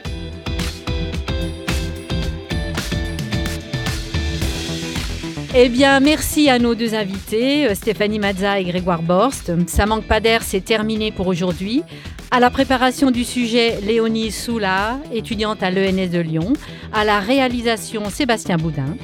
Eh 5.56 5.68
bien, 5.68 6.00
merci 6.00 6.50
à 6.50 6.58
nos 6.58 6.74
deux 6.74 6.94
invités, 6.94 7.72
Stéphanie 7.76 8.18
Mazza 8.18 8.58
et 8.58 8.64
Grégoire 8.64 9.02
Borst. 9.02 9.52
Ça 9.68 9.86
manque 9.86 10.04
pas 10.04 10.18
d'air, 10.18 10.42
c'est 10.42 10.64
terminé 10.64 11.12
pour 11.12 11.28
aujourd'hui. 11.28 11.84
À 12.32 12.40
la 12.40 12.50
préparation 12.50 13.12
du 13.12 13.22
sujet, 13.22 13.78
Léonie 13.80 14.32
Soula, 14.32 14.98
étudiante 15.12 15.62
à 15.62 15.70
l'ENS 15.70 16.10
de 16.10 16.18
Lyon. 16.18 16.54
À 16.92 17.04
la 17.04 17.20
réalisation, 17.20 18.10
Sébastien 18.10 18.56
Boudin. 18.56 18.96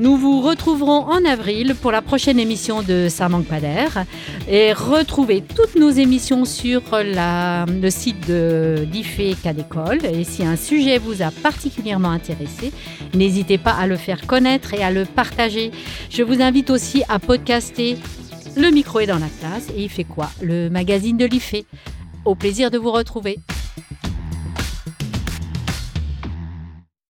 Nous 0.00 0.16
vous 0.16 0.40
retrouverons 0.40 1.04
en 1.10 1.26
avril 1.26 1.74
pour 1.74 1.92
la 1.92 2.00
prochaine 2.00 2.38
émission 2.38 2.80
de 2.80 3.08
Ça 3.10 3.28
manque 3.28 3.44
pas. 3.44 3.58
Et 4.48 4.72
retrouvez 4.72 5.42
toutes 5.42 5.76
nos 5.76 5.90
émissions 5.90 6.46
sur 6.46 6.80
le 6.92 7.90
site 7.90 8.26
de 8.26 8.86
d'IFE 8.90 9.38
Cadécole. 9.42 10.02
Et 10.06 10.24
si 10.24 10.42
un 10.42 10.56
sujet 10.56 10.96
vous 10.96 11.20
a 11.20 11.30
particulièrement 11.30 12.12
intéressé, 12.12 12.72
n'hésitez 13.12 13.58
pas 13.58 13.72
à 13.72 13.86
le 13.86 13.96
faire 13.96 14.26
connaître 14.26 14.72
et 14.72 14.82
à 14.82 14.90
le 14.90 15.04
partager. 15.04 15.70
Je 16.08 16.22
vous 16.22 16.40
invite 16.40 16.70
aussi 16.70 17.02
à 17.10 17.18
podcaster 17.18 17.98
Le 18.56 18.70
micro 18.70 19.00
est 19.00 19.06
dans 19.06 19.18
la 19.18 19.28
classe 19.38 19.68
et 19.76 19.82
il 19.82 19.90
fait 19.90 20.04
quoi? 20.04 20.30
Le 20.40 20.70
magazine 20.70 21.18
de 21.18 21.26
l'IFE. 21.26 21.66
Au 22.24 22.34
plaisir 22.34 22.70
de 22.70 22.78
vous 22.78 22.90
retrouver. 22.90 23.38